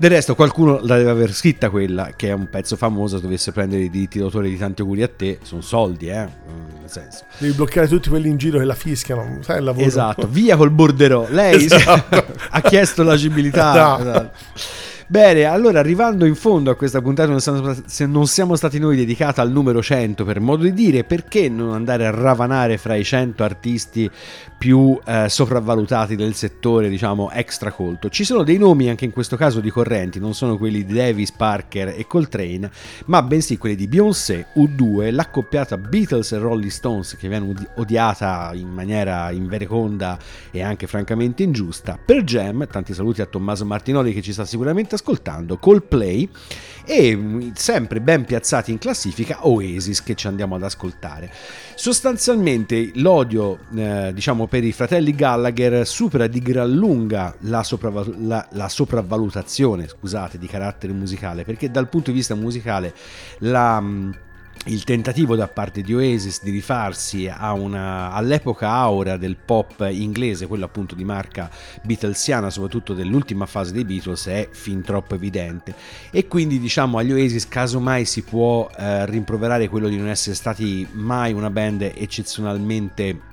Del 0.00 0.10
resto 0.10 0.36
qualcuno 0.36 0.78
la 0.82 0.96
deve 0.96 1.10
aver 1.10 1.32
scritta 1.34 1.70
quella, 1.70 2.12
che 2.14 2.28
è 2.28 2.32
un 2.32 2.48
pezzo 2.48 2.76
famoso, 2.76 3.18
dovesse 3.18 3.50
prendere 3.50 3.82
i 3.82 3.90
diritti 3.90 4.20
d'autore 4.20 4.48
di 4.48 4.56
tanti 4.56 4.80
auguri 4.82 5.02
a 5.02 5.08
te, 5.08 5.40
sono 5.42 5.60
soldi, 5.60 6.06
eh, 6.08 6.24
mm, 6.24 6.80
nel 6.80 6.88
senso. 6.90 7.24
devi 7.38 7.52
bloccare 7.52 7.88
tutti 7.88 8.08
quelli 8.08 8.28
in 8.28 8.36
giro 8.36 8.58
che 8.60 8.64
la 8.64 8.74
fischiano 8.76 9.38
sai 9.42 9.58
il 9.58 9.64
lavoro 9.64 9.84
Esatto, 9.84 10.28
via 10.28 10.56
col 10.56 10.70
borderò. 10.70 11.26
Lei 11.28 11.64
Esatto. 11.66 12.26
ha 12.50 12.60
chiesto 12.60 13.02
l'agibilità. 13.02 13.72
No. 13.96 13.98
Esatto. 13.98 14.30
Bene, 15.10 15.44
allora 15.44 15.78
arrivando 15.78 16.26
in 16.26 16.34
fondo 16.34 16.70
a 16.70 16.74
questa 16.74 17.00
puntata, 17.00 17.30
non 17.30 17.40
siamo, 17.40 17.74
se 17.86 18.04
non 18.04 18.26
siamo 18.26 18.56
stati 18.56 18.78
noi 18.78 18.94
dedicata 18.94 19.40
al 19.40 19.50
numero 19.50 19.80
100 19.80 20.22
per 20.22 20.38
modo 20.38 20.64
di 20.64 20.74
dire, 20.74 21.02
perché 21.02 21.48
non 21.48 21.72
andare 21.72 22.04
a 22.04 22.10
ravanare 22.10 22.76
fra 22.76 22.94
i 22.94 23.04
100 23.04 23.42
artisti 23.42 24.10
più 24.58 25.00
eh, 25.06 25.30
sopravvalutati 25.30 26.14
del 26.14 26.34
settore, 26.34 26.90
diciamo, 26.90 27.30
extra 27.30 27.72
colto? 27.72 28.10
Ci 28.10 28.22
sono 28.22 28.42
dei 28.42 28.58
nomi 28.58 28.90
anche 28.90 29.06
in 29.06 29.10
questo 29.10 29.36
caso 29.36 29.60
ricorrenti, 29.60 30.20
non 30.20 30.34
sono 30.34 30.58
quelli 30.58 30.84
di 30.84 30.92
Davis, 30.92 31.32
Parker 31.32 31.94
e 31.96 32.06
Coltrane, 32.06 32.70
ma 33.06 33.22
bensì 33.22 33.56
quelli 33.56 33.76
di 33.76 33.88
Beyoncé, 33.88 34.48
U2, 34.56 35.10
l'accoppiata 35.10 35.78
Beatles 35.78 36.32
e 36.32 36.38
Rolling 36.38 36.70
Stones 36.70 37.16
che 37.16 37.28
viene 37.28 37.48
odi- 37.48 37.66
odiata 37.76 38.50
in 38.52 38.68
maniera 38.68 39.30
invereconda 39.30 40.18
e 40.50 40.60
anche 40.60 40.86
francamente 40.86 41.44
ingiusta, 41.44 41.98
per 42.04 42.24
Jam, 42.24 42.66
tanti 42.66 42.92
saluti 42.92 43.22
a 43.22 43.26
Tommaso 43.26 43.64
Martinoli 43.64 44.12
che 44.12 44.20
ci 44.20 44.34
sta 44.34 44.44
sicuramente 44.44 44.96
ascoltando, 44.98 45.56
Coldplay 45.56 46.28
e 46.84 47.14
mm, 47.14 47.50
sempre 47.54 48.00
ben 48.00 48.24
piazzati 48.24 48.70
in 48.70 48.78
classifica 48.78 49.46
Oasis 49.46 50.02
che 50.02 50.14
ci 50.14 50.26
andiamo 50.26 50.54
ad 50.56 50.62
ascoltare. 50.62 51.30
Sostanzialmente 51.74 52.90
l'odio 52.94 53.58
eh, 53.74 54.10
diciamo 54.12 54.46
per 54.46 54.64
i 54.64 54.72
fratelli 54.72 55.14
Gallagher 55.14 55.86
supera 55.86 56.26
di 56.26 56.40
gran 56.40 56.70
lunga 56.70 57.34
la, 57.40 57.62
sopravval- 57.62 58.26
la- 58.26 58.48
la 58.52 58.68
sopravvalutazione 58.68 59.86
scusate, 59.86 60.38
di 60.38 60.46
carattere 60.46 60.92
musicale 60.92 61.44
perché 61.44 61.70
dal 61.70 61.88
punto 61.88 62.10
di 62.10 62.16
vista 62.16 62.34
musicale 62.34 62.94
la... 63.40 63.82
il 64.68 64.84
tentativo 64.84 65.34
da 65.34 65.48
parte 65.48 65.82
di 65.82 65.94
Oasis 65.94 66.42
di 66.42 66.50
rifarsi 66.50 67.30
una, 67.38 68.12
all'epoca 68.12 68.70
aura 68.70 69.16
del 69.16 69.36
pop 69.36 69.86
inglese, 69.90 70.46
quello 70.46 70.64
appunto 70.64 70.94
di 70.94 71.04
marca 71.04 71.50
beatlesiana, 71.82 72.50
soprattutto 72.50 72.94
dell'ultima 72.94 73.46
fase 73.46 73.72
dei 73.72 73.84
Beatles, 73.84 74.26
è 74.26 74.48
fin 74.50 74.82
troppo 74.82 75.14
evidente. 75.14 75.74
E 76.10 76.26
quindi 76.26 76.58
diciamo 76.58 76.98
agli 76.98 77.12
Oasis 77.12 77.48
casomai 77.48 78.04
si 78.04 78.22
può 78.22 78.68
eh, 78.76 79.06
rimproverare 79.06 79.68
quello 79.68 79.88
di 79.88 79.96
non 79.96 80.08
essere 80.08 80.34
stati 80.34 80.86
mai 80.92 81.32
una 81.32 81.50
band 81.50 81.82
eccezionalmente 81.82 83.27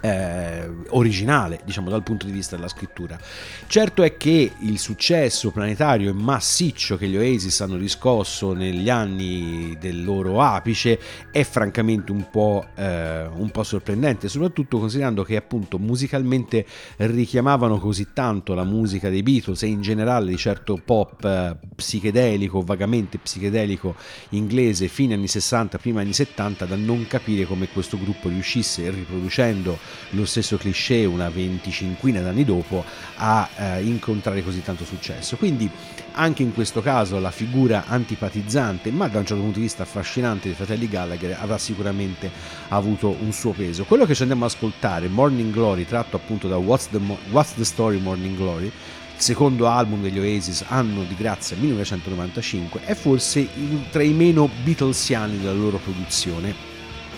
eh, 0.00 0.68
originale, 0.88 1.60
diciamo 1.64 1.90
dal 1.90 2.02
punto 2.02 2.26
di 2.26 2.32
vista 2.32 2.56
della 2.56 2.68
scrittura. 2.68 3.18
Certo 3.66 4.02
è 4.02 4.16
che 4.16 4.52
il 4.58 4.78
successo 4.78 5.50
planetario 5.50 6.10
e 6.10 6.12
massiccio 6.12 6.96
che 6.96 7.06
gli 7.06 7.16
Oasis 7.16 7.60
hanno 7.60 7.76
riscosso 7.76 8.52
negli 8.52 8.88
anni 8.88 9.76
del 9.78 10.02
loro 10.04 10.40
apice 10.40 10.98
è 11.30 11.42
francamente 11.42 12.12
un 12.12 12.28
po', 12.30 12.66
eh, 12.74 13.26
un 13.26 13.50
po' 13.50 13.62
sorprendente, 13.62 14.28
soprattutto 14.28 14.78
considerando 14.78 15.22
che 15.22 15.36
appunto 15.36 15.78
musicalmente 15.78 16.66
richiamavano 16.96 17.78
così 17.78 18.08
tanto 18.12 18.54
la 18.54 18.64
musica 18.64 19.08
dei 19.08 19.22
Beatles 19.22 19.62
e 19.62 19.66
in 19.66 19.82
generale 19.82 20.30
di 20.30 20.36
certo 20.36 20.80
pop 20.82 21.24
eh, 21.24 21.56
psichedelico, 21.74 22.62
vagamente 22.62 23.18
psichedelico 23.18 23.94
inglese 24.30 24.88
fine 24.88 25.14
anni 25.14 25.28
60, 25.28 25.78
prima 25.78 26.00
anni 26.00 26.12
70, 26.12 26.64
da 26.64 26.76
non 26.76 27.06
capire 27.06 27.44
come 27.44 27.68
questo 27.68 27.98
gruppo 27.98 28.28
riuscisse 28.28 28.90
riproducendo 28.90 29.78
lo 30.10 30.24
stesso 30.24 30.56
cliché 30.56 31.04
una 31.04 31.28
venticinquina 31.30 32.20
d'anni 32.20 32.44
dopo 32.44 32.84
a 33.16 33.48
eh, 33.56 33.82
incontrare 33.82 34.42
così 34.42 34.62
tanto 34.62 34.84
successo. 34.84 35.36
Quindi 35.36 35.70
anche 36.12 36.42
in 36.42 36.52
questo 36.52 36.82
caso 36.82 37.18
la 37.18 37.30
figura 37.30 37.84
antipatizzante, 37.86 38.90
ma 38.90 39.08
da 39.08 39.18
un 39.18 39.26
certo 39.26 39.42
punto 39.42 39.58
di 39.58 39.64
vista 39.64 39.82
affascinante 39.82 40.48
dei 40.48 40.56
fratelli 40.56 40.88
Gallagher 40.88 41.38
avrà 41.40 41.58
sicuramente 41.58 42.30
avuto 42.68 43.16
un 43.20 43.32
suo 43.32 43.52
peso. 43.52 43.84
Quello 43.84 44.06
che 44.06 44.14
ci 44.14 44.22
andiamo 44.22 44.44
ad 44.44 44.50
ascoltare, 44.50 45.08
Morning 45.08 45.52
Glory, 45.52 45.84
tratto 45.84 46.16
appunto 46.16 46.48
da 46.48 46.56
What's 46.56 46.88
the, 46.90 46.98
Mo- 46.98 47.18
What's 47.30 47.54
the 47.54 47.64
Story 47.64 47.98
Morning 47.98 48.36
Glory, 48.36 48.70
secondo 49.16 49.68
album 49.68 50.00
degli 50.00 50.18
Oasis, 50.18 50.64
anno 50.66 51.04
di 51.04 51.14
grazia 51.14 51.56
1995, 51.58 52.80
è 52.84 52.94
forse 52.94 53.48
tra 53.90 54.02
i 54.02 54.12
meno 54.12 54.48
Beatlesiani 54.62 55.38
della 55.38 55.52
loro 55.52 55.78
produzione. 55.78 56.68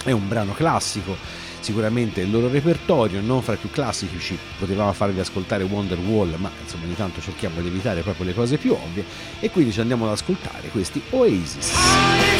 È 0.03 0.11
un 0.11 0.27
brano 0.27 0.53
classico, 0.53 1.17
sicuramente 1.63 2.21
il 2.21 2.31
loro 2.31 2.49
repertorio, 2.49 3.21
non 3.21 3.43
fra 3.43 3.55
i 3.55 3.59
più 3.59 3.71
classici, 3.71 4.39
potevamo 4.59 4.93
farvi 4.93 5.21
ascoltare 5.21 5.65
Wonderwall, 5.65 6.35
ma 6.37 6.51
insomma 6.61 6.85
ogni 6.85 6.97
tanto 6.97 7.21
cerchiamo 7.21 7.61
di 7.61 7.69
evitare 7.69 8.03
proprio 8.03 8.27
le 8.27 8.35
cose 8.35 8.59
più 8.59 8.73
ovvie 8.73 9.05
e 9.41 9.51
quindi 9.51 9.73
ci 9.73 9.81
andiamo 9.81 10.05
ad 10.07 10.13
ascoltare 10.13 10.69
questi 10.69 11.01
Oasis. 11.11 11.71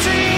When 0.03 0.32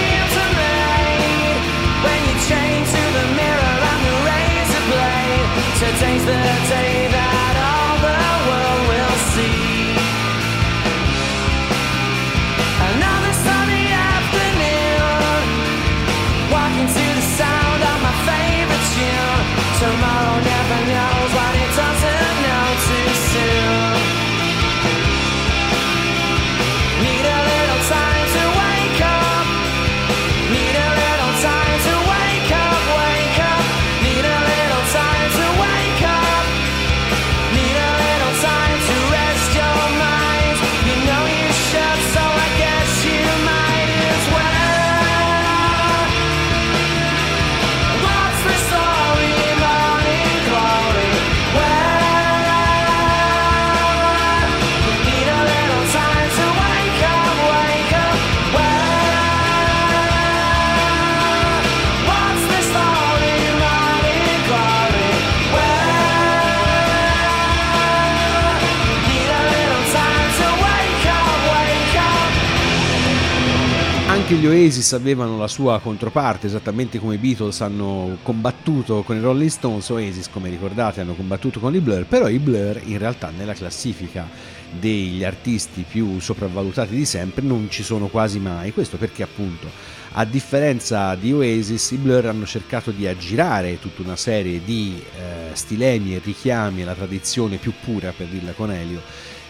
Anche 74.26 74.40
gli 74.40 74.46
Oasis 74.48 74.92
avevano 74.92 75.38
la 75.38 75.46
sua 75.46 75.78
controparte, 75.78 76.48
esattamente 76.48 76.98
come 76.98 77.14
i 77.14 77.18
Beatles 77.18 77.60
hanno 77.60 78.18
combattuto 78.24 79.04
con 79.04 79.14
i 79.14 79.20
Rolling 79.20 79.48
Stones, 79.48 79.88
Oasis 79.90 80.28
come 80.30 80.50
ricordate 80.50 81.00
hanno 81.00 81.14
combattuto 81.14 81.60
con 81.60 81.76
i 81.76 81.78
Blur, 81.78 82.06
però 82.06 82.28
i 82.28 82.40
Blur 82.40 82.80
in 82.86 82.98
realtà 82.98 83.30
nella 83.30 83.52
classifica 83.52 84.28
degli 84.68 85.22
artisti 85.22 85.84
più 85.88 86.18
sopravvalutati 86.18 86.96
di 86.96 87.04
sempre 87.04 87.42
non 87.42 87.68
ci 87.70 87.84
sono 87.84 88.08
quasi 88.08 88.40
mai, 88.40 88.72
questo 88.72 88.96
perché 88.96 89.22
appunto 89.22 89.70
a 90.14 90.24
differenza 90.24 91.14
di 91.14 91.32
Oasis 91.32 91.92
i 91.92 91.96
Blur 91.96 92.26
hanno 92.26 92.46
cercato 92.46 92.90
di 92.90 93.06
aggirare 93.06 93.78
tutta 93.78 94.02
una 94.02 94.16
serie 94.16 94.60
di 94.64 95.00
eh, 95.00 95.54
stilemi 95.54 96.16
e 96.16 96.20
richiami 96.24 96.82
alla 96.82 96.94
tradizione 96.94 97.58
più 97.58 97.72
pura 97.80 98.10
per 98.10 98.26
dirla 98.26 98.50
con 98.54 98.72
Elio 98.72 99.02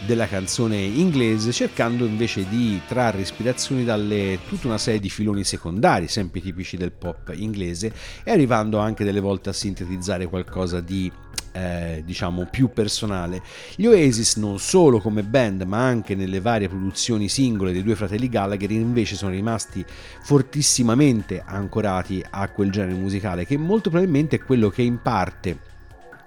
della 0.04 0.26
canzone 0.26 0.76
inglese, 0.76 1.52
cercando 1.52 2.04
invece 2.04 2.46
di 2.48 2.80
trarre 2.86 3.22
ispirazioni 3.22 3.84
dalle 3.84 4.38
tutta 4.48 4.66
una 4.66 4.78
serie 4.78 5.00
di 5.00 5.08
filoni 5.08 5.44
secondari, 5.44 6.08
sempre 6.08 6.40
tipici 6.40 6.76
del 6.76 6.92
pop 6.92 7.32
inglese, 7.34 7.92
e 8.22 8.30
arrivando 8.30 8.78
anche 8.78 9.04
delle 9.04 9.20
volte 9.20 9.48
a 9.48 9.52
sintetizzare 9.52 10.26
qualcosa 10.26 10.80
di 10.80 11.10
eh, 11.56 12.02
diciamo 12.04 12.46
più 12.50 12.70
personale. 12.70 13.42
Gli 13.74 13.86
Oasis 13.86 14.36
non 14.36 14.58
solo 14.58 15.00
come 15.00 15.22
band 15.22 15.62
ma 15.62 15.86
anche 15.86 16.14
nelle 16.14 16.40
varie 16.40 16.68
produzioni 16.68 17.28
singole 17.28 17.72
dei 17.72 17.82
due 17.82 17.94
fratelli 17.94 18.28
Gallagher 18.28 18.70
invece 18.70 19.16
sono 19.16 19.30
rimasti 19.30 19.84
fortissimamente 20.22 21.42
ancorati 21.44 22.22
a 22.28 22.48
quel 22.50 22.70
genere 22.70 22.94
musicale 22.94 23.46
che 23.46 23.56
molto 23.56 23.88
probabilmente 23.88 24.36
è 24.36 24.44
quello 24.44 24.68
che 24.68 24.82
in 24.82 25.00
parte 25.00 25.74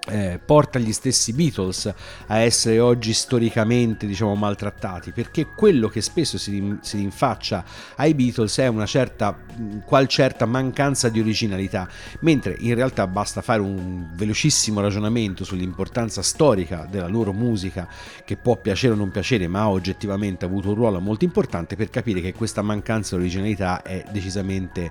eh, 0.10 0.40
porta 0.44 0.80
gli 0.80 0.92
stessi 0.92 1.34
Beatles 1.34 1.94
a 2.28 2.38
essere 2.40 2.80
oggi 2.80 3.14
storicamente 3.14 4.08
diciamo 4.08 4.36
maltrattati 4.36 5.12
perché 5.12 5.48
quello 5.56 5.88
che 5.88 6.02
spesso 6.02 6.38
si, 6.38 6.78
si 6.82 6.98
rinfaccia 6.98 7.64
ai 7.96 8.14
Beatles 8.14 8.58
è 8.58 8.68
una 8.68 8.86
certa 8.86 9.38
qual 9.86 10.08
certa 10.08 10.46
mancanza 10.46 11.10
di 11.10 11.20
originalità 11.20 11.88
mentre 12.22 12.56
in 12.60 12.76
realtà 12.76 13.06
basta 13.08 13.42
fare 13.42 13.62
un 13.62 14.08
velocissimo 14.14 14.82
ragionamento 14.82 15.44
sull'importanza 15.44 16.22
storica 16.22 16.88
della 16.90 17.08
loro 17.08 17.34
musica 17.34 17.88
che 18.26 18.38
può 18.38 18.56
piacere 18.58 18.94
o 18.94 18.98
non 18.98 19.12
piacere 19.12 19.48
ma 19.48 19.62
ha 19.62 19.70
oggettivamente 19.70 20.46
avuto 20.46 20.70
un 20.70 20.76
ruolo 20.76 21.00
molto 21.00 21.26
importante 21.26 21.76
per 21.76 21.90
capire 21.90 22.22
che 22.22 22.34
questa 22.34 22.62
mancanza 22.62 23.16
di 23.16 23.22
originalità 23.22 23.82
è 23.82 24.04
decisamente 24.12 24.90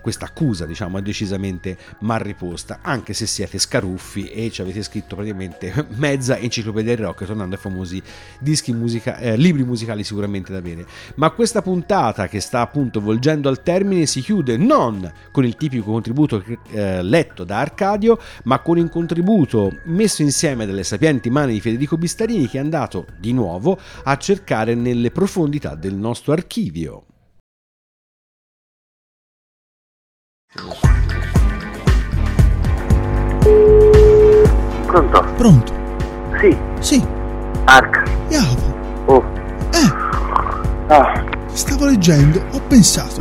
questa 0.00 0.26
accusa 0.26 0.66
diciamo 0.66 0.98
è 0.98 1.02
decisamente 1.02 1.76
mal 2.00 2.20
riposta 2.20 2.80
anche 2.82 3.12
se 3.12 3.26
siete 3.26 3.58
scaruffi 3.58 4.28
e 4.28 4.50
ci 4.50 4.60
avete 4.60 4.82
scritto 4.82 5.14
praticamente 5.14 5.86
mezza 5.96 6.36
enciclopedia 6.36 6.94
del 6.94 7.04
rock 7.06 7.24
tornando 7.24 7.54
ai 7.54 7.60
famosi 7.60 8.02
dischi 8.40 8.72
musica- 8.72 9.18
eh, 9.18 9.36
libri 9.36 9.64
musicali 9.64 10.04
sicuramente 10.04 10.52
da 10.52 10.60
bene 10.60 10.84
ma 11.16 11.30
questa 11.30 11.62
puntata 11.62 12.28
che 12.28 12.40
sta 12.40 12.60
appunto 12.60 13.00
volgendo 13.00 13.48
al 13.48 13.62
termine 13.62 14.06
si 14.06 14.20
chiude 14.20 14.56
non 14.56 15.10
con 15.30 15.44
il 15.44 15.56
tipico 15.56 15.90
contributo 15.90 16.44
eh, 16.70 17.02
letto 17.02 17.44
da 17.44 17.58
Arcadio 17.58 18.18
ma 18.44 18.60
con 18.60 18.78
un 18.78 18.88
contributo 18.88 19.80
messo 19.84 20.22
insieme 20.22 20.66
dalle 20.66 20.84
sapienti 20.84 21.30
mani 21.30 21.54
di 21.54 21.60
Federico 21.60 21.96
Bistarini 21.96 22.48
che 22.48 22.58
è 22.58 22.60
andato 22.60 23.06
di 23.18 23.32
nuovo 23.32 23.78
a 24.04 24.16
cercare 24.16 24.74
nelle 24.74 25.10
profondità 25.10 25.74
del 25.74 25.94
nostro 25.94 26.32
archivio 26.32 27.07
Pronto? 34.86 35.24
Pronto? 35.36 35.72
Sì. 36.40 36.56
Sì. 36.80 37.06
Arc. 37.64 38.02
Jacopo. 38.28 38.74
Oh. 39.04 39.24
Eh. 39.72 39.92
Ah. 40.86 41.22
Stavo 41.52 41.84
leggendo, 41.84 42.42
ho 42.52 42.60
pensato. 42.66 43.20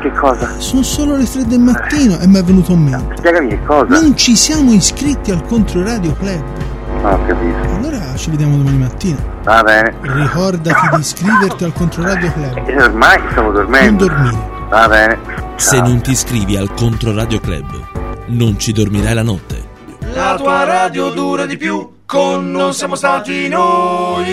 Che 0.00 0.10
cosa? 0.12 0.58
Sono 0.58 0.82
solo 0.82 1.16
le 1.16 1.30
tre 1.30 1.44
del 1.44 1.60
mattino 1.60 2.18
e 2.18 2.26
mi 2.26 2.38
è 2.38 2.42
venuto 2.42 2.72
in 2.72 2.84
mente. 2.84 3.16
Spiegami 3.18 3.48
che 3.48 3.62
cosa? 3.64 4.00
Non 4.00 4.16
ci 4.16 4.34
siamo 4.34 4.72
iscritti 4.72 5.30
al 5.32 5.44
Controradio 5.46 6.14
Club. 6.14 6.42
Non 7.02 7.12
ho 7.12 7.26
capito. 7.26 7.74
Allora 7.74 8.14
ci 8.16 8.30
vediamo 8.30 8.56
domani 8.56 8.78
mattina. 8.78 9.18
Va 9.42 9.62
bene. 9.62 9.94
Ricordati 10.00 10.88
di 10.94 11.00
iscriverti 11.00 11.64
al 11.64 11.74
Controradio 11.74 12.32
Club. 12.32 12.68
Eh, 12.68 12.82
ormai 12.82 13.20
stavo 13.32 13.52
dormendo. 13.52 14.06
Non 14.06 14.16
dormire. 14.16 14.53
Va 14.74 14.88
bene. 14.88 15.20
Se 15.54 15.80
non 15.80 16.00
ti 16.00 16.10
iscrivi 16.10 16.56
al 16.56 16.74
Controradio 16.74 17.38
Club, 17.38 18.26
non 18.30 18.58
ci 18.58 18.72
dormirai 18.72 19.14
la 19.14 19.22
notte. 19.22 19.68
La 20.12 20.34
tua 20.36 20.64
radio 20.64 21.10
dura 21.10 21.46
di 21.46 21.56
più 21.56 21.98
con 22.04 22.50
Non 22.50 22.74
siamo 22.74 22.96
stati 22.96 23.46
noi. 23.46 24.32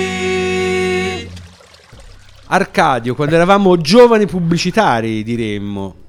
Arcadio, 2.48 3.14
quando 3.14 3.36
eravamo 3.36 3.78
giovani 3.78 4.26
pubblicitari, 4.26 5.22
diremmo. 5.22 6.01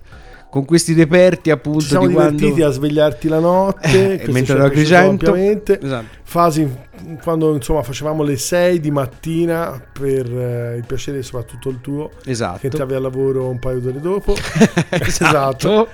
Con 0.53 0.67
questi 0.67 0.93
reperti 0.93 1.49
appunto 1.51 1.81
Ci 1.81 1.87
siamo 1.87 2.07
di 2.09 2.13
quando... 2.13 2.33
divertiti 2.37 2.61
a 2.63 2.69
svegliarti 2.69 3.29
la 3.29 3.39
notte, 3.39 4.21
Eh, 4.21 4.31
mentre 4.31 4.45
ci 4.45 4.53
è 4.53 4.55
ero 4.55 4.65
a 4.67 4.69
piaciuto 4.69 4.95
Agrigento. 4.97 5.09
ampiamente. 5.31 5.81
Esatto. 5.81 6.07
Fasi 6.25 6.71
quando 7.23 7.55
insomma 7.55 7.83
facevamo 7.83 8.23
le 8.23 8.37
6 8.37 8.79
di 8.79 8.91
mattina 8.91 9.83
per 9.93 10.27
eh, 10.31 10.77
il 10.77 10.85
piacere 10.87 11.23
soprattutto 11.23 11.71
il 11.71 11.81
tuo 11.81 12.11
Esatto. 12.27 12.59
che 12.59 12.67
entravi 12.67 12.95
al 12.95 13.01
lavoro 13.03 13.49
un 13.49 13.59
paio 13.59 13.79
d'ore 13.81 13.99
dopo 13.99 14.35
Esatto. 14.91 15.89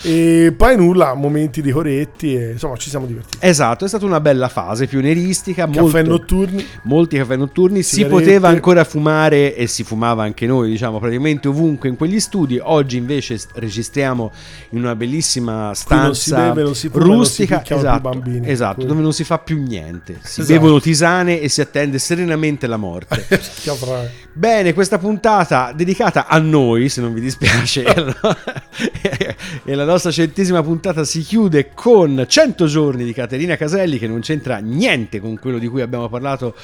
E 0.00 0.54
poi 0.56 0.76
nulla 0.76 1.14
momenti 1.14 1.60
di 1.60 1.70
coretti 1.70 2.34
e 2.34 2.52
insomma 2.52 2.76
ci 2.76 2.88
siamo 2.88 3.04
divertiti 3.06 3.36
Esatto, 3.40 3.84
è 3.84 3.88
stata 3.88 4.04
una 4.06 4.20
bella 4.20 4.48
fase 4.48 4.86
pioneristica. 4.86 5.66
Caffè 5.66 5.80
molto- 5.80 6.02
notturni. 6.02 6.66
Molti 6.84 7.16
caffè 7.18 7.36
notturni. 7.36 7.82
Si 7.82 7.96
Sigarette. 7.96 8.20
poteva 8.20 8.48
ancora 8.48 8.84
fumare 8.84 9.54
e 9.54 9.66
si 9.66 9.84
fumava 9.84 10.22
anche 10.24 10.46
noi, 10.46 10.70
diciamo, 10.70 10.98
praticamente 10.98 11.48
ovunque 11.48 11.88
in 11.88 11.96
quegli 11.96 12.20
studi. 12.20 12.58
Oggi 12.62 12.96
invece 12.96 13.38
registriamo 13.54 14.32
in 14.70 14.78
una 14.78 14.94
bellissima 14.96 15.72
si 15.74 15.82
stanza 15.82 16.14
si 16.14 16.30
fuma, 16.30 16.74
si 16.74 16.90
rustica. 16.92 17.62
esatto, 17.66 18.00
bambini. 18.00 18.48
esatto, 18.48 18.84
dove 18.84 19.02
non 19.02 19.12
si 19.12 19.24
fa 19.24 19.38
più 19.38 19.60
niente. 19.62 20.18
Si 20.22 20.40
Esatto. 20.40 20.58
bevono 20.58 20.80
tisane 20.80 21.40
e 21.40 21.48
si 21.48 21.60
attende 21.60 21.98
serenamente 21.98 22.66
la 22.66 22.76
morte. 22.76 23.26
Bene, 24.32 24.72
questa 24.72 24.98
puntata 24.98 25.72
dedicata 25.74 26.26
a 26.26 26.38
noi, 26.38 26.88
se 26.88 27.00
non 27.00 27.12
vi 27.12 27.20
dispiace, 27.20 27.84
e 29.64 29.74
la 29.84 29.90
nostra 29.92 30.10
centesima 30.12 30.62
puntata 30.62 31.04
si 31.04 31.22
chiude 31.22 31.70
con 31.74 32.24
100 32.26 32.66
giorni 32.66 33.04
di 33.04 33.12
Caterina 33.12 33.56
Caselli 33.56 33.98
che 33.98 34.06
non 34.06 34.20
c'entra 34.20 34.58
niente 34.58 35.20
con 35.20 35.38
quello 35.38 35.58
di 35.58 35.66
cui 35.66 35.80
abbiamo 35.80 36.08
parlato 36.08 36.54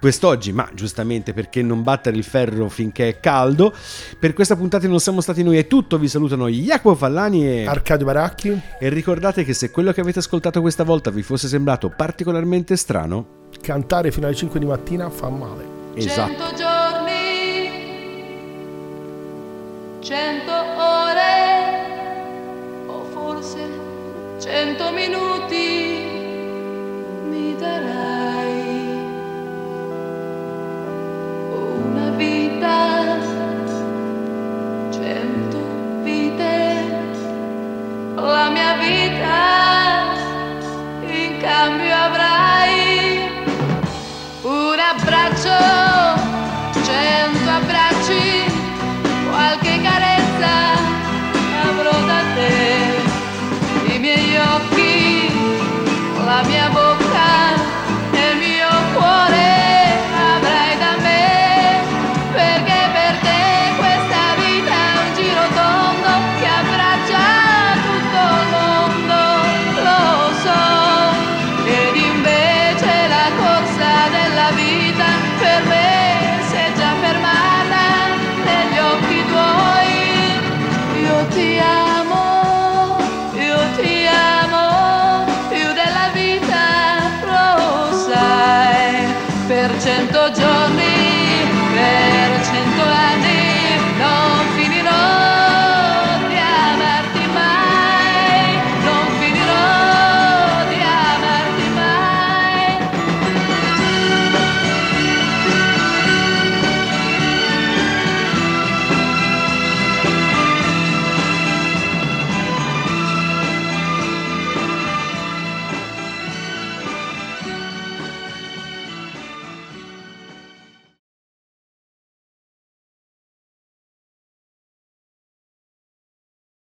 quest'oggi, 0.00 0.52
ma 0.52 0.68
giustamente 0.74 1.32
perché 1.32 1.62
non 1.62 1.82
battere 1.82 2.16
il 2.16 2.24
ferro 2.24 2.68
finché 2.68 3.08
è 3.08 3.20
caldo. 3.20 3.72
Per 4.18 4.32
questa 4.32 4.56
puntata 4.56 4.86
non 4.88 5.00
siamo 5.00 5.20
stati 5.20 5.42
noi 5.42 5.58
è 5.58 5.66
tutto, 5.66 5.98
vi 5.98 6.08
salutano 6.08 6.48
Jacopo 6.48 6.96
Fallani 6.96 7.46
e 7.46 7.66
Arcadio 7.66 8.04
Baracchi 8.04 8.60
e 8.78 8.88
ricordate 8.88 9.44
che 9.44 9.54
se 9.54 9.70
quello 9.70 9.92
che 9.92 10.00
avete 10.00 10.18
ascoltato 10.18 10.60
questa 10.60 10.84
volta 10.84 11.10
vi 11.10 11.22
fosse 11.22 11.48
sembrato 11.48 11.88
particolarmente 11.88 12.76
strano, 12.76 13.44
cantare 13.60 14.10
fino 14.10 14.26
alle 14.26 14.34
5 14.34 14.58
di 14.58 14.66
mattina 14.66 15.08
fa 15.08 15.28
male 15.28 15.64
esatto. 15.94 16.32
Cento 16.32 16.56
giorni, 16.56 17.14
cento 20.00 20.52
ore, 20.52 21.35
forse 23.46 23.68
cento 24.38 24.90
minuti 24.90 25.85